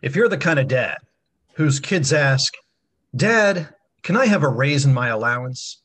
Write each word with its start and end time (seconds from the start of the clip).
If 0.00 0.14
you're 0.14 0.28
the 0.28 0.38
kind 0.38 0.60
of 0.60 0.68
dad 0.68 0.98
whose 1.54 1.80
kids 1.80 2.12
ask, 2.12 2.54
Dad, 3.16 3.74
can 4.02 4.16
I 4.16 4.26
have 4.26 4.44
a 4.44 4.48
raise 4.48 4.84
in 4.84 4.94
my 4.94 5.08
allowance? 5.08 5.82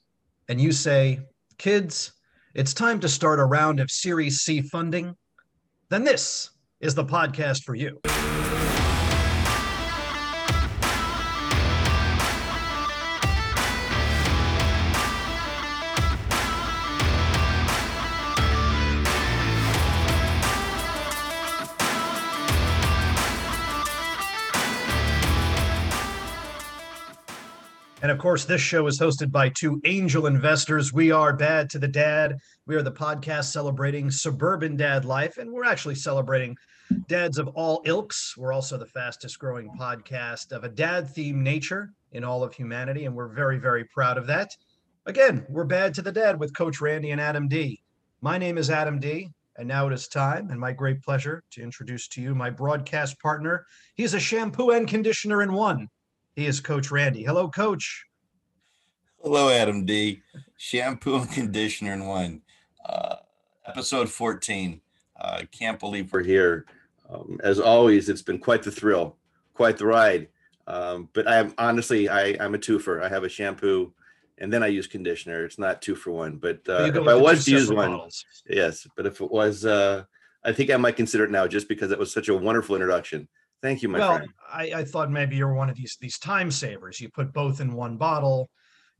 And 0.48 0.62
you 0.62 0.72
say, 0.72 1.20
Kids, 1.58 2.12
it's 2.54 2.76
time 2.76 3.00
to 3.00 3.10
start 3.10 3.40
a 3.40 3.46
round 3.46 3.80
of 3.80 3.90
Series 3.90 4.42
C 4.42 4.62
funding, 4.62 5.16
then 5.90 6.04
this 6.04 6.52
is 6.80 6.94
the 6.94 7.06
podcast 7.06 7.64
for 7.64 7.74
you. 7.74 8.00
And 28.04 28.12
of 28.12 28.18
course, 28.18 28.44
this 28.44 28.60
show 28.60 28.86
is 28.88 29.00
hosted 29.00 29.32
by 29.32 29.48
two 29.48 29.80
angel 29.86 30.28
investors. 30.28 30.92
We 30.92 31.12
are 31.12 31.32
Bad 31.32 31.70
to 31.70 31.80
the 31.80 31.88
Dad. 31.88 32.38
We 32.66 32.76
are 32.76 32.82
the 32.82 32.92
podcast 32.92 33.46
celebrating 33.46 34.12
suburban 34.12 34.76
dad 34.76 35.06
life, 35.06 35.38
and 35.38 35.50
we're 35.50 35.64
actually 35.64 35.96
celebrating 35.96 36.58
dads 37.08 37.38
of 37.38 37.48
all 37.56 37.82
ilks. 37.86 38.36
We're 38.36 38.52
also 38.52 38.78
the 38.78 38.88
fastest 38.88 39.40
growing 39.40 39.70
podcast 39.80 40.52
of 40.52 40.66
a 40.66 40.70
dad 40.70 41.10
theme 41.10 41.42
nature 41.42 41.94
in 42.12 42.26
all 42.26 42.44
of 42.44 42.54
humanity, 42.54 43.06
and 43.06 43.16
we're 43.16 43.30
very, 43.30 43.58
very 43.58 43.86
proud 43.86 44.18
of 44.18 44.28
that. 44.28 44.50
Again, 45.06 45.46
we're 45.48 45.64
Bad 45.64 45.94
to 45.94 46.02
the 46.02 46.12
Dad 46.12 46.38
with 46.38 46.54
Coach 46.54 46.82
Randy 46.82 47.12
and 47.12 47.22
Adam 47.22 47.48
D. 47.48 47.82
My 48.20 48.38
name 48.38 48.58
is 48.58 48.70
Adam 48.70 49.00
D. 49.00 49.30
And 49.56 49.68
now 49.68 49.88
it 49.88 49.94
is 49.94 50.08
time, 50.08 50.50
and 50.50 50.60
my 50.60 50.74
great 50.74 51.02
pleasure 51.04 51.44
to 51.52 51.62
introduce 51.62 52.08
to 52.10 52.22
you 52.22 52.34
my 52.34 52.50
broadcast 52.50 53.18
partner. 53.22 53.66
He's 53.94 54.16
a 54.16 54.20
shampoo 54.20 54.72
and 54.72 54.88
conditioner 54.88 55.44
in 55.44 55.54
one. 55.54 55.88
He 56.36 56.48
is 56.48 56.60
Coach 56.60 56.90
Randy. 56.90 57.24
Hello, 57.24 57.48
Coach. 57.48 58.08
Hello, 59.22 59.50
Adam 59.50 59.86
D. 59.86 60.24
Shampoo 60.58 61.18
and 61.18 61.32
conditioner 61.32 61.94
in 61.94 62.06
one. 62.06 62.42
Uh, 62.84 63.18
episode 63.68 64.10
14. 64.10 64.82
I 65.22 65.22
uh, 65.22 65.42
can't 65.52 65.80
believe 65.80 66.12
we're 66.12 66.24
here. 66.24 66.66
Um, 67.08 67.40
as 67.44 67.60
always, 67.60 68.10
it's 68.10 68.24
been 68.24 68.40
quite 68.40 68.64
the 68.64 68.72
thrill, 68.72 69.16
quite 69.54 69.78
the 69.78 69.86
ride. 69.86 70.30
Um, 70.66 71.08
but 71.14 71.28
I 71.28 71.36
am 71.36 71.54
honestly, 71.60 72.10
I, 72.10 72.36
I'm 72.40 72.56
a 72.56 72.58
twofer. 72.58 73.04
I 73.04 73.10
have 73.10 73.24
a 73.24 73.30
shampoo 73.30 73.94
and 74.40 74.52
then 74.52 74.64
I 74.64 74.68
use 74.68 74.88
conditioner. 74.88 75.46
It's 75.46 75.60
not 75.60 75.84
two 75.84 75.96
for 75.96 76.12
one. 76.12 76.38
But 76.38 76.62
uh, 76.68 76.92
if 76.94 77.08
I 77.08 77.14
was 77.14 77.46
to 77.46 77.52
use 77.52 77.72
one, 77.72 77.92
bottles. 77.92 78.26
yes. 78.50 78.88
But 78.98 79.06
if 79.06 79.22
it 79.22 79.30
was, 79.30 79.66
uh, 79.66 80.06
I 80.44 80.52
think 80.52 80.72
I 80.72 80.78
might 80.78 80.96
consider 80.96 81.26
it 81.26 81.32
now 81.32 81.46
just 81.48 81.70
because 81.70 81.92
it 81.92 82.00
was 82.00 82.12
such 82.12 82.28
a 82.28 82.36
wonderful 82.36 82.76
introduction. 82.76 83.28
Thank 83.64 83.82
you, 83.82 83.88
my 83.88 84.00
well, 84.00 84.18
friend. 84.18 84.30
I, 84.52 84.72
I 84.76 84.84
thought 84.84 85.10
maybe 85.10 85.38
you're 85.38 85.54
one 85.54 85.70
of 85.70 85.78
these 85.78 85.98
these 86.02 86.20
time 86.20 86.52
savers. 86.52 87.00
You 87.00 87.10
put 87.10 87.32
both 87.32 87.62
in 87.62 87.72
one 87.72 87.96
bottle, 87.96 88.50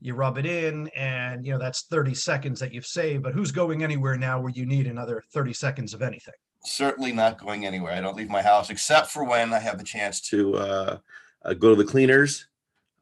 you 0.00 0.14
rub 0.14 0.38
it 0.38 0.46
in, 0.46 0.88
and 0.96 1.44
you 1.44 1.52
know 1.52 1.58
that's 1.58 1.82
30 1.82 2.14
seconds 2.14 2.60
that 2.60 2.72
you've 2.72 2.86
saved. 2.86 3.22
But 3.22 3.34
who's 3.34 3.52
going 3.52 3.84
anywhere 3.84 4.16
now 4.16 4.40
where 4.40 4.50
you 4.50 4.64
need 4.64 4.86
another 4.86 5.22
30 5.34 5.52
seconds 5.52 5.92
of 5.92 6.00
anything? 6.00 6.32
Certainly 6.64 7.12
not 7.12 7.38
going 7.38 7.66
anywhere. 7.66 7.92
I 7.92 8.00
don't 8.00 8.16
leave 8.16 8.30
my 8.30 8.40
house 8.40 8.70
except 8.70 9.08
for 9.08 9.22
when 9.24 9.52
I 9.52 9.58
have 9.58 9.76
the 9.76 9.84
chance 9.84 10.22
to 10.30 10.56
uh, 10.56 10.98
uh, 11.44 11.52
go 11.52 11.68
to 11.68 11.76
the 11.76 11.88
cleaners. 11.88 12.46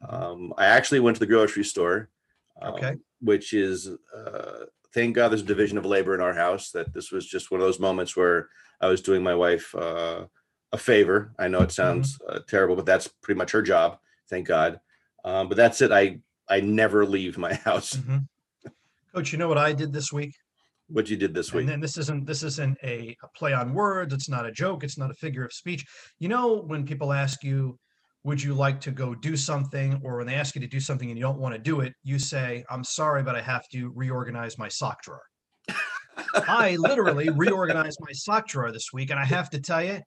Um, 0.09 0.53
I 0.59 0.67
actually 0.67 0.99
went 0.99 1.15
to 1.15 1.21
the 1.21 1.27
grocery 1.27 1.63
store, 1.63 2.09
um, 2.61 2.75
okay, 2.75 2.97
which 3.21 3.53
is 3.53 3.89
uh, 4.13 4.65
thank 4.93 5.15
God 5.15 5.29
there's 5.29 5.43
a 5.43 5.45
division 5.45 5.79
of 5.79 5.87
labor 5.87 6.13
in 6.13 6.21
our 6.21 6.35
house. 6.35 6.73
That 6.73 6.93
this 6.93 7.13
was 7.13 7.25
just 7.25 7.53
one 7.53 7.61
of 7.61 7.67
those 7.69 7.79
moments 7.79 8.17
where 8.17 8.49
I 8.81 8.89
was 8.89 9.01
doing 9.01 9.23
my 9.23 9.37
wife 9.37 9.73
uh, 9.77 10.25
a 10.73 10.79
favor. 10.79 11.33
I 11.39 11.49
know 11.49 11.59
it 11.59 11.65
mm-hmm. 11.65 11.71
sounds 11.71 12.19
uh, 12.29 12.41
terrible, 12.49 12.77
but 12.77 12.87
that's 12.87 13.09
pretty 13.09 13.39
much 13.39 13.53
her 13.53 13.63
job. 13.63 13.99
Thank 14.29 14.47
God. 14.47 14.81
Um, 15.25 15.49
but 15.49 15.57
that's 15.57 15.81
it. 15.83 15.93
I 15.93 16.19
I 16.49 16.61
never 16.61 17.07
leave 17.07 17.39
my 17.39 17.55
house. 17.65 17.95
Mm-hmm. 17.95 18.19
Coach, 19.15 19.33
you 19.33 19.39
know 19.39 19.49
what 19.49 19.59
I 19.59 19.73
did 19.73 19.93
this 19.93 20.13
week? 20.13 20.35
What 20.89 21.09
you 21.09 21.17
did 21.17 21.35
this 21.35 21.53
week? 21.53 21.63
And 21.63 21.69
then 21.69 21.81
this 21.81 21.97
isn't 21.97 22.27
this 22.27 22.43
isn't 22.43 22.79
a, 22.83 23.17
a 23.23 23.29
play 23.37 23.53
on 23.53 23.73
words. 23.73 24.13
It's 24.13 24.29
not 24.29 24.47
a 24.47 24.53
joke. 24.53 24.85
It's 24.85 24.99
not 24.99 25.11
a 25.11 25.15
figure 25.15 25.45
of 25.45 25.53
speech. 25.53 25.85
You 26.19 26.29
know 26.29 26.63
when 26.63 26.85
people 26.85 27.13
ask 27.13 27.45
you, 27.45 27.79
"Would 28.25 28.43
you 28.43 28.55
like 28.55 28.81
to 28.83 28.91
go 28.91 29.15
do 29.15 29.37
something?" 29.37 30.01
or 30.03 30.17
when 30.17 30.27
they 30.27 30.35
ask 30.35 30.55
you 30.55 30.61
to 30.61 30.67
do 30.67 30.81
something 30.81 31.09
and 31.09 31.19
you 31.19 31.25
don't 31.25 31.39
want 31.39 31.55
to 31.55 31.61
do 31.61 31.81
it, 31.81 31.95
you 32.05 32.19
say, 32.19 32.65
"I'm 32.71 32.85
sorry, 32.85 33.23
but 33.23 33.37
I 33.37 33.43
have 33.43 33.69
to 33.71 33.93
reorganize 33.95 34.59
my 34.59 34.69
sock 34.69 35.03
drawer." 35.03 35.23
I 36.35 36.77
literally 36.77 37.31
reorganized 37.31 37.99
my 38.01 38.13
sock 38.13 38.49
drawer 38.49 38.73
this 38.73 38.93
week, 38.93 39.11
and 39.11 39.21
I 39.21 39.25
have 39.25 39.51
to 39.51 39.61
tell 39.61 39.83
you, 39.83 40.01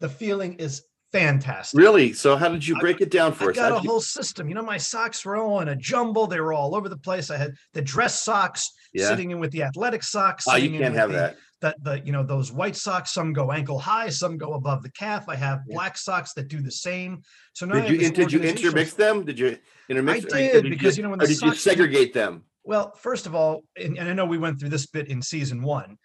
the 0.00 0.08
feeling 0.08 0.54
is 0.54 0.82
fantastic. 1.12 1.78
Really? 1.78 2.12
So 2.12 2.36
how 2.36 2.48
did 2.48 2.66
you 2.66 2.78
break 2.78 3.00
I, 3.00 3.04
it 3.04 3.10
down 3.10 3.32
for 3.32 3.44
I 3.44 3.50
us? 3.50 3.58
I 3.58 3.68
got 3.68 3.80
a 3.80 3.82
you... 3.82 3.90
whole 3.90 4.00
system. 4.00 4.48
You 4.48 4.54
know, 4.54 4.62
my 4.62 4.76
socks 4.76 5.24
were 5.24 5.36
all 5.36 5.60
in 5.60 5.68
a 5.68 5.76
jumble. 5.76 6.26
They 6.26 6.40
were 6.40 6.52
all 6.52 6.74
over 6.74 6.88
the 6.88 6.98
place. 6.98 7.30
I 7.30 7.36
had 7.36 7.54
the 7.72 7.82
dress 7.82 8.22
socks 8.22 8.70
yeah. 8.92 9.08
sitting 9.08 9.30
in 9.30 9.40
with 9.40 9.50
the 9.52 9.62
athletic 9.62 10.02
socks. 10.02 10.44
Oh, 10.48 10.56
you 10.56 10.78
can't 10.78 10.94
have 10.94 11.10
the, 11.10 11.16
that. 11.16 11.36
The, 11.62 11.74
the, 11.80 12.02
you 12.04 12.12
know, 12.12 12.22
those 12.22 12.52
white 12.52 12.76
socks, 12.76 13.14
some 13.14 13.32
go 13.32 13.50
ankle 13.50 13.78
high, 13.78 14.10
some 14.10 14.36
go 14.36 14.52
above 14.52 14.82
the 14.82 14.90
calf. 14.90 15.26
I 15.26 15.36
have 15.36 15.60
yeah. 15.66 15.74
black 15.74 15.96
socks 15.96 16.34
that 16.34 16.48
do 16.48 16.60
the 16.60 16.70
same. 16.70 17.22
So 17.54 17.64
now 17.64 17.80
did 17.80 18.02
you, 18.02 18.10
did 18.10 18.30
you 18.30 18.40
intermix 18.40 18.92
them? 18.92 19.24
Did 19.24 19.38
you 19.38 19.56
intermix? 19.88 20.26
I 20.34 20.38
did, 20.38 20.68
because, 20.68 20.98
you, 20.98 21.00
you 21.00 21.04
know, 21.04 21.10
when 21.10 21.18
the 21.18 21.26
did 21.26 21.40
you 21.40 21.54
segregate 21.54 22.12
them? 22.12 22.44
Well, 22.62 22.92
first 22.96 23.26
of 23.26 23.34
all, 23.34 23.62
and, 23.76 23.96
and 23.96 24.06
I 24.06 24.12
know 24.12 24.26
we 24.26 24.36
went 24.36 24.60
through 24.60 24.68
this 24.68 24.86
bit 24.86 25.08
in 25.08 25.22
season 25.22 25.62
one, 25.62 25.96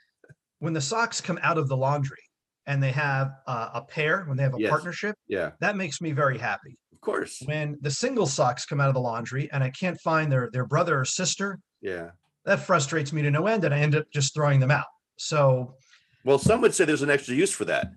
when 0.59 0.71
the 0.71 0.79
socks 0.79 1.19
come 1.19 1.39
out 1.41 1.57
of 1.57 1.67
the 1.67 1.75
laundry, 1.75 2.23
and 2.67 2.81
they 2.81 2.91
have 2.91 3.31
uh, 3.47 3.69
a 3.73 3.81
pair, 3.81 4.23
when 4.25 4.37
they 4.37 4.43
have 4.43 4.53
a 4.53 4.59
yes. 4.59 4.69
partnership, 4.69 5.15
yeah, 5.27 5.51
that 5.59 5.75
makes 5.75 6.01
me 6.01 6.11
very 6.11 6.37
happy. 6.37 6.77
Of 6.93 7.01
course. 7.01 7.41
When 7.45 7.77
the 7.81 7.89
single 7.91 8.27
socks 8.27 8.65
come 8.65 8.79
out 8.79 8.87
of 8.87 8.93
the 8.93 9.01
laundry 9.01 9.49
and 9.51 9.63
I 9.63 9.71
can't 9.71 9.99
find 10.01 10.31
their 10.31 10.49
their 10.53 10.65
brother 10.65 10.99
or 10.99 11.05
sister, 11.05 11.59
yeah, 11.81 12.11
that 12.45 12.59
frustrates 12.59 13.11
me 13.11 13.21
to 13.23 13.31
no 13.31 13.47
end, 13.47 13.63
and 13.63 13.73
I 13.73 13.79
end 13.79 13.95
up 13.95 14.05
just 14.13 14.33
throwing 14.33 14.59
them 14.59 14.71
out. 14.71 14.85
So, 15.17 15.75
well, 16.23 16.37
some 16.37 16.61
would 16.61 16.73
say 16.73 16.85
there's 16.85 17.01
an 17.01 17.09
extra 17.09 17.35
use 17.35 17.51
for 17.51 17.65
that 17.65 17.87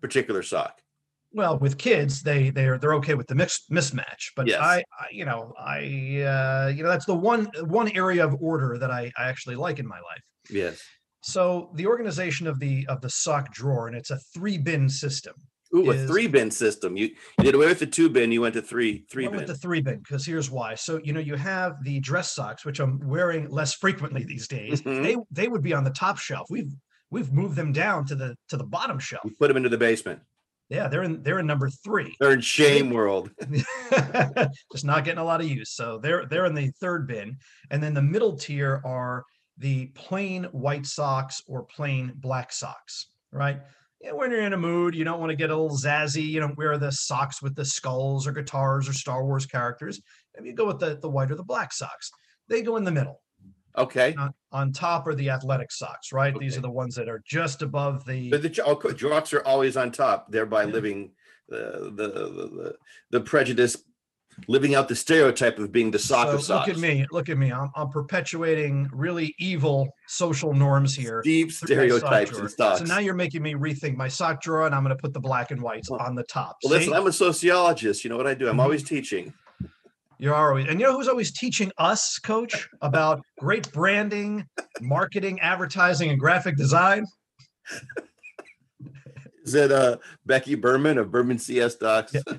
particular 0.00 0.42
sock. 0.42 0.80
Well, 1.32 1.58
with 1.58 1.78
kids, 1.78 2.22
they 2.22 2.50
they're 2.50 2.78
they're 2.78 2.94
okay 2.94 3.14
with 3.14 3.26
the 3.26 3.34
mix 3.34 3.64
mismatch, 3.70 4.32
but 4.36 4.46
yes. 4.46 4.60
I, 4.60 4.84
I, 5.00 5.06
you 5.10 5.24
know 5.24 5.52
I 5.58 5.78
uh, 6.22 6.72
you 6.74 6.82
know 6.82 6.88
that's 6.88 7.06
the 7.06 7.14
one 7.14 7.46
one 7.64 7.90
area 7.96 8.24
of 8.24 8.36
order 8.40 8.78
that 8.78 8.90
I, 8.90 9.10
I 9.18 9.28
actually 9.28 9.56
like 9.56 9.78
in 9.78 9.86
my 9.86 9.96
life. 9.96 10.22
Yes. 10.48 10.80
So 11.24 11.70
the 11.74 11.86
organization 11.86 12.46
of 12.46 12.60
the 12.60 12.86
of 12.88 13.00
the 13.00 13.08
sock 13.08 13.50
drawer, 13.50 13.88
and 13.88 13.96
it's 13.96 14.10
a 14.10 14.18
three 14.34 14.58
bin 14.58 14.90
system. 14.90 15.32
Ooh, 15.74 15.90
is, 15.90 16.02
a 16.02 16.06
three 16.06 16.26
bin 16.26 16.50
system. 16.50 16.98
You, 16.98 17.06
you 17.38 17.44
did 17.44 17.54
away 17.54 17.66
with 17.66 17.78
the 17.78 17.86
two 17.86 18.10
bin. 18.10 18.30
You 18.30 18.42
went 18.42 18.52
to 18.54 18.62
three 18.62 19.06
three 19.10 19.26
bin. 19.26 19.36
With 19.36 19.46
the 19.46 19.54
three 19.54 19.80
bin, 19.80 20.00
because 20.00 20.26
here's 20.26 20.50
why. 20.50 20.74
So 20.74 21.00
you 21.02 21.14
know 21.14 21.20
you 21.20 21.36
have 21.36 21.82
the 21.82 21.98
dress 22.00 22.32
socks, 22.32 22.66
which 22.66 22.78
I'm 22.78 23.00
wearing 23.08 23.48
less 23.48 23.72
frequently 23.72 24.22
these 24.22 24.46
days. 24.46 24.82
Mm-hmm. 24.82 25.02
They 25.02 25.16
they 25.30 25.48
would 25.48 25.62
be 25.62 25.72
on 25.72 25.82
the 25.82 25.90
top 25.90 26.18
shelf. 26.18 26.46
We've 26.50 26.70
we've 27.10 27.32
moved 27.32 27.56
them 27.56 27.72
down 27.72 28.04
to 28.06 28.14
the 28.14 28.36
to 28.50 28.58
the 28.58 28.64
bottom 28.64 28.98
shelf. 28.98 29.24
We 29.24 29.30
put 29.30 29.48
them 29.48 29.56
into 29.56 29.70
the 29.70 29.78
basement. 29.78 30.20
Yeah, 30.68 30.88
they're 30.88 31.04
in 31.04 31.22
they're 31.22 31.38
in 31.38 31.46
number 31.46 31.70
three. 31.70 32.14
They're 32.20 32.32
in 32.32 32.42
shame 32.42 32.90
world. 32.90 33.30
Just 34.72 34.84
not 34.84 35.04
getting 35.04 35.20
a 35.20 35.24
lot 35.24 35.40
of 35.40 35.48
use. 35.48 35.70
So 35.72 35.98
they're 35.98 36.26
they're 36.26 36.44
in 36.44 36.54
the 36.54 36.70
third 36.80 37.08
bin, 37.08 37.38
and 37.70 37.82
then 37.82 37.94
the 37.94 38.02
middle 38.02 38.36
tier 38.36 38.82
are 38.84 39.24
the 39.58 39.86
plain 39.86 40.44
white 40.44 40.86
socks 40.86 41.42
or 41.46 41.62
plain 41.62 42.12
black 42.16 42.52
socks, 42.52 43.08
right? 43.32 43.60
when 44.12 44.30
you're 44.30 44.42
in 44.42 44.52
a 44.52 44.58
mood, 44.58 44.94
you 44.94 45.04
don't 45.04 45.18
want 45.18 45.30
to 45.30 45.36
get 45.36 45.50
a 45.50 45.56
little 45.56 45.76
zazzy. 45.76 46.26
You 46.26 46.40
don't 46.40 46.56
wear 46.58 46.76
the 46.76 46.92
socks 46.92 47.40
with 47.40 47.54
the 47.54 47.64
skulls 47.64 48.26
or 48.26 48.32
guitars 48.32 48.86
or 48.88 48.92
Star 48.92 49.24
Wars 49.24 49.46
characters. 49.46 50.00
Maybe 50.34 50.50
you 50.50 50.54
go 50.54 50.66
with 50.66 50.78
the, 50.78 50.98
the 51.00 51.08
white 51.08 51.30
or 51.30 51.36
the 51.36 51.42
black 51.44 51.72
socks. 51.72 52.10
They 52.48 52.60
go 52.60 52.76
in 52.76 52.84
the 52.84 52.90
middle. 52.90 53.22
Okay. 53.76 54.14
On, 54.18 54.32
on 54.52 54.72
top 54.72 55.06
are 55.06 55.14
the 55.14 55.30
athletic 55.30 55.72
socks, 55.72 56.12
right? 56.12 56.34
Okay. 56.34 56.44
These 56.44 56.56
are 56.56 56.60
the 56.60 56.70
ones 56.70 56.94
that 56.96 57.08
are 57.08 57.22
just 57.26 57.62
above 57.62 58.04
the. 58.04 58.30
But 58.30 58.42
the 58.42 58.48
jocks 58.48 59.32
oh, 59.32 59.38
are 59.38 59.46
always 59.46 59.76
on 59.76 59.90
top, 59.90 60.30
thereby 60.30 60.64
yeah. 60.64 60.72
living 60.72 61.10
the, 61.48 61.92
the, 61.94 62.08
the 62.08 62.76
the 63.10 63.20
prejudice 63.20 63.76
living 64.48 64.74
out 64.74 64.88
the 64.88 64.96
stereotype 64.96 65.58
of 65.58 65.72
being 65.72 65.90
the 65.90 65.98
soccer 65.98 66.38
so 66.38 66.56
Look 66.56 66.68
at 66.68 66.78
me. 66.78 67.06
Look 67.10 67.28
at 67.28 67.38
me. 67.38 67.52
I'm, 67.52 67.70
I'm 67.74 67.88
perpetuating 67.88 68.88
really 68.92 69.34
evil 69.38 69.88
social 70.06 70.52
norms 70.52 70.94
here. 70.94 71.22
Deep 71.22 71.52
stereotypes 71.52 72.36
and 72.38 72.50
stocks. 72.50 72.80
So 72.80 72.84
now 72.84 72.98
you're 72.98 73.14
making 73.14 73.42
me 73.42 73.54
rethink 73.54 73.96
my 73.96 74.08
sock 74.08 74.42
drawer 74.42 74.66
and 74.66 74.74
I'm 74.74 74.82
going 74.82 74.96
to 74.96 75.00
put 75.00 75.12
the 75.12 75.20
black 75.20 75.50
and 75.50 75.60
whites 75.60 75.90
well, 75.90 76.00
on 76.00 76.14
the 76.14 76.24
top. 76.24 76.56
Well, 76.62 76.72
listen, 76.72 76.92
I'm 76.92 77.06
a 77.06 77.12
sociologist. 77.12 78.04
You 78.04 78.10
know 78.10 78.16
what 78.16 78.26
I 78.26 78.34
do? 78.34 78.46
I'm 78.46 78.52
mm-hmm. 78.52 78.60
always 78.60 78.82
teaching. 78.82 79.32
You're 80.18 80.34
always, 80.34 80.68
and 80.68 80.80
you 80.80 80.86
know 80.86 80.92
who's 80.92 81.08
always 81.08 81.32
teaching 81.32 81.72
us, 81.76 82.18
coach, 82.18 82.68
about 82.80 83.20
great 83.38 83.70
branding, 83.72 84.46
marketing, 84.80 85.40
advertising, 85.40 86.10
and 86.10 86.20
graphic 86.20 86.56
design? 86.56 87.06
Is 89.44 89.54
it 89.54 89.70
uh, 89.70 89.98
Becky 90.24 90.54
Berman 90.54 90.98
of 90.98 91.10
Berman 91.10 91.38
CS 91.38 91.74
Docs? 91.74 92.14
Yeah. 92.14 92.22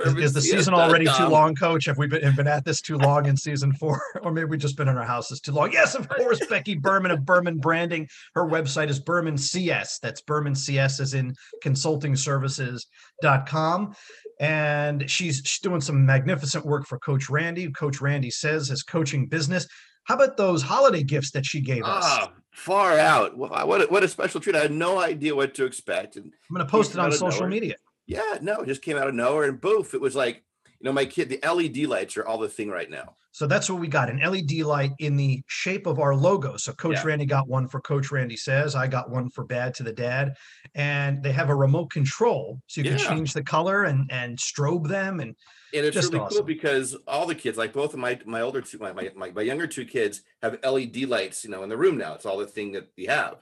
Is, 0.00 0.14
is 0.16 0.32
the 0.32 0.40
season 0.40 0.74
already 0.74 1.06
too 1.16 1.26
long, 1.26 1.54
Coach? 1.54 1.84
Have 1.86 1.98
we 1.98 2.06
been, 2.06 2.22
have 2.22 2.36
been 2.36 2.46
at 2.46 2.64
this 2.64 2.80
too 2.80 2.98
long 2.98 3.26
in 3.26 3.36
season 3.36 3.72
four, 3.74 4.02
or 4.22 4.32
maybe 4.32 4.46
we've 4.46 4.60
just 4.60 4.76
been 4.76 4.88
in 4.88 4.96
our 4.96 5.04
houses 5.04 5.40
too 5.40 5.52
long? 5.52 5.72
Yes, 5.72 5.94
of 5.94 6.08
course. 6.08 6.44
Becky 6.46 6.74
Berman 6.74 7.10
of 7.10 7.24
Berman 7.24 7.58
Branding. 7.58 8.08
Her 8.34 8.46
website 8.46 8.88
is 8.88 8.98
Berman 8.98 9.36
CS. 9.38 9.98
That's 10.00 10.20
Berman 10.20 10.54
CS, 10.54 11.00
as 11.00 11.14
in 11.14 11.34
consulting 11.62 12.16
services.com. 12.16 13.94
And 14.40 15.08
she's, 15.08 15.42
she's 15.44 15.60
doing 15.60 15.80
some 15.80 16.04
magnificent 16.04 16.66
work 16.66 16.86
for 16.86 16.98
Coach 16.98 17.30
Randy. 17.30 17.70
Coach 17.70 18.00
Randy 18.00 18.30
says 18.30 18.68
his 18.68 18.82
coaching 18.82 19.26
business. 19.26 19.66
How 20.04 20.16
about 20.16 20.36
those 20.36 20.62
holiday 20.62 21.02
gifts 21.02 21.30
that 21.30 21.46
she 21.46 21.60
gave 21.60 21.84
us? 21.84 22.04
Ah, 22.04 22.32
far 22.50 22.98
out. 22.98 23.36
What 23.36 23.82
a, 23.82 23.86
what 23.86 24.02
a 24.02 24.08
special 24.08 24.40
treat. 24.40 24.54
I 24.54 24.60
had 24.60 24.72
no 24.72 25.00
idea 25.00 25.34
what 25.34 25.54
to 25.54 25.64
expect. 25.64 26.16
And 26.16 26.26
I'm 26.26 26.54
going 26.54 26.66
to 26.66 26.70
post 26.70 26.92
it 26.92 26.98
on 26.98 27.10
social 27.12 27.46
media. 27.46 27.76
Yeah, 28.06 28.38
no, 28.40 28.60
it 28.60 28.66
just 28.66 28.82
came 28.82 28.96
out 28.96 29.08
of 29.08 29.14
nowhere. 29.14 29.48
And 29.48 29.60
boof, 29.60 29.94
it 29.94 30.00
was 30.00 30.14
like, 30.14 30.42
you 30.66 30.84
know, 30.84 30.92
my 30.92 31.06
kid, 31.06 31.28
the 31.28 31.40
LED 31.46 31.86
lights 31.86 32.16
are 32.16 32.26
all 32.26 32.38
the 32.38 32.48
thing 32.48 32.68
right 32.68 32.90
now. 32.90 33.16
So 33.34 33.48
that's 33.48 33.68
what 33.68 33.80
we 33.80 33.88
got 33.88 34.10
an 34.10 34.18
LED 34.18 34.60
light 34.60 34.92
in 35.00 35.16
the 35.16 35.42
shape 35.48 35.88
of 35.88 35.98
our 35.98 36.14
logo. 36.14 36.56
So 36.56 36.72
Coach 36.72 36.98
yeah. 36.98 37.04
Randy 37.04 37.26
got 37.26 37.48
one 37.48 37.66
for 37.66 37.80
Coach 37.80 38.12
Randy 38.12 38.36
Says. 38.36 38.76
I 38.76 38.86
got 38.86 39.10
one 39.10 39.28
for 39.28 39.42
Bad 39.42 39.74
to 39.74 39.82
the 39.82 39.92
Dad. 39.92 40.36
And 40.76 41.20
they 41.20 41.32
have 41.32 41.48
a 41.48 41.54
remote 41.54 41.90
control. 41.90 42.60
So 42.68 42.80
you 42.80 42.90
yeah. 42.90 42.96
can 42.96 43.08
change 43.08 43.32
the 43.32 43.42
color 43.42 43.84
and, 43.84 44.08
and 44.12 44.38
strobe 44.38 44.86
them. 44.86 45.18
And, 45.18 45.34
and 45.74 45.84
it's 45.84 45.96
really 45.96 46.20
awesome. 46.20 46.38
cool 46.38 46.46
because 46.46 46.96
all 47.08 47.26
the 47.26 47.34
kids, 47.34 47.58
like 47.58 47.72
both 47.72 47.92
of 47.92 47.98
my 47.98 48.20
my 48.24 48.40
older 48.40 48.60
two, 48.60 48.78
my, 48.78 48.92
my 48.92 49.10
my 49.32 49.42
younger 49.42 49.66
two 49.66 49.84
kids 49.84 50.22
have 50.40 50.60
LED 50.62 50.98
lights, 51.08 51.42
you 51.42 51.50
know, 51.50 51.64
in 51.64 51.68
the 51.68 51.76
room 51.76 51.98
now. 51.98 52.14
It's 52.14 52.26
all 52.26 52.38
the 52.38 52.46
thing 52.46 52.70
that 52.72 52.92
we 52.96 53.06
have. 53.06 53.38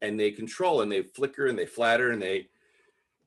And 0.00 0.20
they 0.20 0.30
control 0.30 0.82
and 0.82 0.92
they 0.92 1.02
flicker 1.02 1.46
and 1.46 1.58
they 1.58 1.66
flatter 1.66 2.12
and 2.12 2.22
they 2.22 2.46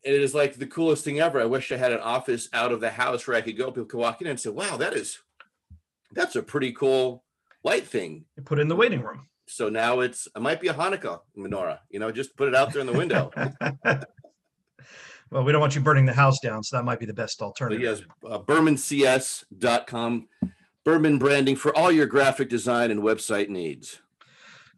it 0.08 0.22
is 0.22 0.34
like 0.34 0.56
the 0.56 0.68
coolest 0.68 1.04
thing 1.04 1.20
ever. 1.20 1.42
I 1.42 1.46
wish 1.46 1.72
I 1.72 1.78
had 1.78 1.92
an 1.92 2.00
office 2.00 2.50
out 2.54 2.72
of 2.72 2.80
the 2.80 2.90
house 2.90 3.28
where 3.28 3.36
I 3.36 3.42
could 3.42 3.58
go. 3.58 3.68
People 3.68 3.86
could 3.86 4.00
walk 4.00 4.22
in 4.22 4.28
and 4.28 4.40
say, 4.40 4.50
"Wow, 4.50 4.78
that 4.78 4.94
is 4.94 5.20
that's 6.14 6.36
a 6.36 6.44
pretty 6.44 6.72
cool 6.72 7.24
light 7.64 7.86
thing." 7.86 8.26
You 8.38 8.44
put 8.44 8.60
in 8.60 8.68
the 8.68 8.76
waiting 8.76 9.02
room. 9.02 9.28
So 9.48 9.70
now 9.70 10.00
it's 10.02 10.28
it 10.36 10.42
might 10.42 10.62
be 10.62 10.68
a 10.68 10.74
Hanukkah 10.74 11.22
menorah. 11.38 11.80
You 11.90 12.00
know, 12.00 12.12
just 12.12 12.36
put 12.38 12.48
it 12.48 12.56
out 12.56 12.72
there 12.72 12.82
in 12.82 12.88
the 12.88 12.94
window. 12.94 13.32
well, 15.30 15.44
we 15.44 15.52
don't 15.52 15.62
want 15.62 15.76
you 15.76 15.82
burning 15.82 16.06
the 16.06 16.14
house 16.14 16.40
down, 16.40 16.64
so 16.64 16.78
that 16.78 16.84
might 16.84 17.00
be 17.00 17.06
the 17.06 17.14
best 17.14 17.42
alternative. 17.42 18.08
But 18.22 18.30
yes, 18.30 18.34
uh, 18.34 18.40
BermanCS.com, 18.40 20.28
Berman 20.84 21.18
Branding 21.18 21.56
for 21.56 21.76
all 21.76 21.92
your 21.92 22.06
graphic 22.06 22.50
design 22.50 22.92
and 22.92 23.02
website 23.02 23.50
needs. 23.50 24.00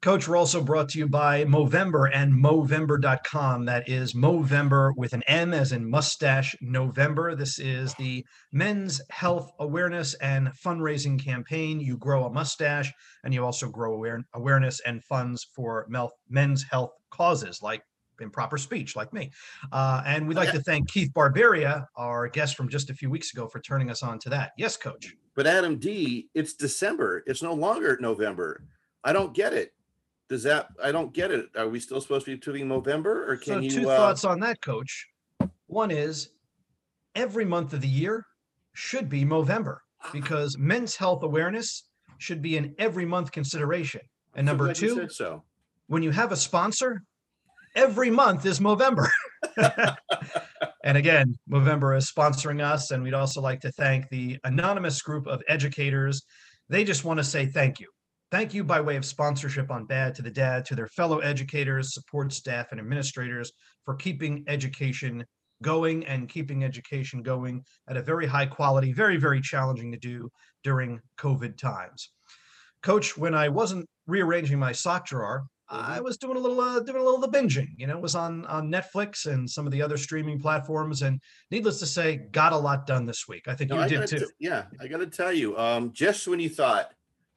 Coach, 0.02 0.30
we're 0.30 0.38
also 0.38 0.64
brought 0.64 0.88
to 0.90 0.98
you 0.98 1.10
by 1.10 1.44
Movember 1.44 2.10
and 2.14 2.32
Movember.com. 2.32 3.66
That 3.66 3.90
is 3.90 4.14
Movember 4.14 4.96
with 4.96 5.12
an 5.12 5.24
M 5.24 5.54
as 5.54 5.74
in 5.74 5.90
mustache 5.90 6.56
November. 6.62 7.36
This 7.36 7.60
is 7.60 7.94
the 7.96 8.26
men's 8.54 9.02
health 9.10 9.52
awareness 9.60 10.14
and 10.16 10.48
fundraising 10.54 11.22
campaign. 11.22 11.82
You 11.82 11.98
grow 11.98 12.24
a 12.24 12.32
mustache 12.32 12.94
and 13.26 13.34
you 13.34 13.44
also 13.44 13.68
grow 13.68 13.94
aware- 13.96 14.24
awareness 14.34 14.80
and 14.86 15.04
funds 15.04 15.46
for 15.54 15.86
men's 16.30 16.64
health 16.64 16.92
causes 17.10 17.62
like 17.62 17.84
improper 18.22 18.58
speech, 18.58 18.96
like 18.96 19.12
me. 19.12 19.32
Uh, 19.74 20.02
and 20.06 20.30
we'd 20.30 20.38
like 20.38 20.54
to 20.54 20.64
thank 20.64 20.90
Keith 20.90 21.12
Barbaria, 21.14 21.88
our 21.98 22.30
guest 22.30 22.56
from 22.56 22.70
just 22.70 22.90
a 22.90 22.94
few 22.94 23.10
weeks 23.10 23.34
ago, 23.34 23.50
for 23.50 23.60
turning 23.60 23.90
us 23.90 24.02
on 24.02 24.18
to 24.20 24.30
that. 24.30 24.52
Yes, 24.58 24.78
Coach. 24.78 25.14
But 25.36 25.46
Adam 25.46 25.78
D, 25.78 26.30
it's 26.34 26.54
December. 26.54 27.22
It's 27.28 27.44
no 27.44 27.54
longer 27.54 27.98
November. 28.00 28.64
I 29.04 29.12
don't 29.12 29.34
get 29.34 29.54
it 29.54 29.74
does 30.30 30.44
that 30.44 30.68
i 30.84 30.92
don't 30.92 31.14
get 31.14 31.32
it. 31.32 31.48
Are 31.58 31.68
we 31.68 31.80
still 31.80 32.00
supposed 32.00 32.26
to 32.26 32.36
be 32.36 32.38
doing 32.38 32.68
November, 32.68 33.30
or 33.30 33.38
can 33.38 33.56
so 33.56 33.60
you 33.60 33.70
two 33.70 33.90
uh, 33.90 33.98
thoughts 33.98 34.24
on 34.24 34.40
that 34.42 34.62
coach. 34.62 35.08
One 35.68 35.92
is 35.92 36.30
every 37.16 37.46
month 37.46 37.74
of 37.74 37.82
the 37.82 37.88
year 37.88 38.26
should 38.74 39.10
be 39.10 39.26
Movember 39.26 39.80
because 40.14 40.58
men's 40.58 40.96
health 40.96 41.24
awareness 41.24 41.84
should 42.18 42.42
be 42.42 42.58
an 42.58 42.76
every 42.78 43.06
month 43.06 43.32
consideration. 43.32 44.02
And 44.36 44.46
number 44.46 44.74
two 44.74 45.10
so. 45.10 45.44
when 45.88 46.04
you 46.04 46.12
have 46.12 46.32
a 46.32 46.38
sponsor 46.38 47.04
every 47.76 48.10
month 48.10 48.46
is 48.46 48.60
Movember. 48.60 49.08
And 50.82 50.98
again 50.98 51.38
Movember 51.50 51.98
is 51.98 52.10
sponsoring 52.10 52.64
us 52.64 52.92
and 52.92 53.04
we'd 53.04 53.14
also 53.14 53.42
like 53.42 53.60
to 53.62 53.72
thank 53.74 54.10
the 54.10 54.38
anonymous 54.46 55.02
group 55.02 55.28
of 55.28 55.44
educators. 55.48 56.24
They 56.70 56.84
just 56.84 57.04
want 57.04 57.18
to 57.18 57.24
say 57.24 57.46
thank 57.46 57.80
you 57.80 57.88
Thank 58.32 58.54
you 58.54 58.64
by 58.64 58.80
way 58.80 58.96
of 58.96 59.06
sponsorship 59.06 59.72
on 59.72 59.86
Bad 59.86 60.14
to 60.16 60.22
the 60.22 60.30
Dad 60.30 60.64
to 60.66 60.76
their 60.76 60.88
fellow 60.88 61.18
educators, 61.18 61.96
support 61.96 62.32
staff, 62.32 62.68
and 62.72 62.80
administrators 62.80 63.52
for 63.86 63.96
keeping 63.96 64.44
education 64.48 65.26
going 65.64 66.06
and 66.06 66.30
keeping 66.30 66.64
education 66.64 67.24
going 67.24 67.64
at 67.88 67.98
a 67.98 68.04
very 68.04 68.28
high 68.28 68.46
quality, 68.46 68.94
very, 68.94 69.18
very 69.18 69.42
challenging 69.42 69.92
to 69.92 69.98
do 69.98 70.30
during 70.64 71.00
COVID 71.18 71.58
times. 71.58 72.12
Coach, 72.84 73.18
when 73.18 73.34
I 73.34 73.50
wasn't 73.50 73.88
rearranging 74.06 74.60
my 74.60 74.74
sock 74.74 75.08
drawer, 75.08 75.46
I 75.68 75.96
mm-hmm. 75.96 76.04
was 76.04 76.18
doing 76.18 76.38
a 76.38 76.40
little 76.40 76.62
uh, 76.62 76.80
doing 76.80 77.02
a 77.02 77.04
little 77.04 77.24
of 77.24 77.32
the 77.32 77.38
binging. 77.38 77.70
You 77.78 77.88
know, 77.88 77.98
it 77.98 78.02
was 78.02 78.16
on 78.16 78.46
on 78.46 78.72
Netflix 78.72 79.26
and 79.26 79.50
some 79.50 79.66
of 79.66 79.72
the 79.72 79.82
other 79.82 79.98
streaming 79.98 80.40
platforms, 80.40 81.02
and 81.02 81.20
needless 81.52 81.80
to 81.80 81.86
say, 81.86 82.28
got 82.32 82.54
a 82.54 82.58
lot 82.58 82.88
done 82.88 83.06
this 83.06 83.28
week. 83.28 83.48
I 83.48 83.56
think 83.56 83.70
no, 83.72 83.78
you 83.78 83.82
I 83.82 83.88
did 83.88 84.08
too. 84.08 84.20
T- 84.20 84.26
yeah, 84.40 84.66
I 84.80 84.88
got 84.88 84.98
to 84.98 85.08
tell 85.08 85.34
you, 85.34 85.58
um, 85.58 85.92
just 85.94 86.28
when 86.28 86.40
you 86.40 86.50
thought 86.50 86.90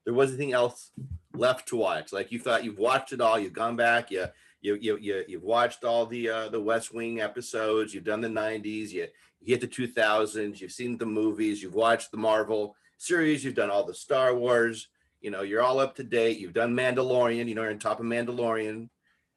there 0.04 0.14
was 0.14 0.30
anything 0.30 0.52
else 0.52 0.90
left 1.34 1.68
to 1.68 1.76
watch. 1.76 2.12
Like 2.12 2.32
you 2.32 2.38
thought 2.38 2.64
you've 2.64 2.78
watched 2.78 3.12
it 3.12 3.20
all, 3.20 3.38
you've 3.38 3.52
gone 3.52 3.76
back, 3.76 4.10
you 4.10 4.26
you 4.60 4.76
you, 4.80 4.98
you 4.98 5.24
you've 5.28 5.42
watched 5.42 5.84
all 5.84 6.06
the 6.06 6.28
uh, 6.28 6.48
the 6.48 6.60
West 6.60 6.94
Wing 6.94 7.20
episodes, 7.20 7.94
you've 7.94 8.04
done 8.04 8.20
the 8.20 8.28
90s, 8.28 8.90
you, 8.90 9.08
you 9.40 9.56
hit 9.56 9.60
the 9.60 9.68
2000s, 9.68 10.60
you've 10.60 10.72
seen 10.72 10.98
the 10.98 11.06
movies, 11.06 11.62
you've 11.62 11.74
watched 11.74 12.10
the 12.10 12.16
Marvel 12.16 12.76
series, 12.98 13.44
you've 13.44 13.54
done 13.54 13.70
all 13.70 13.84
the 13.84 13.94
Star 13.94 14.34
Wars, 14.34 14.88
you 15.22 15.30
know, 15.30 15.42
you're 15.42 15.62
all 15.62 15.78
up 15.78 15.94
to 15.96 16.04
date. 16.04 16.38
You've 16.38 16.52
done 16.52 16.74
Mandalorian, 16.74 17.48
you 17.48 17.54
know, 17.54 17.62
you're 17.62 17.70
on 17.70 17.78
top 17.78 18.00
of 18.00 18.06
Mandalorian. 18.06 18.88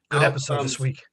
Good 0.10 0.24
out 0.24 0.24
episode 0.24 0.58
comes, 0.58 0.72
this 0.72 0.80
week. 0.80 1.04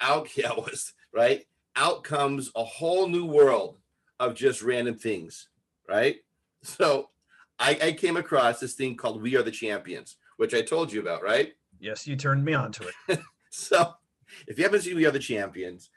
Out, 0.00 0.28
yeah, 0.36 0.52
was 0.52 0.94
right. 1.12 1.44
Out 1.76 2.04
comes 2.04 2.50
a 2.54 2.64
whole 2.64 3.08
new 3.08 3.26
world 3.26 3.78
of 4.18 4.34
just 4.34 4.62
random 4.62 4.96
things, 4.96 5.48
right? 5.88 6.16
So 6.62 7.10
I, 7.60 7.78
I 7.82 7.92
came 7.92 8.16
across 8.16 8.58
this 8.58 8.74
thing 8.74 8.96
called 8.96 9.22
We 9.22 9.36
Are 9.36 9.42
the 9.42 9.50
Champions, 9.50 10.16
which 10.38 10.54
I 10.54 10.62
told 10.62 10.92
you 10.92 11.00
about, 11.00 11.22
right? 11.22 11.52
Yes, 11.78 12.06
you 12.06 12.16
turned 12.16 12.44
me 12.44 12.54
on 12.54 12.72
to 12.72 12.90
it. 13.08 13.20
so 13.50 13.92
if 14.48 14.58
you 14.58 14.64
haven't 14.64 14.80
seen 14.80 14.96
We 14.96 15.06
Are 15.06 15.10
the 15.10 15.18
Champions, 15.18 15.90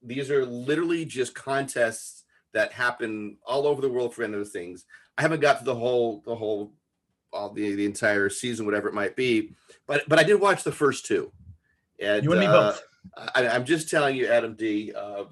these 0.00 0.30
are 0.30 0.46
literally 0.46 1.04
just 1.04 1.34
contests 1.34 2.24
that 2.54 2.72
happen 2.72 3.36
all 3.44 3.66
over 3.66 3.82
the 3.82 3.88
world 3.88 4.14
for 4.14 4.22
random 4.22 4.44
things. 4.44 4.84
I 5.18 5.22
haven't 5.22 5.40
got 5.40 5.58
to 5.58 5.64
the 5.64 5.74
whole 5.74 6.22
the 6.24 6.36
whole 6.36 6.72
all 7.32 7.52
the, 7.52 7.74
the 7.74 7.84
entire 7.84 8.30
season, 8.30 8.64
whatever 8.64 8.88
it 8.88 8.94
might 8.94 9.16
be, 9.16 9.54
but 9.86 10.08
but 10.08 10.18
I 10.18 10.22
did 10.22 10.40
watch 10.40 10.62
the 10.62 10.72
first 10.72 11.04
two. 11.04 11.32
And 12.00 12.22
you 12.22 12.30
and 12.30 12.40
me 12.40 12.46
uh, 12.46 12.52
both. 12.52 12.82
I, 13.34 13.42
am 13.44 13.64
just 13.64 13.90
telling 13.90 14.16
you, 14.16 14.28
Adam 14.28 14.54
D. 14.54 14.92
Uh, 14.96 15.24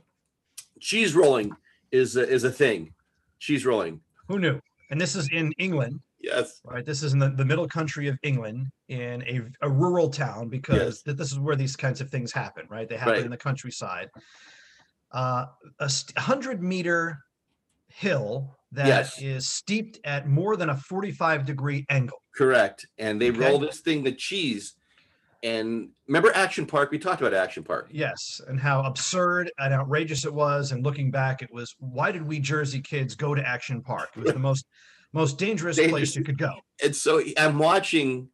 cheese 0.81 1.15
rolling 1.15 1.53
is 1.93 2.17
a, 2.17 2.29
is 2.29 2.44
a 2.44 2.50
thing. 2.50 2.93
Cheese 3.39 3.65
rolling. 3.65 4.01
Who 4.29 4.39
knew? 4.39 4.60
And 4.90 5.00
this 5.00 5.16
is 5.16 5.28
in 5.31 5.52
England. 5.58 6.00
Yes. 6.20 6.60
Right. 6.64 6.84
This 6.84 7.02
is 7.02 7.12
in 7.12 7.19
the, 7.19 7.31
the 7.31 7.44
middle 7.44 7.69
country 7.69 8.08
of 8.08 8.19
England 8.22 8.66
in 8.88 9.22
a, 9.22 9.43
a 9.66 9.70
rural 9.70 10.08
town 10.08 10.48
because 10.48 11.02
yes. 11.06 11.16
this 11.16 11.31
is 11.31 11.38
where 11.38 11.56
these 11.56 11.76
kinds 11.76 12.00
of 12.00 12.10
things 12.10 12.32
happen, 12.32 12.66
right? 12.69 12.88
They 12.88 12.96
happen 12.96 13.14
right. 13.14 13.24
in 13.24 13.31
the 13.31 13.36
countryside. 13.36 14.08
Uh, 15.12 15.46
a 15.78 15.90
hundred 16.19 16.62
meter 16.62 17.19
hill 17.88 18.56
that 18.72 18.86
yes. 18.86 19.22
is 19.22 19.48
steeped 19.48 19.98
at 20.05 20.28
more 20.28 20.56
than 20.56 20.70
a 20.70 20.76
45 20.76 21.46
degree 21.46 21.86
angle. 21.88 22.19
Correct. 22.34 22.86
And 22.98 23.20
they 23.20 23.31
okay. 23.31 23.38
roll 23.38 23.58
this 23.58 23.81
thing, 23.81 24.02
the 24.02 24.12
cheese, 24.12 24.74
and 25.43 25.90
remember 26.06 26.32
Action 26.34 26.66
Park? 26.66 26.90
We 26.90 26.98
talked 26.98 27.20
about 27.20 27.34
Action 27.34 27.62
Park. 27.62 27.88
Yes, 27.90 28.40
and 28.48 28.58
how 28.58 28.82
absurd 28.82 29.50
and 29.58 29.72
outrageous 29.72 30.24
it 30.24 30.32
was. 30.32 30.72
And 30.72 30.84
looking 30.84 31.10
back, 31.10 31.43
it 31.43 31.52
was 31.52 31.74
why 31.78 32.12
did 32.12 32.26
we 32.26 32.38
Jersey 32.38 32.81
kids 32.81 33.14
go 33.14 33.34
to 33.34 33.46
Action 33.46 33.82
Park? 33.82 34.10
It 34.16 34.24
was 34.24 34.32
the 34.32 34.38
most 34.38 34.66
most 35.12 35.38
dangerous, 35.38 35.76
dangerous 35.76 35.93
place 35.93 36.16
you 36.16 36.24
could 36.24 36.38
go. 36.38 36.52
And 36.82 36.94
so 36.94 37.22
I'm 37.38 37.58
watching 37.58 38.28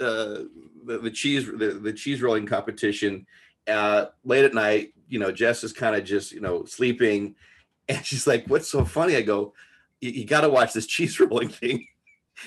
uh, 0.00 0.42
the 0.84 0.98
the 1.02 1.10
cheese 1.10 1.46
the, 1.46 1.78
the 1.82 1.92
cheese 1.92 2.22
rolling 2.22 2.46
competition 2.46 3.26
uh, 3.68 4.06
late 4.24 4.44
at 4.44 4.54
night. 4.54 4.92
You 5.08 5.18
know, 5.18 5.30
Jess 5.30 5.64
is 5.64 5.72
kind 5.72 5.96
of 5.96 6.04
just 6.04 6.32
you 6.32 6.40
know 6.40 6.64
sleeping, 6.64 7.34
and 7.88 8.04
she's 8.04 8.26
like, 8.26 8.46
"What's 8.46 8.68
so 8.70 8.84
funny?" 8.84 9.16
I 9.16 9.22
go, 9.22 9.54
"You, 10.00 10.10
you 10.10 10.24
got 10.24 10.42
to 10.42 10.48
watch 10.48 10.72
this 10.72 10.86
cheese 10.86 11.18
rolling 11.20 11.48
thing. 11.48 11.86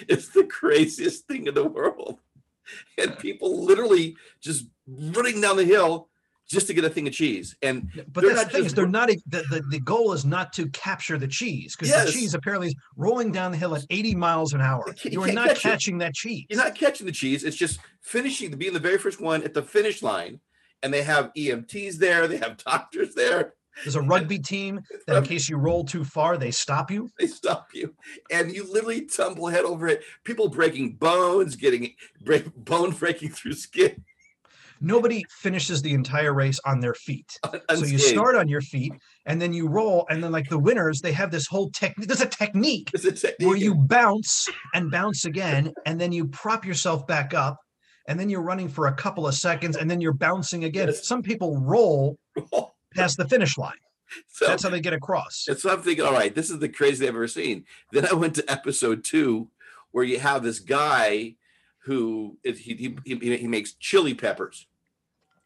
It's 0.10 0.28
the 0.28 0.44
craziest 0.44 1.28
thing 1.28 1.48
in 1.48 1.54
the 1.54 1.64
world." 1.64 2.20
and 2.98 3.18
people 3.20 3.64
literally 3.64 4.16
just 4.42 4.66
running 4.88 5.42
down 5.42 5.58
the 5.58 5.66
hill 5.66 6.10
just 6.48 6.68
to 6.68 6.74
get 6.74 6.86
a 6.86 6.90
thing 6.90 7.08
of 7.08 7.14
cheese. 7.14 7.56
And 7.62 7.90
but 8.12 8.24
that's 8.24 8.46
the 8.46 8.50
thing 8.50 8.66
is 8.66 8.74
they're 8.74 8.88
not 8.88 9.10
the, 9.10 9.44
the, 9.50 9.64
the 9.70 9.80
goal 9.80 10.14
is 10.14 10.26
not 10.26 10.54
to 10.54 10.68
capture 10.70 11.18
the 11.18 11.28
cheese 11.28 11.76
because 11.76 11.90
yes. 11.90 12.06
the 12.06 12.12
cheese 12.14 12.34
apparently 12.34 12.68
is 12.70 12.76
rolling 12.96 13.32
down 13.32 13.52
the 13.52 13.58
hill 13.58 13.76
at 13.76 13.86
80 13.90 14.16
miles 14.16 14.54
an 14.54 14.62
hour. 14.62 14.96
You, 15.04 15.12
you 15.12 15.24
are 15.24 15.32
not 15.32 15.50
catch 15.50 15.62
catching 15.62 15.96
it. 15.98 16.00
that 16.00 16.14
cheese. 16.14 16.46
You're 16.50 16.64
not 16.64 16.76
catching 16.76 17.06
the 17.06 17.12
cheese. 17.12 17.44
It's 17.44 17.58
just 17.58 17.80
finishing 18.02 18.52
the 18.52 18.58
being 18.58 18.74
the 18.74 18.80
very 18.80 18.98
first 18.98 19.20
one 19.20 19.44
at 19.44 19.54
the 19.54 19.62
finish 19.62 20.02
line. 20.02 20.40
And 20.84 20.94
they 20.94 21.04
have 21.04 21.32
EMTs 21.36 21.96
there, 21.96 22.28
they 22.28 22.38
have 22.38 22.58
doctors 22.66 23.14
there. 23.14 23.54
There's 23.84 23.96
a 23.96 24.02
rugby 24.02 24.40
team 24.40 24.82
that 25.06 25.14
in 25.14 25.18
um, 25.20 25.26
case 25.26 25.50
you 25.50 25.58
roll 25.58 25.84
too 25.84 26.04
far, 26.04 26.38
they 26.38 26.52
stop 26.52 26.90
you. 26.92 27.10
They 27.20 27.28
stop 27.28 27.70
you, 27.74 27.94
and 28.32 28.54
you 28.54 28.72
literally 28.72 29.06
tumble 29.06 29.48
head 29.48 29.66
over 29.66 29.88
it. 29.88 30.04
People 30.24 30.50
breaking 30.50 30.96
bones, 30.96 31.56
getting 31.56 31.94
break, 32.22 32.54
bone 32.56 32.92
breaking 32.92 33.30
through 33.32 33.54
skin. 33.54 34.04
Nobody 34.80 35.24
finishes 35.30 35.82
the 35.82 35.94
entire 35.94 36.34
race 36.34 36.60
on 36.66 36.80
their 36.80 36.94
feet. 36.94 37.40
So 37.74 37.86
you 37.86 37.98
start 37.98 38.36
on 38.36 38.48
your 38.48 38.62
feet 38.62 38.94
and 39.26 39.42
then 39.42 39.52
you 39.54 39.68
roll, 39.68 40.06
and 40.10 40.24
then 40.24 40.32
like 40.32 40.50
the 40.50 40.60
winners, 40.60 41.02
they 41.02 41.12
have 41.14 41.32
this 41.32 41.48
whole 41.48 41.70
technique. 41.72 42.08
There's 42.08 42.22
a 42.22 42.28
technique 42.28 42.92
It's 42.94 43.06
a 43.06 43.12
technique. 43.12 43.48
where 43.48 43.58
you 43.58 43.74
bounce 43.74 44.48
and 44.74 44.92
bounce 44.92 45.26
again, 45.26 45.74
and 45.86 46.00
then 46.00 46.12
you 46.12 46.28
prop 46.28 46.66
yourself 46.66 47.08
back 47.08 47.34
up, 47.34 47.58
and 48.08 48.20
then 48.20 48.30
you're 48.30 48.44
running 48.44 48.70
for 48.70 48.88
a 48.88 48.94
couple 48.94 49.28
of 49.28 49.34
seconds, 49.34 49.78
and 49.78 49.90
then 49.90 50.00
you're 50.00 50.14
bouncing 50.14 50.64
again. 50.64 50.88
Yes. 50.88 51.08
Some 51.08 51.24
people 51.24 51.60
roll 51.60 52.18
past 52.98 53.18
the 53.18 53.28
finish 53.28 53.58
line. 53.58 53.78
so, 54.28 54.48
That's 54.48 54.64
how 54.64 54.70
they 54.70 54.82
get 54.82 54.94
across. 54.94 55.46
and 55.48 55.58
so 55.58 55.70
I'm 55.72 55.82
thinking, 55.82 56.06
all 56.06 56.14
right, 56.14 56.34
this 56.34 56.50
is 56.50 56.60
the 56.60 56.70
craziest 56.70 57.04
I've 57.04 57.16
ever 57.16 57.28
seen. 57.28 57.66
Then 57.92 58.06
I 58.06 58.14
went 58.14 58.36
to 58.36 58.52
episode 58.52 59.04
two, 59.04 59.50
where 59.92 60.04
you 60.04 60.20
have 60.20 60.44
this 60.44 60.60
guy 60.60 61.36
who 61.86 62.38
is, 62.44 62.60
he, 62.60 62.74
he 62.76 62.98
he 63.06 63.38
he 63.38 63.48
makes 63.48 63.74
chili 63.74 64.14
peppers, 64.14 64.68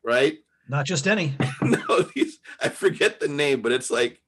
right? 0.04 0.40
Not 0.68 0.86
just 0.86 1.08
any. 1.08 1.36
no, 1.62 2.02
these 2.16 2.40
I 2.62 2.70
forget 2.70 3.20
the 3.20 3.28
name, 3.28 3.62
but 3.62 3.72
it's 3.72 3.92
like 3.92 4.22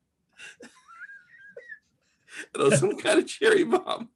you 2.55 2.61
know, 2.61 2.69
some 2.71 2.97
kind 2.97 3.19
of 3.19 3.27
cherry 3.27 3.63
bomb. 3.63 4.09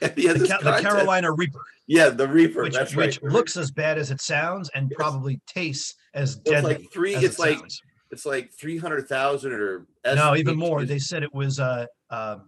And 0.00 0.12
he 0.16 0.26
has 0.26 0.40
The, 0.40 0.48
Ca- 0.48 0.58
the. 0.62 0.80
Carolina 0.82 1.30
Reaper, 1.32 1.60
yeah, 1.86 2.08
the 2.10 2.26
Reaper. 2.26 2.62
which, 2.64 2.74
that's 2.74 2.94
which 2.96 3.20
right. 3.22 3.32
looks 3.32 3.56
as 3.56 3.70
bad 3.70 3.98
as 3.98 4.10
it 4.10 4.20
sounds 4.20 4.70
and 4.74 4.90
probably 4.90 5.40
tastes 5.46 5.94
as 6.14 6.36
It's 6.36 6.50
deadly. 6.50 6.74
like 6.74 6.92
three. 6.92 7.14
It's 7.14 7.36
it 7.36 7.38
like 7.38 7.58
sounds. 7.58 7.82
It's 8.10 8.26
like 8.26 8.52
three 8.52 8.76
hundred 8.78 9.08
thousand 9.08 9.52
or 9.52 9.86
no, 10.04 10.34
even 10.36 10.56
more. 10.56 10.84
They 10.84 10.98
said 10.98 11.22
it 11.22 11.34
was 11.34 11.60
uh, 11.60 11.86
uh, 12.10 12.38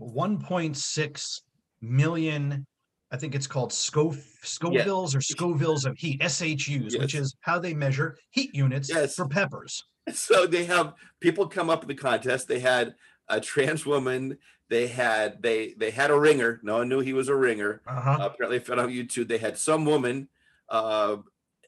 1.6 0.00 1.40
million. 1.80 2.66
I 3.10 3.16
think 3.16 3.34
it's 3.34 3.46
called 3.46 3.70
Scov- 3.70 4.22
Scovilles 4.42 5.14
or 5.14 5.20
Scovilles 5.20 5.86
of 5.86 5.96
heat, 5.96 6.20
SHUs, 6.20 6.98
which 6.98 7.14
is 7.14 7.36
how 7.40 7.58
they 7.58 7.72
measure 7.72 8.16
heat 8.30 8.54
units 8.54 8.90
Yes. 8.90 9.14
for 9.14 9.28
peppers. 9.28 9.84
so 10.12 10.46
they 10.46 10.64
have 10.64 10.94
people 11.20 11.46
come 11.46 11.70
up 11.70 11.82
in 11.82 11.88
the 11.88 11.94
contest. 11.94 12.48
They 12.48 12.58
had 12.60 12.94
a 13.28 13.40
trans 13.40 13.86
woman. 13.86 14.38
They 14.68 14.88
had 14.88 15.42
they 15.42 15.74
they 15.78 15.90
had 15.90 16.10
a 16.10 16.18
ringer. 16.18 16.60
No 16.62 16.78
one 16.78 16.88
knew 16.88 17.00
he 17.00 17.12
was 17.12 17.28
a 17.28 17.36
ringer. 17.36 17.82
Uh-huh. 17.86 18.18
apparently 18.20 18.58
found 18.58 18.80
on 18.80 18.88
YouTube. 18.88 19.28
They 19.28 19.38
had 19.38 19.56
some 19.58 19.84
woman 19.84 20.28
uh, 20.68 21.18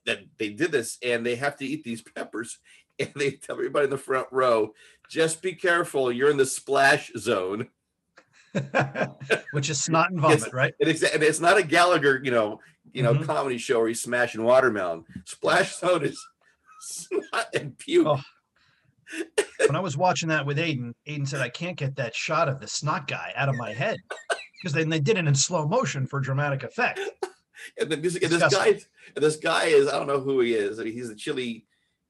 that 0.07 0.21
they 0.39 0.49
did 0.51 0.73
this, 0.73 0.99
and 1.03 1.25
they 1.25 1.37
have 1.37 1.57
to 1.59 1.67
eat 1.67 1.85
these 1.85 2.03
peppers. 2.03 2.59
And 3.01 3.13
they 3.15 3.33
tell 3.33 3.57
everybody 3.57 3.85
in 3.85 3.91
the 3.91 3.99
front 3.99 4.27
row, 4.31 4.73
just 5.11 5.43
be 5.43 5.53
careful. 5.53 6.11
You're 6.11 6.31
in 6.31 6.37
the 6.39 6.47
splash 6.47 7.13
zone. 7.17 7.69
which 9.53 9.69
is 9.69 9.85
snot 9.85 10.11
and 10.11 10.19
vomit, 10.21 10.51
right? 10.53 10.73
And 10.81 10.89
it's, 10.89 11.03
and 11.03 11.23
it's 11.23 11.41
not 11.41 11.59
a 11.59 11.63
Gallagher, 11.63 12.23
you 12.25 12.31
know, 12.31 12.61
you 12.93 13.03
know, 13.03 13.13
Mhm. 13.13 13.27
comedy 13.27 13.59
show 13.59 13.81
where 13.81 13.89
he's 13.89 14.03
smashing 14.03 14.43
watermelon. 14.43 15.05
Splash 15.27 15.77
zone 15.77 16.05
is 16.07 16.19
snot 16.81 17.49
and 17.55 17.77
puke. 17.77 18.07
Oh. 18.07 18.23
When 19.59 19.77
I 19.77 19.81
was 19.81 19.97
watching 19.99 20.31
that 20.31 20.47
with 20.47 20.57
Aiden, 20.57 20.95
Aiden 21.07 21.29
said, 21.29 21.43
I 21.43 21.51
can't 21.51 21.77
get 21.77 21.97
that 21.97 22.15
shot 22.15 22.49
of 22.49 22.61
the 22.61 22.67
snot 22.67 23.07
guy 23.07 23.33
out 23.37 23.49
of 23.49 23.57
my 23.57 23.73
head. 23.73 23.99
Because 24.63 24.73
then 24.73 24.89
they 24.89 24.99
did 25.01 25.19
it 25.19 25.27
in 25.27 25.35
slow 25.35 25.69
motion 25.69 26.07
for 26.07 26.19
dramatic 26.19 26.63
effect. 26.65 26.99
And 27.79 27.91
this, 27.93 28.17
and 28.17 28.33
this 28.33 28.55
guy, 28.55 28.69
and 28.69 29.23
this 29.23 29.37
guy 29.37 29.65
is, 29.67 29.87
I 29.87 29.93
don't 29.93 30.07
know 30.07 30.19
who 30.19 30.41
he 30.41 30.55
is. 30.55 30.81
I 30.81 30.85
mean, 30.85 30.95
He's 30.95 31.09
the 31.11 31.15
chili 31.15 31.67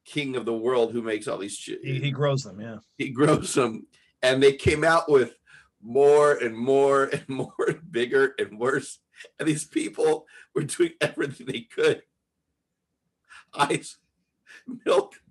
king 0.07 0.37
of 0.37 0.45
the 0.45 0.57
world 0.57 0.93
who 0.93 1.03
makes 1.03 1.29
all 1.29 1.39
these. 1.39 1.59
He, 1.59 2.01
he 2.01 2.11
grows 2.11 2.43
them, 2.43 2.61
yeah. 2.61 2.77
he 2.97 3.11
grows 3.11 3.53
them. 3.55 3.87
And 4.23 4.43
they 4.43 4.55
came 4.55 4.85
out 4.85 5.11
with 5.11 5.35
more 5.83 6.33
and 6.33 6.57
more 6.57 7.05
and 7.05 7.29
more 7.29 7.55
and 7.69 7.81
bigger 7.91 8.35
and 8.39 8.59
worse. 8.59 8.99
And 9.39 9.49
these 9.49 9.65
people 9.65 10.27
were 10.55 10.65
doing 10.65 10.93
everything 11.01 11.47
they 11.47 11.61
could. 11.61 12.03
Ice 13.55 13.99
milk. 14.85 15.15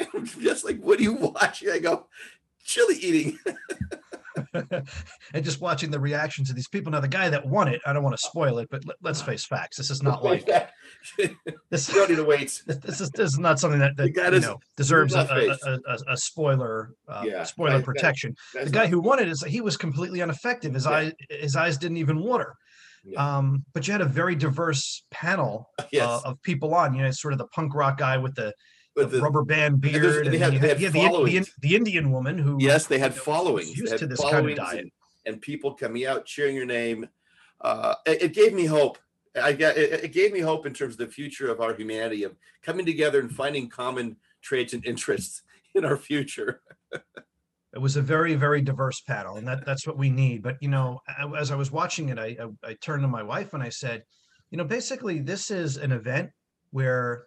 And 0.00 0.08
I'm 0.14 0.24
just 0.24 0.64
like 0.64 0.80
what 0.80 0.98
are 0.98 1.02
you 1.02 1.12
watching? 1.12 1.68
I 1.70 1.78
go 1.78 2.06
chili 2.64 2.94
eating 2.94 3.38
and 4.54 5.44
just 5.44 5.60
watching 5.60 5.90
the 5.90 6.00
reactions 6.00 6.50
of 6.50 6.56
these 6.56 6.68
people. 6.68 6.92
Now, 6.92 7.00
the 7.00 7.08
guy 7.08 7.28
that 7.28 7.46
won 7.46 7.68
it, 7.68 7.80
I 7.86 7.92
don't 7.92 8.02
want 8.02 8.16
to 8.16 8.22
spoil 8.22 8.58
it, 8.58 8.68
but 8.70 8.82
let, 9.02 9.10
us 9.10 9.22
face 9.22 9.44
facts. 9.44 9.76
This 9.76 9.90
is 9.90 10.02
not 10.02 10.24
like 10.24 10.46
this. 11.70 11.88
you 11.88 11.94
don't 11.94 12.10
need 12.10 12.16
to 12.16 12.24
wait 12.24 12.62
This 12.66 13.00
is 13.00 13.10
this 13.10 13.32
is 13.32 13.38
not 13.38 13.58
something 13.58 13.80
that, 13.80 13.96
that 13.96 14.08
you 14.08 14.12
does- 14.14 14.42
know 14.42 14.58
deserves 14.76 15.14
a, 15.14 15.20
a, 15.64 15.78
a, 15.90 15.98
a, 16.12 16.16
spoiler 16.16 16.94
uh, 17.08 17.24
Yeah, 17.26 17.44
spoiler 17.44 17.72
that- 17.72 17.78
that- 17.78 17.84
protection. 17.84 18.34
That's 18.54 18.66
the 18.66 18.72
guy 18.72 18.86
who 18.86 19.00
won 19.00 19.18
it 19.18 19.28
is 19.28 19.42
he 19.42 19.60
was 19.60 19.76
completely 19.76 20.20
ineffective. 20.20 20.74
His 20.74 20.84
Yeah. 20.86 20.90
eyes 20.92 21.12
his 21.30 21.56
eyes 21.56 21.78
didn't 21.78 21.98
even 21.98 22.20
water. 22.20 22.54
Yeah. 23.04 23.36
Um, 23.38 23.64
but 23.74 23.86
you 23.86 23.92
had 23.92 24.00
a 24.00 24.06
very 24.06 24.36
diverse 24.36 25.02
panel 25.10 25.68
yes 25.90 26.04
uh, 26.08 26.20
of 26.24 26.42
people 26.42 26.72
on. 26.74 26.94
You 26.94 27.02
know, 27.02 27.10
sort 27.10 27.32
of 27.34 27.38
the 27.38 27.48
punk 27.48 27.74
rock 27.74 27.98
guy 27.98 28.16
with 28.16 28.34
the, 28.36 28.52
the 28.96 29.06
the, 29.06 29.20
rubber 29.20 29.42
band 29.44 29.80
beard, 29.80 30.26
and 30.26 30.34
they 30.34 30.38
had- 30.38 30.52
you 30.54 30.58
they 30.58 30.68
had, 30.68 30.80
had 30.80 30.94
you 30.94 31.00
had 31.02 31.12
the, 31.12 31.24
the, 31.40 31.50
the 31.60 31.76
Indian 31.76 32.10
woman 32.12 32.38
who 32.38 32.58
yes 32.60 32.86
they 32.86 32.98
had 32.98 33.12
you 33.12 33.16
know, 33.18 33.22
followings 33.24 33.72
They 33.74 33.80
used 33.80 33.92
had 33.92 33.98
to 34.00 34.06
this 34.06 34.20
kind 34.20 34.48
of 34.50 34.56
diet. 34.56 34.80
and- 34.80 34.90
and 35.24 35.40
people 35.40 35.72
coming 35.74 36.04
out 36.04 36.26
cheering 36.26 36.56
your 36.56 36.66
name. 36.66 37.08
Uh, 37.60 37.94
it, 38.06 38.22
it 38.22 38.34
gave 38.34 38.52
me 38.52 38.66
hope. 38.66 38.98
I 39.40 39.52
got 39.52 39.76
it, 39.76 40.04
it 40.04 40.12
gave 40.12 40.32
me 40.32 40.40
hope 40.40 40.66
in 40.66 40.74
terms 40.74 40.94
of 40.94 40.98
the 40.98 41.06
future 41.06 41.48
of 41.48 41.60
our 41.60 41.74
humanity 41.74 42.24
of 42.24 42.34
coming 42.62 42.84
together 42.84 43.20
and 43.20 43.30
finding 43.30 43.68
common 43.68 44.16
traits 44.42 44.72
and 44.72 44.84
interests 44.84 45.42
in 45.76 45.84
our 45.84 45.96
future. 45.96 46.60
it 46.92 47.78
was 47.80 47.96
a 47.96 48.02
very 48.02 48.34
very 48.34 48.60
diverse 48.60 49.00
panel 49.00 49.36
and 49.36 49.46
that 49.46 49.64
that's 49.64 49.86
what 49.86 49.96
we 49.96 50.10
need 50.10 50.42
but 50.42 50.56
you 50.60 50.68
know 50.68 51.00
as 51.38 51.50
i 51.50 51.54
was 51.56 51.70
watching 51.70 52.10
it 52.10 52.18
I, 52.18 52.36
I 52.64 52.70
i 52.70 52.74
turned 52.74 53.00
to 53.02 53.08
my 53.08 53.22
wife 53.22 53.54
and 53.54 53.62
i 53.62 53.70
said 53.70 54.02
you 54.50 54.58
know 54.58 54.64
basically 54.64 55.20
this 55.20 55.50
is 55.50 55.78
an 55.78 55.90
event 55.92 56.30
where 56.72 57.24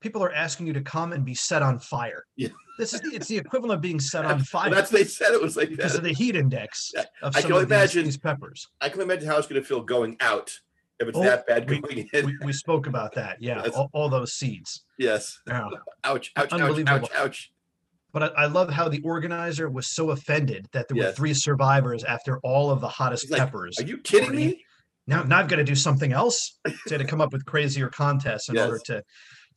people 0.00 0.22
are 0.22 0.32
asking 0.32 0.66
you 0.66 0.72
to 0.72 0.80
come 0.80 1.12
and 1.12 1.24
be 1.24 1.34
set 1.34 1.62
on 1.62 1.78
fire 1.78 2.24
Yeah. 2.36 2.48
this 2.78 2.94
is 2.94 3.00
the, 3.00 3.10
it's 3.14 3.26
the 3.28 3.36
equivalent 3.36 3.76
of 3.78 3.80
being 3.82 4.00
set 4.00 4.24
on 4.32 4.40
fire 4.40 4.70
that's 4.70 4.90
they 4.90 5.04
said 5.04 5.32
it 5.32 5.40
was 5.42 5.56
like 5.56 5.70
because 5.70 5.94
of 5.94 6.02
the 6.02 6.12
heat 6.12 6.36
index 6.36 6.92
of 7.22 7.36
I 7.36 7.40
can 7.42 7.52
of 7.52 7.62
imagine- 7.62 8.04
these 8.04 8.16
peppers 8.18 8.68
I 8.80 8.88
can 8.88 9.00
imagine 9.00 9.26
how 9.28 9.38
it's 9.38 9.46
going 9.46 9.60
to 9.60 9.66
feel 9.66 9.82
going 9.82 10.16
out 10.20 10.50
if 11.00 11.06
it's 11.08 11.16
Oh, 11.18 11.22
that 11.22 11.46
bad 11.46 11.68
we- 11.70 12.08
in. 12.12 12.26
we, 12.26 12.36
we 12.44 12.52
spoke 12.52 12.86
about 12.86 13.14
that 13.14 13.36
yeah 13.40 13.62
Yes. 13.64 13.74
all, 13.74 13.90
all 13.92 14.08
those 14.08 14.32
seeds 14.34 14.84
yes. 14.98 15.38
yeah. 15.46 15.62
Ouch! 15.62 15.72
Ouch! 16.04 16.32
Ouch! 16.36 16.52
Unbelievable. 16.52 17.08
Ouch! 17.12 17.16
Ouch! 17.16 17.52
but 18.12 18.22
I, 18.22 18.44
I 18.44 18.46
love 18.46 18.70
how 18.70 18.88
the 18.88 19.00
organizer 19.02 19.68
was 19.68 19.90
so 19.94 20.10
offended 20.10 20.66
that 20.72 20.88
there 20.88 20.96
were 21.04 21.12
three 21.12 21.34
survivors 21.34 22.04
after 22.04 22.38
all 22.40 22.70
of 22.70 22.80
the 22.80 22.88
hottest 22.88 23.30
like, 23.30 23.38
peppers 23.40 23.78
Are 23.78 23.84
you 23.84 23.98
kidding 23.98 24.34
me? 24.34 24.64
now 25.06 25.22
now 25.24 25.38
I've 25.40 25.48
got 25.48 25.56
to 25.56 25.64
do 25.64 25.74
something 25.74 26.12
else 26.12 26.58
to, 26.88 26.98
to 26.98 27.04
come 27.04 27.20
up 27.20 27.32
with 27.32 27.44
crazier 27.44 27.88
contests 27.90 28.48
in 28.48 28.54
Yes. 28.56 28.66
order 28.66 28.80
to 28.86 29.02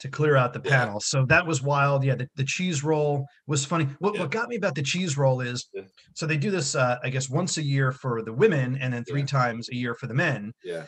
to 0.02 0.10
clear 0.10 0.36
out 0.36 0.52
the 0.54 0.60
panel. 0.60 1.00
So 1.00 1.26
that 1.28 1.46
was 1.46 1.62
wild. 1.62 2.04
Yeah, 2.04 2.16
the, 2.16 2.28
the 2.36 2.44
cheese 2.44 2.84
roll 2.84 3.26
was 3.48 3.64
funny. 3.66 3.88
What 4.00 4.16
Yeah. 4.16 4.22
what 4.22 4.32
got 4.32 4.50
me 4.50 4.56
about 4.58 4.76
the 4.76 4.82
cheese 4.82 5.18
roll 5.18 5.42
is 5.42 5.70
Yeah. 5.74 5.84
so 6.16 6.26
they 6.26 6.38
do 6.38 6.52
this 6.52 6.76
uh, 6.76 6.98
I 7.04 7.10
guess 7.10 7.30
once 7.30 7.58
a 7.58 7.64
year 7.64 7.92
for 7.92 8.22
the 8.24 8.34
women 8.34 8.78
and 8.82 8.94
then 8.94 9.04
three 9.06 9.22
Yeah. 9.22 9.26
times 9.28 9.70
a 9.70 9.76
year 9.76 9.94
for 9.96 10.08
the 10.08 10.14
men. 10.14 10.54
Yeah. 10.64 10.84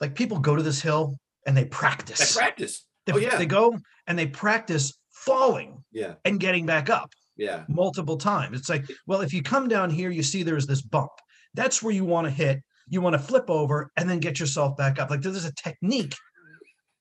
Like 0.00 0.14
people 0.14 0.38
go 0.38 0.56
to 0.56 0.62
this 0.62 0.80
hill 0.80 1.16
and 1.46 1.56
they 1.56 1.64
practice. 1.66 2.36
practice. 2.36 2.86
They, 3.06 3.12
Oh, 3.12 3.16
yeah. 3.18 3.36
they 3.36 3.46
go 3.46 3.76
and 4.06 4.18
they 4.18 4.26
practice 4.26 4.92
falling 5.10 5.82
Yeah. 5.92 6.14
and 6.24 6.38
getting 6.40 6.64
back 6.64 6.88
up 6.90 7.10
Yeah. 7.36 7.64
multiple 7.68 8.16
times. 8.16 8.58
It's 8.58 8.68
like, 8.68 8.84
well, 9.06 9.20
if 9.20 9.32
you 9.34 9.42
come 9.42 9.68
down 9.68 9.90
here, 9.90 10.10
you 10.10 10.22
see 10.22 10.42
there's 10.42 10.66
this 10.66 10.80
bump. 10.82 11.10
That's 11.54 11.82
where 11.82 11.92
you 11.94 12.04
want 12.04 12.26
to 12.26 12.30
hit. 12.30 12.62
You 12.88 13.00
want 13.00 13.14
to 13.14 13.18
flip 13.18 13.50
over 13.50 13.90
and 13.96 14.08
then 14.08 14.20
get 14.20 14.38
yourself 14.38 14.76
back 14.76 14.98
up. 15.00 15.10
Like 15.10 15.22
there's 15.22 15.44
a 15.44 15.52
technique 15.54 16.14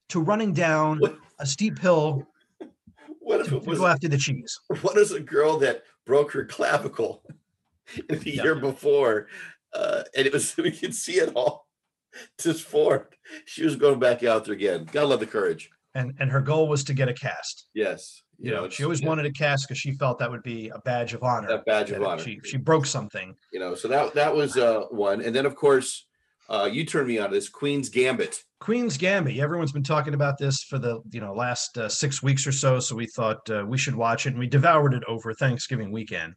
to 0.09 0.19
running 0.19 0.53
down 0.53 0.99
a 1.39 1.45
steep 1.45 1.79
hill 1.79 2.27
What 3.19 3.39
if 3.41 3.47
to, 3.47 3.57
it 3.57 3.63
to 3.63 3.75
go 3.75 3.85
after 3.87 4.07
the 4.09 4.17
cheese. 4.17 4.59
What 4.81 4.97
is 4.97 5.11
a 5.11 5.19
girl 5.19 5.57
that 5.59 5.83
broke 6.05 6.31
her 6.33 6.45
clavicle 6.45 7.23
in 8.09 8.19
the 8.19 8.31
Yeah. 8.35 8.43
year 8.43 8.55
before, 8.55 9.27
uh, 9.73 10.03
and 10.15 10.27
it 10.27 10.33
was 10.33 10.55
we 10.57 10.71
could 10.71 10.93
see 10.95 11.13
it 11.13 11.31
all 11.35 11.67
just 12.39 12.63
formed. 12.63 13.05
She 13.45 13.63
was 13.63 13.75
going 13.75 13.99
back 13.99 14.23
out 14.23 14.45
there 14.45 14.53
again. 14.53 14.87
Gotta 14.91 15.07
love 15.07 15.19
the 15.21 15.25
courage. 15.25 15.69
And 15.95 16.13
and 16.19 16.29
her 16.31 16.41
goal 16.41 16.67
was 16.67 16.83
to 16.85 16.93
get 16.93 17.07
a 17.09 17.13
cast. 17.13 17.67
Yes. 17.73 18.21
You 18.39 18.51
know, 18.51 18.65
it's- 18.65 18.73
she 18.73 18.83
always 18.83 19.01
yeah, 19.01 19.07
wanted 19.07 19.25
a 19.25 19.31
cast 19.31 19.67
because 19.67 19.77
she 19.77 19.91
felt 19.93 20.19
that 20.19 20.29
would 20.29 20.43
be 20.43 20.69
a 20.69 20.79
badge 20.79 21.13
of 21.13 21.23
honor. 21.23 21.47
that 21.47 21.65
badge 21.65 21.91
of 21.91 22.03
honor. 22.03 22.21
She 22.21 22.39
she 22.43 22.57
broke 22.57 22.85
something. 22.85 23.35
you 23.53 23.59
know, 23.59 23.73
so 23.75 23.87
that 23.87 24.13
that 24.15 24.35
was 24.35 24.57
uh 24.57 24.81
one, 24.89 25.21
and 25.21 25.33
then 25.35 25.45
of 25.45 25.55
course, 25.55 26.05
uh, 26.53 26.65
you 26.65 26.85
turned 26.85 27.07
me 27.07 27.17
on 27.17 27.29
to 27.29 27.35
this 27.35 27.49
Queen's 27.49 27.89
Gambit. 27.89 28.43
Queen's 28.59 28.95
Gambit. 28.95 29.39
Everyone's 29.39 29.71
been 29.71 29.83
talking 29.83 30.13
about 30.13 30.37
this 30.37 30.61
for 30.61 30.77
the 30.77 31.01
you 31.09 31.19
know 31.19 31.33
last 31.33 31.77
uh, 31.79 31.89
six 31.89 32.21
weeks 32.21 32.45
or 32.45 32.51
so. 32.51 32.79
So 32.79 32.95
we 32.95 33.07
thought 33.07 33.49
uh, 33.49 33.65
we 33.67 33.77
should 33.77 33.95
watch 33.95 34.27
it, 34.27 34.29
and 34.29 34.39
we 34.39 34.47
devoured 34.47 34.93
it 34.93 35.03
over 35.07 35.33
Thanksgiving 35.33 35.91
weekend. 35.91 36.35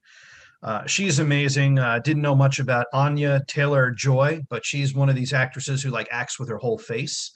Uh, 0.62 0.86
she's 0.86 1.18
amazing. 1.18 1.78
Uh, 1.78 1.98
didn't 1.98 2.22
know 2.22 2.34
much 2.34 2.60
about 2.60 2.86
Anya 2.94 3.42
Taylor 3.46 3.90
Joy, 3.90 4.40
but 4.48 4.64
she's 4.64 4.94
one 4.94 5.10
of 5.10 5.14
these 5.14 5.34
actresses 5.34 5.82
who 5.82 5.90
like 5.90 6.08
acts 6.10 6.38
with 6.38 6.48
her 6.48 6.56
whole 6.56 6.78
face, 6.78 7.32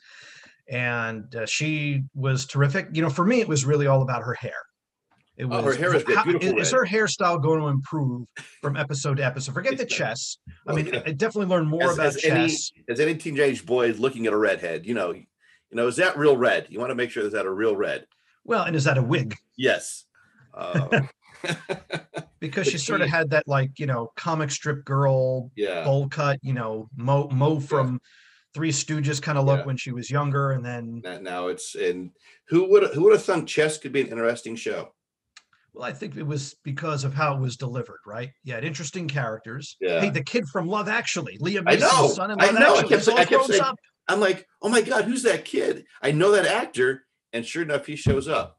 and 0.70 1.36
uh, 1.36 1.44
she 1.44 2.04
was 2.14 2.46
terrific. 2.46 2.88
You 2.92 3.02
know, 3.02 3.10
for 3.10 3.26
me, 3.26 3.40
it 3.40 3.48
was 3.48 3.66
really 3.66 3.88
all 3.88 4.00
about 4.00 4.22
her 4.22 4.34
hair. 4.34 4.69
It 5.40 5.44
Oh, 5.46 5.62
was 5.62 5.64
her 5.64 5.72
hair 5.80 5.94
is 5.96 6.04
how- 6.14 6.22
beautiful 6.24 6.58
is, 6.60 6.72
red. 6.72 6.78
her 6.80 6.86
hairstyle 6.86 7.42
going 7.42 7.60
to 7.60 7.68
improve 7.68 8.26
from 8.60 8.76
episode 8.76 9.16
to 9.16 9.24
episode? 9.24 9.54
Forget 9.54 9.78
the 9.78 9.86
chess. 9.86 10.36
I 10.66 10.74
mean, 10.74 10.86
yeah. 10.88 11.02
I 11.06 11.12
definitely 11.12 11.46
learned 11.46 11.68
more 11.68 11.84
As- 11.84 11.94
about 11.94 12.06
as 12.08 12.24
any- 12.24 12.48
chess. 12.48 12.72
As 12.88 13.00
any 13.00 13.14
teenage 13.14 13.64
boy 13.64 13.88
is 13.88 13.98
looking 13.98 14.26
at 14.26 14.32
a 14.32 14.36
redhead, 14.36 14.84
you 14.86 14.92
know, 14.94 15.12
you 15.12 15.24
know, 15.72 15.86
is 15.86 15.96
that 15.96 16.18
real 16.18 16.36
red? 16.36 16.66
You 16.68 16.78
want 16.78 16.90
to 16.90 16.94
make 16.94 17.10
sure 17.10 17.24
is 17.24 17.32
that 17.32 17.46
a 17.46 17.50
real 17.50 17.74
red? 17.74 18.06
Well, 18.44 18.64
and 18.64 18.76
is 18.76 18.84
that 18.84 18.98
a 18.98 19.02
wig? 19.02 19.34
Yes. 19.56 20.04
Um, 20.54 21.08
Because 22.40 22.66
But 22.66 22.72
she 22.72 22.78
sort 22.78 23.02
of 23.02 23.08
had 23.08 23.30
that 23.30 23.46
like 23.46 23.78
you 23.78 23.86
know 23.86 24.12
comic 24.16 24.50
strip 24.50 24.84
girl 24.84 25.50
yeah. 25.56 25.84
bowl 25.84 26.08
cut, 26.08 26.38
you 26.42 26.54
know, 26.54 26.88
Moe 26.96 27.28
Moe 27.28 27.60
from 27.60 28.00
Three 28.54 28.72
Stooges 28.72 29.20
kind 29.20 29.36
of 29.38 29.44
look 29.44 29.60
Yeah. 29.60 29.66
when 29.66 29.76
she 29.76 29.92
was 29.92 30.10
younger, 30.10 30.52
and 30.52 30.64
then 30.64 31.00
Now- 31.04 31.18
Now 31.18 31.46
it's 31.48 31.74
and 31.74 32.10
who 32.48 32.70
would 32.70 32.94
who 32.94 33.02
would 33.04 33.12
have 33.12 33.22
thought 33.22 33.46
chess 33.46 33.76
could 33.78 33.92
be 33.92 34.00
an 34.00 34.08
interesting 34.08 34.56
show? 34.56 34.92
Well, 35.74 35.84
I 35.84 35.92
think 35.92 36.16
it 36.16 36.22
was 36.26 36.54
because 36.64 37.04
of 37.04 37.14
how 37.14 37.34
it 37.34 37.40
was 37.40 37.56
delivered, 37.56 38.00
right? 38.06 38.30
You 38.44 38.54
had 38.54 38.64
interesting 38.64 39.08
characters. 39.08 39.76
Yeah. 39.80 40.00
Hey, 40.00 40.10
the 40.10 40.24
kid 40.24 40.48
from 40.48 40.66
Love 40.68 40.88
Actually, 40.88 41.38
Liam 41.38 41.64
I 41.66 41.76
Neeson's 41.76 41.80
know, 41.80 42.08
son 42.08 42.30
in 42.30 42.40
I 42.40 42.46
Love 42.46 42.54
know, 42.54 42.60
I 42.60 42.78
Actually, 42.78 42.88
kept 42.88 43.00
is 43.00 43.04
say- 43.06 43.12
all 43.12 43.18
I 43.18 43.24
kept 43.24 43.44
saying- 43.46 43.62
up. 43.62 43.76
I'm 44.08 44.18
like, 44.20 44.44
oh 44.60 44.68
my 44.68 44.80
god, 44.80 45.04
who's 45.04 45.22
that 45.22 45.44
kid? 45.44 45.84
I 46.02 46.10
know 46.10 46.32
that 46.32 46.44
actor, 46.46 47.04
and 47.32 47.46
sure 47.46 47.62
enough, 47.62 47.86
he 47.86 47.94
shows 47.94 48.26
up. 48.26 48.56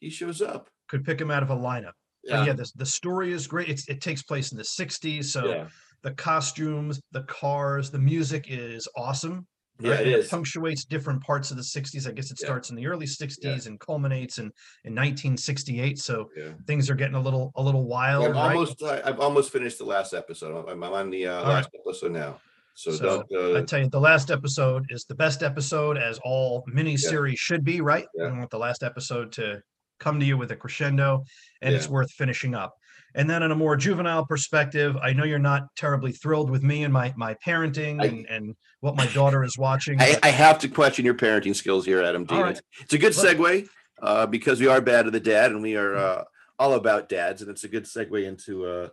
He 0.00 0.08
shows 0.08 0.40
up. 0.40 0.70
Could 0.88 1.04
pick 1.04 1.20
him 1.20 1.30
out 1.30 1.42
of 1.42 1.50
a 1.50 1.56
lineup. 1.56 1.92
Yeah. 2.24 2.38
And 2.38 2.46
yeah, 2.46 2.52
this, 2.54 2.72
the 2.72 2.86
story 2.86 3.32
is 3.32 3.46
great. 3.46 3.68
It's, 3.68 3.88
it 3.88 4.00
takes 4.00 4.22
place 4.22 4.52
in 4.52 4.58
the 4.58 4.64
60s. 4.64 5.24
So 5.26 5.46
yeah. 5.46 5.68
the 6.02 6.12
costumes, 6.12 7.00
the 7.12 7.22
cars, 7.24 7.90
the 7.90 7.98
music 7.98 8.46
is 8.48 8.88
awesome. 8.96 9.46
Yeah, 9.78 9.90
right? 9.92 10.00
it 10.00 10.06
And 10.06 10.16
is. 10.22 10.28
punctuates 10.28 10.84
different 10.84 11.22
parts 11.22 11.50
of 11.50 11.56
the 11.56 11.62
60s. 11.62 12.08
I 12.08 12.12
guess 12.12 12.30
it 12.30 12.38
Yeah. 12.40 12.46
starts 12.46 12.70
in 12.70 12.76
the 12.76 12.86
early 12.86 13.06
60s 13.06 13.66
and 13.66 13.78
culminates 13.78 14.38
in, 14.38 14.46
in 14.84 14.94
1968. 14.94 15.98
So 15.98 16.30
Yeah. 16.36 16.52
things 16.66 16.88
are 16.90 16.94
getting 16.94 17.14
a 17.16 17.20
little 17.20 17.52
a 17.56 17.62
little 17.62 17.84
wild. 17.84 18.24
I'm 18.24 18.32
right? 18.32 18.50
almost. 18.56 18.82
I, 18.82 19.02
I've 19.04 19.20
almost 19.20 19.52
finished 19.52 19.78
the 19.78 19.84
last 19.84 20.14
episode. 20.14 20.66
I'm, 20.68 20.82
I'm 20.82 20.92
on 20.92 21.10
the 21.10 21.26
uh, 21.26 21.34
All 21.34 21.42
right. 21.44 21.48
last 21.54 21.70
episode 21.86 22.12
now. 22.12 22.40
So, 22.74 22.90
So, 22.90 23.24
don't. 23.30 23.56
I 23.56 23.60
Uh, 23.60 23.62
tell 23.64 23.80
you, 23.80 23.88
the 23.88 24.00
last 24.00 24.30
episode 24.30 24.84
is 24.90 25.04
the 25.04 25.14
best 25.14 25.42
episode, 25.42 25.96
as 25.96 26.18
all 26.24 26.62
mini 26.66 26.96
series 26.96 27.38
should 27.38 27.64
be, 27.64 27.80
right? 27.80 28.06
Yeah. 28.14 28.26
I 28.26 28.38
want 28.38 28.50
the 28.50 28.58
last 28.58 28.82
episode 28.82 29.32
to 29.32 29.62
come 29.98 30.20
to 30.20 30.26
you 30.26 30.36
with 30.36 30.50
a 30.50 30.56
crescendo, 30.56 31.24
and 31.62 31.74
it's 31.74 31.88
worth 31.88 32.10
finishing 32.12 32.54
up. 32.54 32.74
And 33.16 33.28
then, 33.30 33.42
on 33.42 33.50
a 33.50 33.56
more 33.56 33.76
juvenile 33.76 34.26
perspective, 34.26 34.94
I 34.98 35.14
know 35.14 35.24
you're 35.24 35.38
not 35.38 35.74
terribly 35.74 36.12
thrilled 36.12 36.50
with 36.50 36.62
me 36.62 36.84
and 36.84 36.92
my 36.92 37.14
my 37.16 37.34
parenting 37.44 38.02
I- 38.02 38.06
and, 38.06 38.26
and 38.28 38.56
what 38.80 38.94
my 38.94 39.06
daughter 39.06 39.42
is 39.42 39.56
watching. 39.56 40.00
I, 40.00 40.18
I 40.22 40.28
have 40.28 40.58
to 40.60 40.68
question 40.68 41.04
your 41.04 41.14
parenting 41.14 41.56
skills 41.56 41.86
here, 41.86 42.02
Adam 42.02 42.24
D. 42.24 42.34
All 42.34 42.42
right. 42.42 42.60
It's, 42.80 42.92
a 42.92 42.98
good 42.98 43.14
segue 43.14 43.66
uh, 44.02 44.26
because 44.26 44.60
we 44.60 44.68
are 44.68 44.82
bad 44.82 45.06
to 45.06 45.10
the 45.10 45.18
dad, 45.18 45.50
and 45.50 45.62
we 45.62 45.76
are 45.76 45.96
uh, 45.96 46.24
all 46.58 46.74
about 46.74 47.08
dads, 47.08 47.40
and 47.40 47.50
it's 47.50 47.64
a 47.64 47.68
good 47.68 47.84
segue 47.84 48.22
into 48.22 48.66
uh, 48.66 48.88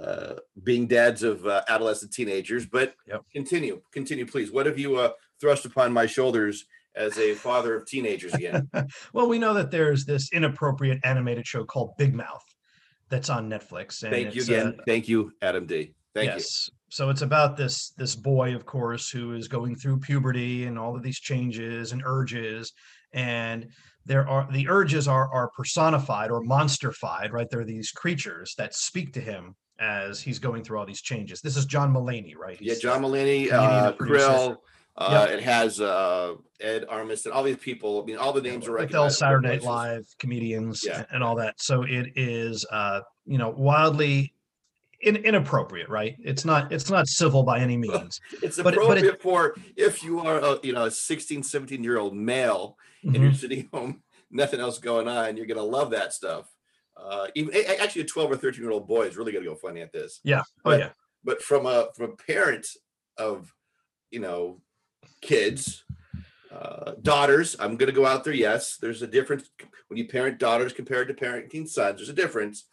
uh, 0.00 0.36
being 0.64 0.86
dads 0.86 1.22
of 1.22 1.46
uh, 1.46 1.62
adolescent 1.68 2.12
teenagers. 2.12 2.64
But 2.64 2.94
Yep. 3.06 3.22
continue, 3.30 3.82
continue, 3.92 4.26
please. 4.26 4.50
What 4.50 4.64
have 4.64 4.78
you 4.78 4.96
uh, 4.96 5.10
thrust 5.38 5.66
upon 5.66 5.92
my 5.92 6.06
shoulders 6.06 6.64
as 6.94 7.18
a 7.18 7.34
father 7.34 7.76
of 7.76 7.86
teenagers 7.86 8.32
again? 8.32 8.70
well, 9.12 9.28
we 9.28 9.38
know 9.38 9.52
that 9.52 9.70
there's 9.70 10.06
this 10.06 10.30
inappropriate 10.32 10.98
animated 11.04 11.46
show 11.46 11.64
called 11.64 11.90
Big 11.98 12.14
Mouth 12.14 12.42
that's 13.08 13.30
on 13.30 13.48
Netflix. 13.48 14.02
And 14.02 14.12
Thank 14.12 14.34
you 14.34 14.42
again. 14.42 14.76
uh, 14.78 14.82
Thank 14.86 15.08
you, 15.08 15.32
Adam 15.42 15.66
D. 15.66 15.94
Thank 16.14 16.26
you. 16.28 16.32
yes. 16.34 16.70
So 16.88 17.10
it's 17.10 17.22
about 17.22 17.56
this 17.56 17.90
this 17.98 18.14
boy, 18.14 18.54
of 18.54 18.64
course, 18.64 19.10
who 19.10 19.34
is 19.34 19.48
going 19.48 19.76
through 19.76 19.98
puberty 19.98 20.64
and 20.64 20.78
all 20.78 20.96
of 20.96 21.02
these 21.02 21.18
changes 21.18 21.92
and 21.92 22.02
urges, 22.04 22.72
and 23.12 23.66
there 24.04 24.28
are 24.28 24.48
the 24.50 24.68
urges 24.68 25.08
are 25.08 25.32
are 25.32 25.50
personified 25.56 26.30
or 26.30 26.42
monsterfied, 26.42 27.32
right? 27.32 27.48
They're 27.50 27.64
these 27.64 27.90
creatures 27.90 28.54
that 28.56 28.74
speak 28.74 29.12
to 29.14 29.20
him 29.20 29.56
as 29.78 30.20
he's 30.20 30.38
going 30.38 30.64
through 30.64 30.78
all 30.78 30.86
these 30.86 31.02
changes. 31.02 31.40
This 31.40 31.56
is 31.56 31.66
John 31.66 31.92
Mulaney, 31.92 32.34
right? 32.36 32.56
Yeah, 32.60 32.74
John 32.80 33.02
Mulaney, 33.02 33.52
uh. 33.52 33.92
Kroll. 33.92 34.62
Uh, 34.98 35.26
Yep. 35.28 35.38
It 35.38 35.42
has 35.44 35.80
uh, 35.80 36.34
Ed 36.60 36.86
Armisen, 36.88 37.32
all 37.34 37.42
these 37.42 37.56
people. 37.58 38.02
I 38.02 38.06
mean, 38.06 38.16
all 38.16 38.32
the 38.32 38.40
names 38.40 38.66
are 38.66 38.72
with 38.78 38.94
all 38.94 39.10
Saturday 39.10 39.48
Night. 39.48 39.62
Live 39.62 40.06
comedians 40.18 40.82
Yeah. 40.86 41.04
and 41.10 41.22
all 41.22 41.36
that. 41.36 41.60
So 41.60 41.82
it 41.82 42.12
is, 42.16 42.64
uh, 42.70 43.00
you 43.26 43.36
know, 43.38 43.50
wildly 43.50 44.32
in, 45.02 45.16
inappropriate, 45.16 45.90
right? 45.90 46.16
It's 46.20 46.44
not 46.46 46.72
it's 46.72 46.88
not 46.88 47.06
civil 47.08 47.42
by 47.42 47.58
any 47.60 47.76
means. 47.86 48.20
It's 48.42 48.56
But 48.60 48.72
it- 48.74 48.80
but 48.80 48.96
it- 48.98 49.04
appropriate 49.04 49.22
for 49.22 49.54
if 49.76 50.02
you 50.02 50.20
are 50.20 50.38
a 50.38 50.58
you 50.62 50.72
know 50.72 50.86
a 50.86 50.90
16, 50.90 51.42
17 51.42 51.84
year 51.84 51.98
old 51.98 52.16
male 52.16 52.78
and 53.02 53.14
Mhm. 53.14 53.20
you're 53.20 53.32
sitting 53.34 53.68
home, 53.74 54.02
nothing 54.30 54.60
else 54.60 54.78
going 54.78 55.08
on, 55.08 55.36
you're 55.36 55.46
gonna 55.46 55.62
love 55.62 55.90
that 55.90 56.14
stuff. 56.14 56.50
Uh, 56.96 57.26
even 57.34 57.54
actually, 57.78 58.00
a 58.00 58.06
12 58.06 58.30
or 58.32 58.36
13 58.38 58.62
year 58.62 58.70
old 58.70 58.88
boy 58.88 59.02
is 59.02 59.18
really 59.18 59.30
gonna 59.32 59.44
go 59.44 59.54
funny 59.54 59.82
at 59.82 59.92
this. 59.92 60.20
Yeah. 60.24 60.40
Oh 60.40 60.70
But- 60.70 60.80
yeah. 60.80 60.90
But 61.22 61.42
from 61.42 61.66
a 61.66 61.88
from 61.94 62.12
a 62.12 62.16
parent 62.16 62.66
of 63.18 63.52
you 64.10 64.20
know 64.20 64.62
kids, 65.20 65.84
uh, 66.52 66.92
daughters, 67.02 67.56
I'm 67.58 67.76
gonna 67.76 67.92
go 67.92 68.06
out 68.06 68.24
there. 68.24 68.32
Yes, 68.32 68.76
there's 68.76 69.02
a 69.02 69.06
difference 69.06 69.50
when 69.88 69.98
you 69.98 70.08
parent 70.08 70.38
daughters 70.38 70.72
compared 70.72 71.08
to 71.08 71.14
parenting 71.14 71.68
sons. 71.68 71.96
There's 71.96 72.08
a 72.08 72.14
difference. 72.14 72.64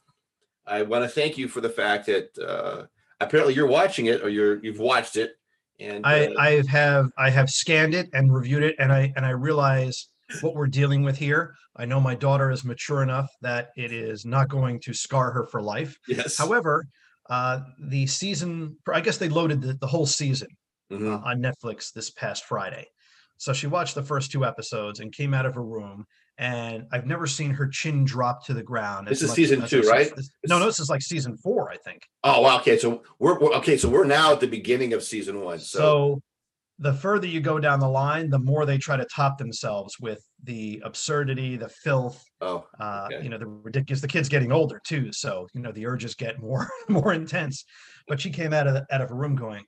I 0.66 0.84
want 0.84 1.04
to 1.04 1.10
thank 1.10 1.38
you 1.38 1.48
for 1.48 1.62
the 1.62 1.70
fact 1.70 2.06
that 2.06 2.38
uh, 2.38 2.86
apparently 3.20 3.54
you're 3.54 3.68
watching 3.68 4.06
it 4.06 4.22
or 4.22 4.30
you're 4.30 4.64
you've 4.64 4.80
watched 4.80 5.18
it. 5.18 5.34
And 5.80 6.06
I 6.06 6.28
uh, 6.28 6.34
I 6.40 6.64
have 6.70 7.12
I 7.18 7.30
have 7.30 7.50
scanned 7.50 7.94
it 7.94 8.10
and 8.14 8.34
reviewed 8.34 8.64
it, 8.64 8.76
and 8.80 8.92
I 8.92 9.12
and 9.16 9.26
I 9.26 9.32
realize 9.32 10.08
what 10.42 10.56
we're 10.56 10.68
dealing 10.68 11.04
with 11.04 11.18
here. 11.18 11.56
I 11.76 11.86
know 11.86 12.00
my 12.00 12.16
daughter 12.16 12.52
is 12.52 12.64
mature 12.64 13.02
enough 13.02 13.30
that 13.42 13.72
it 13.76 13.92
is 13.92 14.26
not 14.26 14.48
going 14.48 14.80
to 14.82 14.94
scar 14.94 15.32
her 15.32 15.48
for 15.48 15.62
life. 15.62 15.98
yes. 16.08 16.38
However, 16.38 16.88
uh, 17.30 17.62
the 17.90 18.06
season, 18.06 18.78
I 18.92 19.02
guess 19.02 19.18
they 19.18 19.30
loaded 19.30 19.62
the, 19.62 19.74
the 19.74 19.88
whole 19.88 20.06
season 20.06 20.50
Mhm. 21.00 21.14
uh, 21.22 21.26
on 21.26 21.42
Netflix 21.42 21.92
this 21.94 22.10
past 22.12 22.46
Friday. 22.46 22.88
So 23.38 23.52
she 23.54 23.68
watched 23.68 23.96
the 23.96 24.04
first 24.04 24.32
two 24.32 24.46
episodes 24.46 25.00
and 25.00 25.12
came 25.12 25.34
out 25.34 25.46
of 25.46 25.56
her 25.56 25.64
room. 25.64 26.06
And 26.40 26.86
I've 26.92 27.06
never 27.06 27.28
seen 27.28 27.52
her 27.52 27.68
chin 27.68 28.06
drop 28.06 28.44
to 28.46 28.54
the 28.56 28.64
ground. 28.64 29.08
This 29.08 29.22
is 29.22 29.32
season 29.34 29.68
two, 29.68 29.82
right? 29.82 30.16
this- 30.16 30.30
no, 30.48 30.58
no, 30.60 30.66
this 30.66 30.80
is 30.80 30.90
like 30.90 31.02
season 31.02 31.38
four, 31.38 31.70
I 31.72 31.78
think. 31.78 32.02
Oh 32.24 32.42
wow. 32.42 32.58
Okay, 32.60 32.78
so 32.78 33.04
we're, 33.20 33.38
we're 33.40 33.54
okay. 33.56 33.78
So 33.78 33.88
we're 33.90 34.06
now 34.06 34.32
at 34.34 34.40
the 34.40 34.48
beginning 34.48 34.94
of 34.94 35.04
season 35.04 35.42
one. 35.42 35.60
So, 35.60 35.78
So 35.80 36.22
the 36.80 36.94
further 36.94 37.28
you 37.28 37.40
go 37.40 37.60
down 37.60 37.80
the 37.80 37.88
line, 37.88 38.32
the 38.32 38.40
more 38.40 38.66
they 38.66 38.80
try 38.80 38.98
to 38.98 39.06
top 39.06 39.38
themselves 39.38 40.00
with 40.00 40.24
the 40.44 40.82
absurdity, 40.84 41.56
the 41.56 41.70
filth, 41.70 42.24
oh 42.42 42.66
uh, 42.80 43.10
you 43.22 43.30
know, 43.30 43.38
the 43.38 43.46
ridiculous. 43.46 44.02
The 44.02 44.08
kid's 44.08 44.28
getting 44.28 44.52
older 44.52 44.82
too, 44.88 45.12
so 45.14 45.48
you 45.54 45.62
know 45.62 45.72
the 45.72 45.86
urges 45.86 46.16
get 46.16 46.40
more 46.40 46.68
more 46.90 47.14
intense. 47.14 47.64
But 48.08 48.20
she 48.20 48.32
came 48.32 48.54
out 48.54 48.66
of 48.68 48.74
the, 48.74 48.86
out 48.92 49.02
of 49.02 49.10
her 49.10 49.16
room 49.16 49.36
going, 49.36 49.66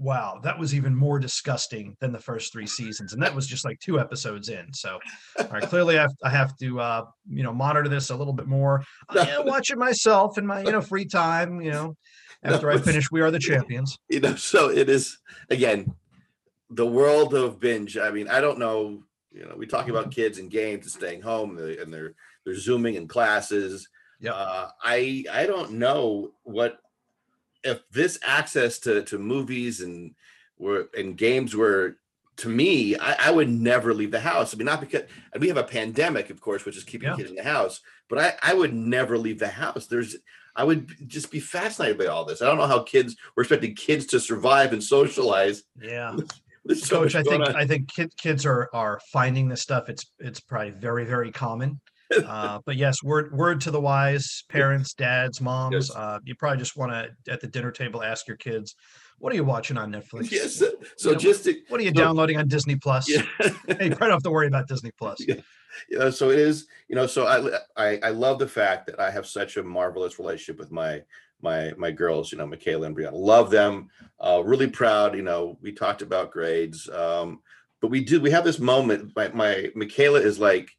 "Wow, 0.00 0.40
that 0.42 0.58
was 0.58 0.74
even 0.74 0.94
more 0.96 1.18
disgusting 1.18 1.94
than 2.00 2.10
the 2.10 2.18
first 2.18 2.52
three 2.52 2.66
seasons," 2.66 3.12
and 3.12 3.22
that 3.22 3.34
was 3.34 3.46
just 3.46 3.64
like 3.64 3.78
two 3.80 4.00
episodes 4.00 4.48
in. 4.48 4.72
So, 4.72 4.98
all 5.38 5.46
right, 5.48 5.62
clearly 5.62 5.98
I 5.98 6.02
have, 6.02 6.14
I 6.24 6.30
have 6.30 6.56
to 6.56 6.80
uh, 6.80 7.04
you 7.28 7.42
know 7.42 7.52
monitor 7.52 7.88
this 7.88 8.08
a 8.10 8.16
little 8.16 8.32
bit 8.32 8.46
more. 8.46 8.82
I 9.10 9.24
No. 9.26 9.42
watch 9.42 9.70
it 9.70 9.78
myself 9.78 10.38
in 10.38 10.46
my 10.46 10.62
you 10.62 10.72
know 10.72 10.80
free 10.80 11.04
time. 11.04 11.60
You 11.60 11.70
know, 11.70 11.96
after 12.42 12.70
I 12.70 12.78
finish, 12.78 13.10
we 13.10 13.20
are 13.20 13.30
the 13.30 13.38
champions. 13.50 13.98
you 14.08 14.20
know, 14.20 14.34
so 14.36 14.70
it 14.70 14.88
is 14.88 15.18
again 15.50 15.94
the 16.70 16.86
world 16.86 17.34
of 17.34 17.60
binge. 17.60 17.98
I 17.98 18.10
mean, 18.10 18.28
I 18.28 18.40
don't 18.40 18.58
know. 18.58 19.02
You 19.32 19.44
know, 19.46 19.54
we 19.56 19.66
talk 19.66 19.88
about 19.88 20.10
kids 20.10 20.38
and 20.38 20.50
games 20.50 20.84
and 20.86 20.92
staying 20.92 21.22
home, 21.22 21.50
and 21.50 21.58
they're 21.58 21.84
they're, 21.84 22.14
they're 22.44 22.56
zooming 22.58 22.94
in 22.94 23.06
classes. 23.06 23.86
Yeah. 24.20 24.32
Uh, 24.32 24.68
I 24.82 25.24
I 25.30 25.46
don't 25.46 25.72
know 25.72 26.32
what 26.42 26.78
if 27.64 27.88
this 27.90 28.18
access 28.24 28.78
to 28.80 29.02
to 29.04 29.18
movies 29.18 29.80
and 29.80 30.14
were 30.58 30.88
and 30.96 31.16
games 31.16 31.54
were 31.54 31.96
to 32.38 32.48
me, 32.48 32.96
I, 32.96 33.28
I 33.28 33.30
would 33.30 33.50
never 33.50 33.92
leave 33.92 34.10
the 34.10 34.20
house. 34.20 34.54
I 34.54 34.56
mean, 34.56 34.64
not 34.66 34.80
because 34.80 35.02
and 35.32 35.40
we 35.40 35.48
have 35.48 35.56
a 35.56 35.64
pandemic, 35.64 36.30
of 36.30 36.40
course, 36.40 36.64
which 36.64 36.76
is 36.76 36.84
keeping 36.84 37.08
Yeah. 37.08 37.16
kids 37.16 37.30
in 37.30 37.36
the 37.36 37.42
house, 37.42 37.80
but 38.08 38.18
I, 38.18 38.34
I 38.42 38.54
would 38.54 38.72
never 38.74 39.18
leave 39.18 39.38
the 39.38 39.48
house. 39.48 39.86
There's 39.86 40.16
I 40.56 40.64
would 40.64 41.08
just 41.08 41.30
be 41.30 41.40
fascinated 41.40 41.98
by 41.98 42.06
all 42.06 42.24
this. 42.24 42.42
I 42.42 42.46
don't 42.46 42.58
know 42.58 42.66
how 42.66 42.82
kids 42.82 43.16
we're 43.36 43.42
expecting 43.44 43.74
kids 43.74 44.06
to 44.06 44.20
survive 44.20 44.72
and 44.72 44.82
socialize. 44.82 45.62
Yeah. 45.80 46.16
There's 46.64 46.84
so 46.86 47.02
coach 47.02 47.14
i 47.14 47.22
think 47.22 47.48
on. 47.48 47.56
i 47.56 47.66
think 47.66 47.90
kid, 47.90 48.14
kids 48.18 48.44
are 48.44 48.68
are 48.74 49.00
finding 49.10 49.48
this 49.48 49.62
stuff 49.62 49.88
it's 49.88 50.04
it's 50.18 50.40
probably 50.40 50.70
very 50.72 51.06
very 51.06 51.32
common 51.32 51.80
uh 52.26 52.58
but 52.64 52.76
yes 52.76 53.02
word 53.02 53.32
word 53.32 53.60
to 53.60 53.70
the 53.70 53.80
wise 53.80 54.44
parents 54.48 54.94
dads 54.94 55.40
moms 55.40 55.88
Yes. 55.88 55.96
uh 55.96 56.18
you 56.24 56.34
probably 56.34 56.58
just 56.58 56.76
want 56.76 56.92
to 56.92 57.32
at 57.32 57.40
the 57.40 57.46
dinner 57.46 57.70
table 57.70 58.02
ask 58.02 58.26
your 58.26 58.36
kids 58.36 58.74
what 59.18 59.32
are 59.32 59.36
you 59.36 59.44
watching 59.44 59.76
on 59.76 59.92
netflix 59.92 60.30
yes. 60.30 60.56
So, 60.56 60.70
so 60.96 61.10
know, 61.12 61.18
just 61.18 61.44
to, 61.44 61.54
what 61.68 61.80
are 61.80 61.84
you 61.84 61.90
so- 61.90 61.94
downloading 62.02 62.36
on 62.38 62.48
disney 62.48 62.76
plus 62.76 63.08
yeah. 63.08 63.22
hey 63.68 63.84
you 63.88 63.90
don't 63.94 64.10
have 64.10 64.22
to 64.24 64.30
worry 64.30 64.46
about 64.48 64.66
disney 64.68 64.90
plus 64.98 65.18
Yeah. 65.26 65.36
you 65.88 65.98
know 65.98 66.10
so 66.10 66.30
it 66.30 66.38
is 66.38 66.66
you 66.88 66.96
know 66.96 67.06
so 67.06 67.26
I, 67.26 67.60
I 67.92 67.98
i 68.02 68.10
love 68.10 68.38
the 68.38 68.48
fact 68.48 68.86
that 68.86 68.98
i 68.98 69.10
have 69.10 69.26
such 69.26 69.56
a 69.56 69.62
marvelous 69.62 70.18
relationship 70.18 70.58
with 70.58 70.72
my 70.72 71.02
my 71.42 71.72
my 71.78 71.90
girls 71.90 72.32
you 72.32 72.38
know 72.38 72.46
michaela 72.46 72.86
and 72.86 72.96
brianna 72.96 73.12
love 73.14 73.50
them 73.50 73.88
uh 74.18 74.42
really 74.44 74.66
proud 74.68 75.14
you 75.16 75.22
know 75.22 75.56
we 75.62 75.72
talked 75.72 76.02
about 76.02 76.32
grades 76.32 76.88
um 76.90 77.40
but 77.80 77.88
we 77.88 78.02
do 78.04 78.20
we 78.20 78.30
have 78.30 78.44
this 78.44 78.58
moment 78.58 79.12
my 79.14 79.28
my 79.28 79.70
michaela 79.76 80.18
is 80.18 80.38
like 80.40 80.70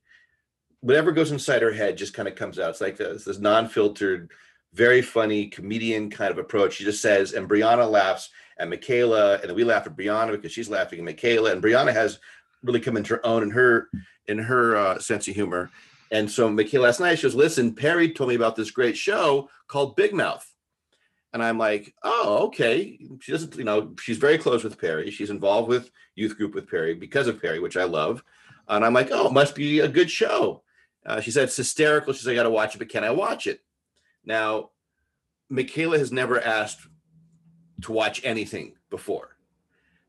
whatever 0.81 1.11
goes 1.11 1.31
inside 1.31 1.61
her 1.61 1.71
head 1.71 1.97
just 1.97 2.13
kind 2.13 2.27
of 2.27 2.35
comes 2.35 2.59
out. 2.59 2.71
It's 2.71 2.81
like 2.81 2.97
this, 2.97 3.23
this 3.23 3.39
non-filtered, 3.39 4.29
very 4.73 5.01
funny 5.01 5.47
comedian 5.47 6.09
kind 6.09 6.31
of 6.31 6.37
approach. 6.37 6.73
She 6.73 6.83
just 6.83 7.01
says, 7.01 7.33
and 7.33 7.49
Brianna 7.49 7.89
laughs 7.89 8.29
at 8.57 8.69
Michaela, 8.69 9.37
and 9.37 9.53
we 9.53 9.63
laugh 9.63 9.85
at 9.85 9.95
Brianna 9.95 10.31
because 10.31 10.51
she's 10.51 10.69
laughing 10.69 10.99
at 10.99 11.05
Michaela, 11.05 11.51
and 11.51 11.63
Brianna 11.63 11.93
has 11.93 12.19
really 12.63 12.79
come 12.79 12.97
into 12.97 13.15
her 13.15 13.25
own 13.25 13.43
in 13.43 13.51
her 13.51 13.89
in 14.27 14.37
her 14.37 14.75
uh, 14.75 14.99
sense 14.99 15.27
of 15.27 15.35
humor. 15.35 15.71
And 16.11 16.29
so 16.29 16.49
Michaela 16.49 16.85
last 16.85 16.99
night 16.99 17.19
she 17.19 17.25
was 17.25 17.35
listen, 17.35 17.73
Perry 17.73 18.11
told 18.11 18.29
me 18.29 18.35
about 18.35 18.55
this 18.55 18.71
great 18.71 18.97
show 18.97 19.49
called 19.67 19.95
Big 19.95 20.13
Mouth. 20.13 20.47
And 21.33 21.41
I'm 21.41 21.57
like, 21.57 21.93
oh, 22.03 22.45
okay. 22.47 22.99
She 23.21 23.31
doesn't, 23.31 23.55
you 23.55 23.63
know, 23.63 23.93
she's 24.01 24.17
very 24.17 24.37
close 24.37 24.63
with 24.63 24.79
Perry. 24.79 25.09
She's 25.11 25.29
involved 25.29 25.69
with 25.69 25.89
youth 26.15 26.35
group 26.35 26.53
with 26.53 26.69
Perry 26.69 26.93
because 26.93 27.27
of 27.27 27.41
Perry, 27.41 27.59
which 27.59 27.77
I 27.77 27.85
love. 27.85 28.21
And 28.67 28.85
I'm 28.85 28.93
like, 28.93 29.09
oh, 29.11 29.27
it 29.27 29.33
must 29.33 29.55
be 29.55 29.79
a 29.79 29.87
good 29.87 30.11
show. 30.11 30.61
Uh, 31.05 31.19
she 31.19 31.31
said 31.31 31.45
it's 31.45 31.57
hysterical. 31.57 32.13
She 32.13 32.23
said, 32.23 32.31
I 32.31 32.35
got 32.35 32.43
to 32.43 32.49
watch 32.49 32.75
it, 32.75 32.79
but 32.79 32.89
can 32.89 33.03
I 33.03 33.11
watch 33.11 33.47
it? 33.47 33.61
Now, 34.25 34.69
Michaela 35.49 35.97
has 35.97 36.11
never 36.11 36.39
asked 36.39 36.87
to 37.81 37.91
watch 37.91 38.21
anything 38.23 38.75
before. 38.89 39.35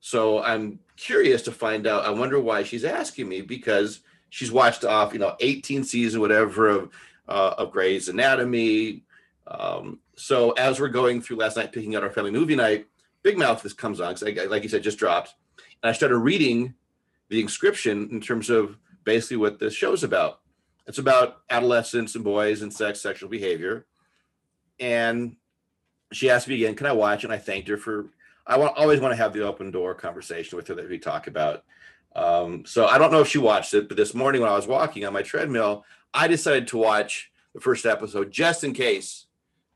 So 0.00 0.42
I'm 0.42 0.81
curious 0.96 1.42
to 1.42 1.52
find 1.52 1.87
out. 1.87 2.05
I 2.05 2.11
wonder 2.11 2.38
why 2.40 2.64
she's 2.64 2.85
asking 2.85 3.28
me 3.28 3.40
because 3.40 4.00
she's 4.28 4.52
watched 4.52 4.85
off, 4.85 5.12
you 5.12 5.18
know, 5.18 5.37
18 5.40 5.85
season, 5.85 6.20
whatever 6.20 6.68
of 6.68 6.90
uh, 7.28 7.55
of 7.57 7.70
Grey's 7.70 8.09
Anatomy. 8.09 9.05
Um, 9.46 10.00
so 10.16 10.52
as 10.52 10.81
we're 10.81 10.88
going 10.88 11.22
through 11.22 11.37
last 11.37 11.57
night, 11.57 11.72
picking 11.72 11.96
out 11.96 12.02
our 12.02 12.11
family 12.11 12.31
movie 12.31 12.57
night, 12.57 12.87
Big 13.22 13.38
Mouth 13.38 13.62
this 13.62 13.72
comes 13.72 14.00
on 14.00 14.14
because, 14.14 14.50
like 14.50 14.62
you 14.62 14.68
said, 14.68 14.83
just 14.83 14.98
dropped, 14.98 15.35
and 15.83 15.88
I 15.88 15.92
started 15.92 16.18
reading 16.18 16.74
the 17.28 17.40
inscription 17.40 18.09
in 18.11 18.20
terms 18.20 18.50
of 18.50 18.76
basically 19.05 19.38
what 19.38 19.59
this 19.59 19.74
show's 19.74 20.05
about. 20.05 20.40
It's 20.86 20.98
about 20.98 21.42
adolescents 21.50 22.14
and 22.14 22.24
boys 22.24 22.62
and 22.62 22.72
sex, 22.72 23.00
sexual 23.00 23.28
behavior, 23.28 23.86
and 24.80 25.36
she 26.12 26.28
asked 26.28 26.48
me 26.48 26.56
again, 26.56 26.74
"Can 26.74 26.86
I 26.86 26.92
watch?" 26.92 27.24
And 27.24 27.32
I 27.32 27.38
thanked 27.38 27.68
her 27.68 27.76
for. 27.76 28.06
I 28.46 28.56
want 28.56 28.76
always 28.76 29.00
want 29.00 29.12
to 29.12 29.16
have 29.16 29.32
the 29.32 29.46
open 29.46 29.70
door 29.70 29.94
conversation 29.94 30.56
with 30.56 30.66
her 30.68 30.74
that 30.74 30.88
we 30.88 30.98
talk 30.98 31.28
about 31.28 31.64
um, 32.14 32.64
so 32.66 32.86
I 32.86 32.98
don't 32.98 33.10
know 33.10 33.20
if 33.20 33.28
she 33.28 33.38
watched 33.38 33.74
it, 33.74 33.88
but 33.88 33.96
this 33.96 34.14
morning 34.14 34.42
when 34.42 34.50
I 34.50 34.54
was 34.56 34.66
walking 34.66 35.04
on 35.04 35.12
my 35.12 35.22
treadmill, 35.22 35.84
I 36.12 36.28
decided 36.28 36.68
to 36.68 36.76
watch 36.76 37.30
the 37.54 37.60
first 37.60 37.86
episode 37.86 38.30
just 38.30 38.64
in 38.64 38.74
case, 38.74 39.26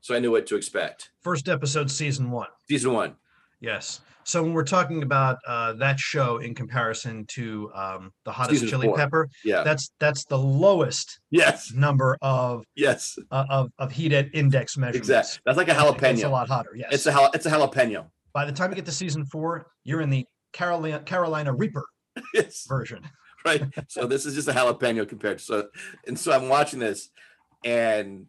so 0.01 0.15
I 0.15 0.19
knew 0.19 0.31
what 0.31 0.45
to 0.47 0.55
expect. 0.55 1.11
First 1.21 1.49
episode, 1.49 1.89
season 1.89 2.29
one. 2.31 2.49
Season 2.67 2.93
one. 2.93 3.15
Yes. 3.59 4.01
So 4.27 4.43
when 4.43 4.51
we're 4.51 4.65
talking 4.65 5.03
about 5.03 5.37
uh, 5.47 5.71
that 5.73 5.97
show 6.01 6.39
in 6.39 6.53
comparison 6.53 7.25
to 7.27 7.71
um, 7.73 8.11
the 8.25 8.31
hottest 8.31 8.59
season 8.59 8.67
chili 8.67 8.87
four. 8.87 8.97
pepper, 8.97 9.29
yeah, 9.45 9.63
that's 9.63 9.89
that's 9.99 10.25
the 10.25 10.37
lowest 10.37 11.21
yes 11.31 11.71
number 11.71 12.17
of 12.21 12.65
yes 12.75 13.17
uh, 13.31 13.45
of 13.49 13.71
of 13.79 13.89
heat 13.89 14.11
index 14.11 14.75
measurements. 14.75 15.07
Exactly. 15.07 15.39
That's 15.45 15.57
like 15.57 15.69
a 15.69 15.73
jalapeno. 15.73 16.11
It's 16.11 16.23
a 16.23 16.29
lot 16.29 16.49
hotter. 16.49 16.75
Yes. 16.75 16.89
It's 16.91 17.05
a 17.05 17.29
it's 17.33 17.45
a 17.45 17.51
jalapeno. 17.51 18.07
By 18.33 18.43
the 18.43 18.51
time 18.51 18.69
you 18.69 18.75
get 18.75 18.85
to 18.87 18.91
season 18.91 19.25
four, 19.25 19.67
you're 19.85 20.01
in 20.01 20.09
the 20.09 20.25
Carolina 20.51 20.99
Carolina 20.99 21.53
Reaper 21.53 21.85
yes. 22.33 22.65
version. 22.67 23.09
right. 23.45 23.63
So 23.87 24.07
this 24.07 24.25
is 24.25 24.35
just 24.35 24.49
a 24.49 24.51
jalapeno 24.51 25.07
compared 25.07 25.37
to 25.37 25.43
so 25.45 25.67
and 26.05 26.19
so 26.19 26.33
I'm 26.33 26.49
watching 26.49 26.81
this 26.81 27.11
and 27.63 28.25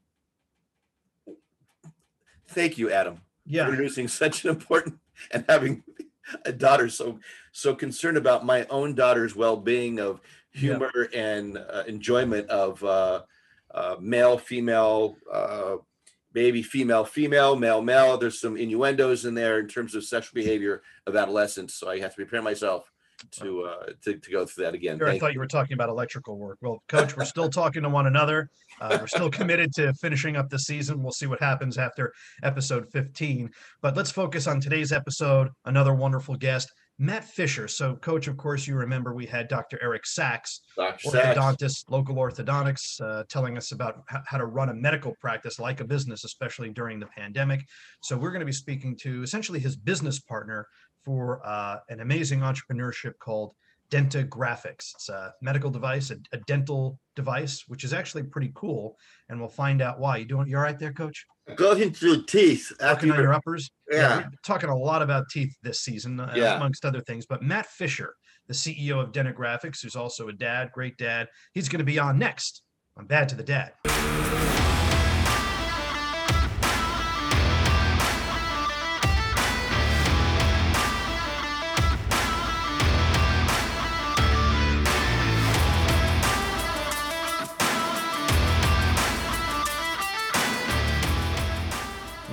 thank 2.46 2.78
you, 2.78 2.92
Adam. 2.92 3.20
Yeah. 3.44 3.64
For 3.64 3.70
introducing 3.70 4.06
such 4.06 4.44
an 4.44 4.50
important 4.50 5.00
and 5.30 5.44
having 5.48 5.82
a 6.44 6.52
daughter 6.52 6.88
so 6.88 7.18
so 7.52 7.74
concerned 7.74 8.16
about 8.16 8.44
my 8.44 8.66
own 8.66 8.94
daughter's 8.94 9.34
well-being 9.34 9.98
of 9.98 10.20
humor 10.52 11.08
yeah. 11.12 11.20
and 11.20 11.58
uh, 11.58 11.84
enjoyment 11.86 12.48
of 12.50 12.82
uh, 12.84 13.22
uh, 13.72 13.96
male, 14.00 14.38
female, 14.38 15.16
uh, 15.32 15.76
baby, 16.32 16.62
female, 16.62 17.04
female, 17.04 17.56
male, 17.56 17.82
male. 17.82 18.18
There's 18.18 18.40
some 18.40 18.56
innuendos 18.56 19.24
in 19.24 19.34
there 19.34 19.58
in 19.58 19.68
terms 19.68 19.94
of 19.94 20.04
sexual 20.04 20.34
behavior 20.34 20.82
of 21.06 21.16
adolescence. 21.16 21.74
So 21.74 21.88
I 21.88 22.00
have 22.00 22.10
to 22.12 22.16
prepare 22.16 22.42
myself 22.42 22.90
to 23.32 23.62
uh 23.64 23.86
to, 24.04 24.16
to 24.16 24.30
go 24.30 24.46
through 24.46 24.62
that 24.62 24.74
again. 24.74 24.96
Sure, 24.96 25.08
I 25.08 25.18
thought 25.18 25.28
you. 25.28 25.34
you 25.34 25.40
were 25.40 25.48
talking 25.48 25.74
about 25.74 25.88
electrical 25.88 26.38
work. 26.38 26.58
Well, 26.60 26.84
coach, 26.86 27.16
we're 27.16 27.24
still 27.24 27.48
talking 27.48 27.82
to 27.82 27.88
one 27.88 28.06
another. 28.06 28.48
Uh, 28.80 28.98
we're 29.00 29.06
still 29.06 29.30
committed 29.30 29.72
to 29.74 29.92
finishing 29.94 30.36
up 30.36 30.48
the 30.48 30.58
season. 30.58 31.02
We'll 31.02 31.12
see 31.12 31.26
what 31.26 31.40
happens 31.40 31.78
after 31.78 32.12
episode 32.42 32.90
15. 32.92 33.50
But 33.82 33.96
let's 33.96 34.10
focus 34.10 34.46
on 34.46 34.60
today's 34.60 34.92
episode. 34.92 35.48
Another 35.64 35.94
wonderful 35.94 36.36
guest, 36.36 36.72
Matt 36.98 37.24
Fisher. 37.24 37.68
So, 37.68 37.96
coach, 37.96 38.26
of 38.28 38.36
course, 38.36 38.66
you 38.66 38.74
remember 38.74 39.14
we 39.14 39.26
had 39.26 39.48
Dr. 39.48 39.78
Eric 39.82 40.06
Sachs, 40.06 40.60
Dr. 40.76 41.08
orthodontist, 41.08 41.78
Sachs. 41.78 41.84
local 41.88 42.16
orthodontics, 42.16 43.00
uh, 43.00 43.24
telling 43.28 43.56
us 43.56 43.72
about 43.72 44.02
how 44.26 44.38
to 44.38 44.46
run 44.46 44.68
a 44.68 44.74
medical 44.74 45.14
practice 45.20 45.58
like 45.58 45.80
a 45.80 45.84
business, 45.84 46.24
especially 46.24 46.70
during 46.70 46.98
the 46.98 47.06
pandemic. 47.06 47.60
So, 48.02 48.16
we're 48.16 48.30
going 48.30 48.40
to 48.40 48.46
be 48.46 48.52
speaking 48.52 48.96
to 49.02 49.22
essentially 49.22 49.60
his 49.60 49.76
business 49.76 50.18
partner, 50.18 50.66
for 51.08 51.40
uh, 51.42 51.78
an 51.88 52.00
amazing 52.00 52.40
entrepreneurship 52.40 53.14
called 53.18 53.54
Dentagraphics. 53.90 54.92
It's 54.94 55.08
a 55.08 55.32
medical 55.40 55.70
device, 55.70 56.10
a, 56.10 56.16
a, 56.32 56.38
dental 56.46 56.98
device, 57.18 57.64
which 57.66 57.84
is 57.84 57.92
actually 57.92 58.22
pretty 58.22 58.52
cool, 58.54 58.96
and 59.28 59.38
we'll 59.38 59.48
find 59.48 59.82
out 59.82 59.98
why. 59.98 60.16
You 60.18 60.24
doing? 60.24 60.46
You 60.46 60.56
all 60.56 60.62
right 60.62 60.78
there, 60.78 60.92
Coach? 60.92 61.26
Going 61.56 61.92
through 61.92 62.24
teeth. 62.24 62.72
Working 62.80 63.10
on 63.10 63.20
your 63.20 63.34
uppers. 63.34 63.68
Yeah. 63.90 64.20
yeah 64.20 64.26
talking 64.44 64.70
a 64.70 64.76
lot 64.76 65.02
about 65.02 65.28
teeth 65.30 65.54
this 65.62 65.80
season, 65.80 66.20
uh, 66.20 66.32
yeah. 66.36 66.56
amongst 66.56 66.84
other 66.84 67.00
things. 67.00 67.26
But 67.26 67.42
Matt 67.42 67.66
Fisher, 67.66 68.14
the 68.46 68.54
CEO 68.54 69.02
of 69.02 69.12
Dentagraphics, 69.12 69.82
who's 69.82 69.96
also 69.96 70.28
a 70.28 70.32
dad, 70.32 70.70
great 70.72 70.96
dad, 70.96 71.28
he's 71.52 71.68
going 71.68 71.80
to 71.80 71.84
be 71.84 71.98
on 71.98 72.18
next 72.18 72.62
on 72.96 73.06
Bad 73.06 73.28
to 73.30 73.34
the 73.34 73.42
Dad. 73.42 73.72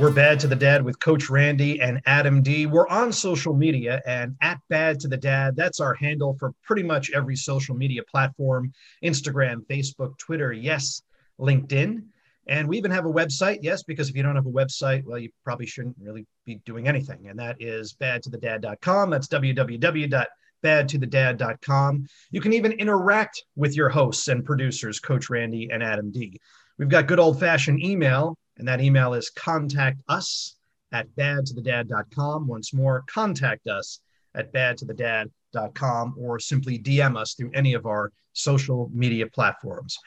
We're 0.05 0.11
Bad 0.11 0.39
to 0.41 0.47
the 0.47 0.55
Dad 0.55 0.85
with 0.85 0.99
Coach 0.99 1.31
Randy 1.31 1.81
and 1.81 1.99
Adam 2.05 2.43
D. 2.43 2.67
We're 2.67 2.87
on 2.89 3.11
social 3.11 3.55
media 3.55 4.03
and 4.05 4.35
at 4.39 4.59
Bad 4.69 4.99
to 4.99 5.07
the 5.07 5.17
Dad. 5.17 5.55
That's 5.55 5.79
our 5.79 5.95
handle 5.95 6.35
for 6.37 6.53
pretty 6.63 6.83
much 6.83 7.09
every 7.09 7.35
social 7.35 7.75
media 7.75 8.03
platform 8.03 8.71
Instagram, 9.03 9.65
Facebook, 9.65 10.15
Twitter, 10.19 10.53
yes, 10.53 11.01
LinkedIn. 11.39 12.03
And 12.47 12.67
we 12.67 12.77
even 12.77 12.91
have 12.91 13.07
a 13.07 13.11
website, 13.11 13.61
yes, 13.63 13.81
because 13.81 14.07
if 14.07 14.15
you 14.15 14.21
don't 14.21 14.35
have 14.35 14.45
a 14.45 14.51
website, 14.51 15.03
well, 15.05 15.17
you 15.17 15.31
probably 15.43 15.65
shouldn't 15.65 15.95
really 15.99 16.27
be 16.45 16.61
doing 16.67 16.87
anything. 16.87 17.25
And 17.27 17.39
that 17.39 17.59
is 17.59 17.95
badtothedad.com. 17.99 19.09
That's 19.09 19.27
www.badtothedad.com. 19.27 22.07
You 22.29 22.41
can 22.41 22.53
even 22.53 22.73
interact 22.73 23.43
with 23.55 23.75
your 23.75 23.89
hosts 23.89 24.27
and 24.27 24.45
producers, 24.45 24.99
Coach 24.99 25.31
Randy 25.31 25.71
and 25.71 25.81
Adam 25.81 26.11
D. 26.11 26.39
We've 26.77 26.89
got 26.89 27.07
good 27.07 27.19
old 27.19 27.39
fashioned 27.39 27.83
email 27.83 28.37
and 28.57 28.67
that 28.67 28.81
email 28.81 29.13
is 29.13 29.29
contact 29.29 30.01
us 30.07 30.55
at 30.91 31.07
badtothedad.com. 31.15 32.47
Once 32.47 32.73
more, 32.73 33.03
contact 33.07 33.67
us 33.67 33.99
at 34.35 34.53
badtothedad.com 34.53 36.15
or 36.17 36.39
simply 36.39 36.79
DM 36.79 37.17
us 37.17 37.33
through 37.33 37.51
any 37.53 37.73
of 37.73 37.85
our 37.85 38.11
social 38.33 38.89
media 38.93 39.27
platforms. 39.27 39.97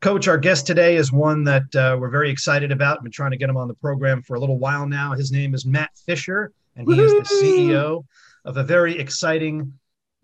Coach, 0.00 0.28
our 0.28 0.38
guest 0.38 0.66
today 0.66 0.96
is 0.96 1.10
one 1.10 1.42
that 1.44 1.74
uh, 1.74 1.96
we're 1.98 2.10
very 2.10 2.30
excited 2.30 2.70
about. 2.70 2.98
I've 2.98 3.02
been 3.02 3.12
trying 3.12 3.30
to 3.30 3.36
get 3.36 3.48
him 3.48 3.56
on 3.56 3.66
the 3.66 3.74
program 3.74 4.22
for 4.22 4.34
a 4.34 4.40
little 4.40 4.58
while 4.58 4.86
now. 4.86 5.12
His 5.12 5.32
name 5.32 5.54
is 5.54 5.64
Matt 5.64 5.90
Fisher, 6.04 6.52
and 6.76 6.86
he 6.86 6.94
Woo-hoo! 6.94 7.20
is 7.20 7.28
the 7.28 7.34
CEO 7.34 8.04
of 8.44 8.56
a 8.56 8.62
very 8.62 8.98
exciting 8.98 9.72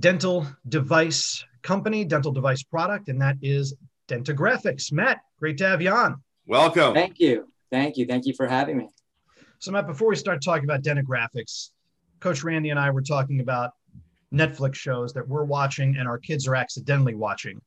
dental 0.01 0.47
device 0.69 1.45
company, 1.63 2.05
dental 2.05 2.33
device 2.33 2.63
product, 2.63 3.09
and 3.09 3.21
that 3.21 3.37
is 3.41 3.75
Dentagraphics. 4.09 4.93
Matt, 4.93 5.21
great 5.39 5.57
to 5.59 5.67
have 5.67 5.81
you 5.81 5.91
on. 5.91 6.23
Welcome. 6.47 6.93
Thank 6.93 7.19
you. 7.19 7.52
Thank 7.73 7.97
you. 7.97 8.07
Thank 8.07 8.27
you 8.27 8.35
for 8.35 8.47
having 8.47 8.77
me. 8.77 8.89
So, 9.59 9.73
Matt, 9.73 9.87
before 9.87 10.09
we 10.09 10.17
start 10.17 10.43
talking 10.45 10.65
about 10.65 10.83
Dentagraphics, 10.83 11.71
Coach 12.21 12.45
Randy 12.45 12.69
and 12.69 12.79
I 12.79 12.91
were 12.91 13.03
talking 13.03 13.41
about 13.41 13.71
Netflix 14.33 14.75
shows 14.75 15.15
that 15.15 15.27
we're 15.27 15.45
watching 15.45 15.97
and 15.97 16.07
our 16.07 16.19
kids 16.19 16.47
are 16.47 16.55
accidentally 16.55 17.15
watching. 17.15 17.61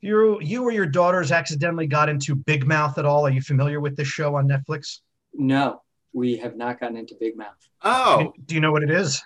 You, 0.00 0.40
you 0.42 0.64
or 0.64 0.72
your 0.72 0.86
daughters 0.86 1.30
accidentally 1.30 1.86
got 1.86 2.08
into 2.08 2.34
Big 2.34 2.66
Mouth 2.66 2.98
at 2.98 3.06
all? 3.06 3.26
Are 3.26 3.30
you 3.30 3.40
familiar 3.40 3.80
with 3.80 3.96
this 3.96 4.08
show 4.08 4.34
on 4.34 4.48
Netflix? 4.48 4.98
No, 5.32 5.82
we 6.12 6.36
have 6.38 6.56
not 6.56 6.80
gotten 6.80 6.96
into 6.96 7.14
Big 7.18 7.36
Mouth. 7.36 7.56
Oh, 7.82 8.32
do 8.44 8.56
you 8.56 8.60
know 8.60 8.72
what 8.72 8.82
it 8.82 8.90
is? 8.90 9.22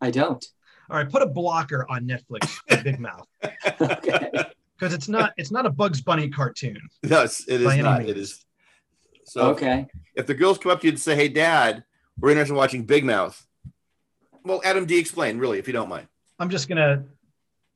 I 0.00 0.10
don't. 0.10 0.44
All 0.90 0.96
right, 0.96 1.10
put 1.10 1.22
a 1.22 1.26
blocker 1.26 1.86
on 1.90 2.06
Netflix 2.06 2.46
for 2.68 2.82
Big 2.82 3.00
Mouth. 3.00 3.26
okay. 3.80 4.30
Because 4.78 4.94
it's 4.94 5.06
not 5.06 5.32
it's 5.36 5.52
not 5.52 5.64
a 5.64 5.70
Bugs 5.70 6.00
Bunny 6.00 6.28
cartoon. 6.28 6.76
Yes, 7.04 7.44
it 7.46 7.60
is 7.60 7.76
not. 7.76 8.04
It 8.04 8.16
is 8.16 8.44
so 9.24 9.42
okay, 9.50 9.86
if, 10.14 10.22
if, 10.22 10.26
the 10.26 10.34
girls 10.34 10.58
come 10.58 10.72
up 10.72 10.80
to 10.80 10.86
you 10.86 10.92
and 10.92 11.00
say, 11.00 11.14
"Hey, 11.14 11.28
Dad, 11.28 11.84
we're 12.18 12.30
interested 12.30 12.52
in 12.54 12.58
watching 12.58 12.84
Big 12.84 13.04
Mouth," 13.04 13.46
well, 14.44 14.60
Adam 14.64 14.86
D, 14.86 14.98
explain 14.98 15.38
really, 15.38 15.58
if 15.58 15.66
you 15.66 15.72
don't 15.72 15.88
mind. 15.88 16.08
I'm 16.38 16.50
just 16.50 16.68
gonna 16.68 17.04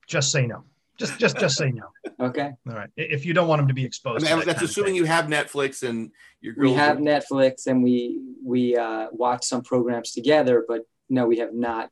just 0.07 0.31
say 0.33 0.47
no. 0.47 0.65
Just 0.99 1.19
just 1.19 1.39
just 1.39 1.57
say 1.57 1.71
no. 1.71 1.85
Okay. 2.19 2.51
All 2.71 2.75
right. 2.75 2.89
If 2.97 3.27
you 3.27 3.35
don't 3.35 3.47
want 3.47 3.61
them 3.61 3.69
to 3.69 3.75
be 3.75 3.83
I 3.83 3.87
exposed. 3.87 4.25
mean, 4.25 4.33
to 4.33 4.39
that 4.39 4.47
that's 4.47 4.63
assuming 4.63 4.95
you 4.95 5.05
have 5.05 5.27
Netflix 5.27 5.87
and 5.87 6.11
your 6.41 6.55
We 6.57 6.69
girls. 6.69 6.77
have 6.79 6.97
Netflix 6.97 7.67
and 7.67 7.83
we 7.83 8.23
we 8.43 8.75
uh, 8.75 9.09
watch 9.13 9.45
some 9.45 9.63
programs 9.63 10.13
together, 10.13 10.65
but 10.67 10.87
no, 11.11 11.27
we 11.27 11.39
have 11.39 11.53
not. 11.53 11.91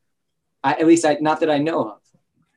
I, 0.63 0.73
at 0.75 0.87
least 0.87 1.05
I 1.05 1.19
not 1.21 1.41
that 1.41 1.51
I 1.51 1.59
know 1.59 1.91
of. 1.91 1.99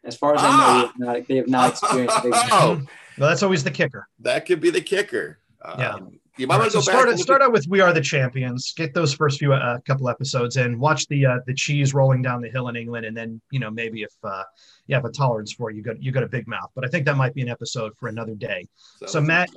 As 0.05 0.15
far 0.15 0.33
as 0.35 0.41
I 0.41 0.45
know, 0.45 0.49
Ah! 0.55 0.81
have 0.87 0.99
not, 0.99 1.27
they 1.27 1.35
have 1.35 1.49
not 1.49 1.71
experienced 1.71 2.23
big 2.23 2.31
Oh, 2.35 2.81
Well, 3.17 3.29
that's 3.29 3.43
always 3.43 3.65
the 3.65 3.71
kicker. 3.71 4.07
that 4.19 4.45
could 4.45 4.61
be 4.61 4.69
the 4.69 4.79
kicker. 4.79 5.39
Yeah. 5.77 5.97
You 6.37 6.45
might 6.45 6.55
All 6.55 6.59
want 6.59 6.73
right, 6.73 6.79
to 6.79 6.83
so 6.83 6.91
go 6.91 6.93
back. 6.93 7.01
start 7.01 7.09
and 7.09 7.19
start 7.19 7.41
at- 7.41 7.45
out 7.47 7.51
with 7.53 7.67
"We 7.67 7.81
Are 7.81 7.91
the 7.93 8.01
Champions." 8.01 8.73
Get 8.75 8.93
those 8.93 9.13
first 9.13 9.39
few 9.39 9.53
uh, 9.53 9.79
couple 9.87 10.07
episodes 10.07 10.55
in. 10.57 10.77
Watch 10.79 11.07
the 11.07 11.25
uh, 11.25 11.37
the 11.47 11.53
cheese 11.53 11.93
rolling 11.93 12.21
down 12.21 12.41
the 12.41 12.49
hill 12.49 12.67
in 12.67 12.75
England, 12.75 13.05
and 13.05 13.17
then 13.17 13.41
you 13.51 13.59
know 13.59 13.71
maybe 13.71 14.03
if 14.03 14.13
uh, 14.23 14.43
you 14.85 14.95
have 14.95 15.05
a 15.05 15.11
tolerance 15.11 15.51
for 15.51 15.71
it, 15.71 15.75
you 15.75 15.81
got 15.81 16.01
you 16.01 16.11
got 16.11 16.23
a 16.23 16.27
big 16.27 16.47
mouth. 16.47 16.69
But 16.75 16.85
I 16.85 16.89
think 16.89 17.05
that 17.05 17.17
might 17.17 17.33
be 17.33 17.41
an 17.41 17.49
episode 17.49 17.95
for 17.97 18.07
another 18.07 18.35
day. 18.35 18.67
So 19.07 19.19
Matt, 19.19 19.49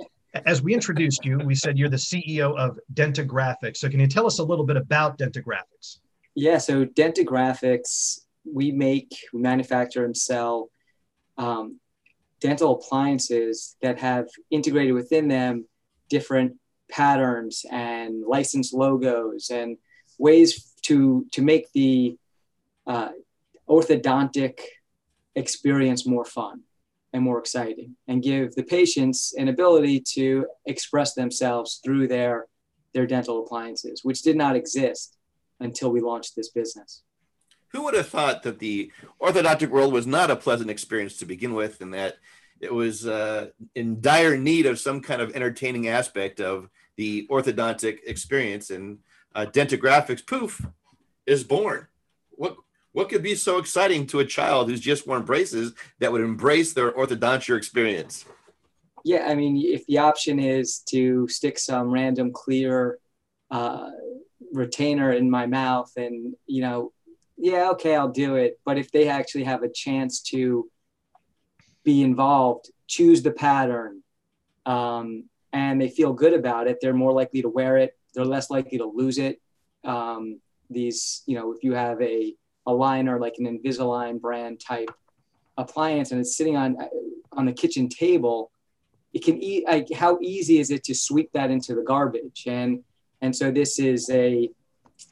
as 0.47 0.62
we 0.62 0.73
introduced 0.73 1.25
you, 1.25 1.38
we 1.38 1.55
said 1.55 1.77
you're 1.77 1.88
the 1.90 1.97
CEO 1.97 2.57
of 2.57 2.79
Dentographics. 2.95 3.77
So 3.79 3.88
can 3.88 4.01
you 4.01 4.07
tell 4.07 4.27
us 4.27 4.38
a 4.38 4.45
little 4.45 4.64
bit 4.64 4.77
about 4.77 5.19
Dentographics? 5.19 5.99
Yeah, 6.35 6.59
so 6.59 6.85
Dentographics, 6.87 8.21
we 8.45 8.71
make, 8.71 9.12
we 9.33 9.40
manufacture 9.40 10.05
and 10.05 10.16
sell 10.16 10.71
um, 11.37 11.81
dental 12.40 12.77
appliances 12.77 13.77
that 13.83 13.99
have 13.99 14.29
integrated 14.51 14.95
within 14.95 15.29
them 15.29 15.66
different 16.09 16.57
patterns 16.90 17.64
and 17.70 18.24
licensed 18.26 18.74
logos 18.74 19.50
and 19.50 19.76
ways 20.18 20.72
to 20.83 21.26
to 21.33 21.42
make 21.42 21.72
the 21.72 22.16
uh, 22.87 23.11
orthodontic 23.68 24.61
experience 25.35 26.07
more 26.07 26.24
fun 26.24 26.62
and 27.12 27.22
more 27.22 27.38
exciting 27.38 27.96
and 28.09 28.22
give 28.22 28.55
the 28.55 28.62
patients 28.62 29.35
an 29.37 29.48
ability 29.48 30.00
to 30.00 30.46
express 30.66 31.14
themselves 31.14 31.81
through 31.85 32.09
their 32.09 32.46
their 32.92 33.07
dental 33.07 33.44
appliances 33.44 34.00
which 34.03 34.22
did 34.22 34.37
not 34.37 34.57
exist 34.57 35.16
until 35.61 35.90
we 35.90 36.00
launched 36.00 36.35
this 36.35 36.48
business. 36.48 37.03
Who 37.68 37.85
would 37.85 37.94
have 37.94 38.09
thought 38.09 38.42
that 38.42 38.59
the 38.59 38.90
orthodontic 39.20 39.68
world 39.68 39.92
was 39.92 40.07
not 40.07 40.31
a 40.31 40.37
pleasant 40.37 40.70
experience 40.70 41.16
to 41.18 41.26
begin 41.26 41.55
with, 41.55 41.81
and 41.81 41.94
that 41.94 42.16
it 42.59 42.74
was 42.74 43.07
uh, 43.07 43.48
in 43.74 44.00
dire 44.00 44.37
need 44.37 44.66
of 44.66 44.81
some 44.81 45.00
kind 45.00 45.22
of 45.22 45.35
entertaining 45.37 45.87
aspect 45.87 46.40
of 46.40 46.68
the 47.00 47.26
orthodontic 47.28 47.98
experience? 48.06 48.70
And 48.70 48.98
uh, 49.34 49.46
Dentographics, 49.46 50.26
poof, 50.26 50.66
is 51.26 51.42
born. 51.42 51.86
What 52.30 52.56
what 52.92 53.08
could 53.08 53.22
be 53.22 53.36
so 53.36 53.58
exciting 53.58 54.06
to 54.08 54.18
a 54.18 54.24
child 54.24 54.68
who's 54.68 54.80
just 54.80 55.06
worn 55.06 55.22
braces 55.22 55.72
that 56.00 56.12
would 56.12 56.20
embrace 56.20 56.72
their 56.72 56.92
orthodonture 56.92 57.56
experience? 57.56 58.24
yeah 59.04 59.26
i 59.26 59.34
mean 59.34 59.56
if 59.56 59.86
the 59.86 59.98
option 59.98 60.38
is 60.38 60.80
to 60.80 61.26
stick 61.28 61.58
some 61.58 61.90
random 61.90 62.32
clear 62.32 62.98
uh, 63.50 63.90
retainer 64.52 65.12
in 65.12 65.30
my 65.30 65.46
mouth 65.46 65.90
and 65.96 66.34
you 66.46 66.62
know 66.62 66.92
yeah 67.36 67.70
okay 67.70 67.94
i'll 67.96 68.08
do 68.08 68.36
it 68.36 68.58
but 68.64 68.78
if 68.78 68.90
they 68.90 69.08
actually 69.08 69.44
have 69.44 69.62
a 69.62 69.68
chance 69.68 70.20
to 70.20 70.68
be 71.84 72.02
involved 72.02 72.70
choose 72.86 73.22
the 73.22 73.30
pattern 73.30 74.02
um, 74.66 75.24
and 75.52 75.80
they 75.80 75.88
feel 75.88 76.12
good 76.12 76.32
about 76.32 76.66
it 76.66 76.78
they're 76.80 76.94
more 76.94 77.12
likely 77.12 77.42
to 77.42 77.48
wear 77.48 77.76
it 77.76 77.96
they're 78.14 78.24
less 78.24 78.50
likely 78.50 78.78
to 78.78 78.86
lose 78.86 79.18
it. 79.18 79.40
Um, 79.84 80.40
these 80.68 81.22
you 81.26 81.36
know 81.36 81.52
if 81.52 81.64
you 81.64 81.74
have 81.74 82.00
a 82.02 82.34
a 82.66 82.72
liner 82.72 83.18
like 83.18 83.34
an 83.38 83.46
invisalign 83.46 84.20
brand 84.20 84.60
type 84.60 84.90
appliance 85.56 86.12
and 86.12 86.20
it's 86.20 86.36
sitting 86.36 86.56
on 86.56 86.76
on 87.32 87.46
the 87.46 87.52
kitchen 87.52 87.88
table 87.88 88.52
it 89.12 89.24
can 89.24 89.42
eat 89.42 89.66
like 89.66 89.92
how 89.92 90.18
easy 90.20 90.58
is 90.60 90.70
it 90.70 90.84
to 90.84 90.94
sweep 90.94 91.30
that 91.32 91.50
into 91.50 91.74
the 91.74 91.82
garbage? 91.82 92.44
And 92.46 92.84
and 93.20 93.34
so 93.34 93.50
this 93.50 93.78
is 93.78 94.08
a 94.10 94.48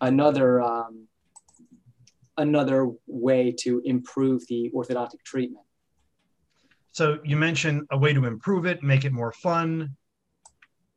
another 0.00 0.62
um, 0.62 1.08
another 2.36 2.90
way 3.06 3.52
to 3.60 3.82
improve 3.84 4.46
the 4.48 4.70
orthodontic 4.74 5.22
treatment. 5.24 5.64
So 6.92 7.18
you 7.24 7.36
mentioned 7.36 7.86
a 7.90 7.98
way 7.98 8.12
to 8.12 8.24
improve 8.24 8.66
it, 8.66 8.82
make 8.82 9.04
it 9.04 9.12
more 9.12 9.32
fun, 9.32 9.96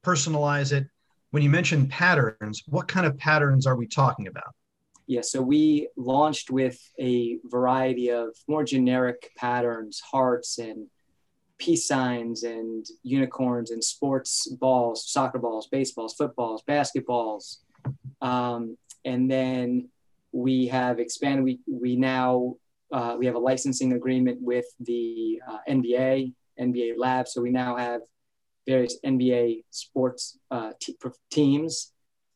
personalize 0.04 0.72
it. 0.72 0.88
When 1.32 1.44
you 1.44 1.50
mention 1.50 1.88
patterns, 1.88 2.64
what 2.68 2.88
kind 2.88 3.06
of 3.06 3.18
patterns 3.18 3.66
are 3.66 3.76
we 3.76 3.88
talking 3.88 4.28
about? 4.28 4.54
yeah 5.12 5.22
so 5.22 5.42
we 5.42 5.90
launched 5.98 6.50
with 6.50 6.80
a 7.00 7.38
variety 7.46 8.10
of 8.10 8.30
more 8.48 8.64
generic 8.64 9.30
patterns 9.38 10.00
hearts 10.00 10.58
and 10.58 10.88
peace 11.58 11.86
signs 11.86 12.44
and 12.44 12.86
unicorns 13.04 13.72
and 13.72 13.84
sports 13.84 14.48
balls 14.62 15.12
soccer 15.12 15.38
balls 15.38 15.68
baseballs 15.68 16.16
footballs 16.18 16.64
basketballs 16.68 17.58
um, 18.22 18.78
and 19.04 19.30
then 19.30 19.90
we 20.32 20.68
have 20.68 20.98
expanded 21.00 21.44
we, 21.44 21.60
we 21.68 21.98
now 21.98 22.56
uh, 22.94 23.16
we 23.20 23.26
have 23.26 23.36
a 23.36 23.40
licensing 23.40 23.94
agreement 23.94 24.38
with 24.42 24.66
the 24.80 25.42
uh, 25.46 25.60
nba 25.70 26.34
nba 26.58 26.94
lab 26.98 27.28
so 27.28 27.42
we 27.42 27.52
now 27.52 27.76
have 27.76 28.02
various 28.67 28.97
nba 29.06 29.63
sports 29.71 30.38
uh, 30.52 30.71
te- 30.80 30.95
teams 31.32 31.91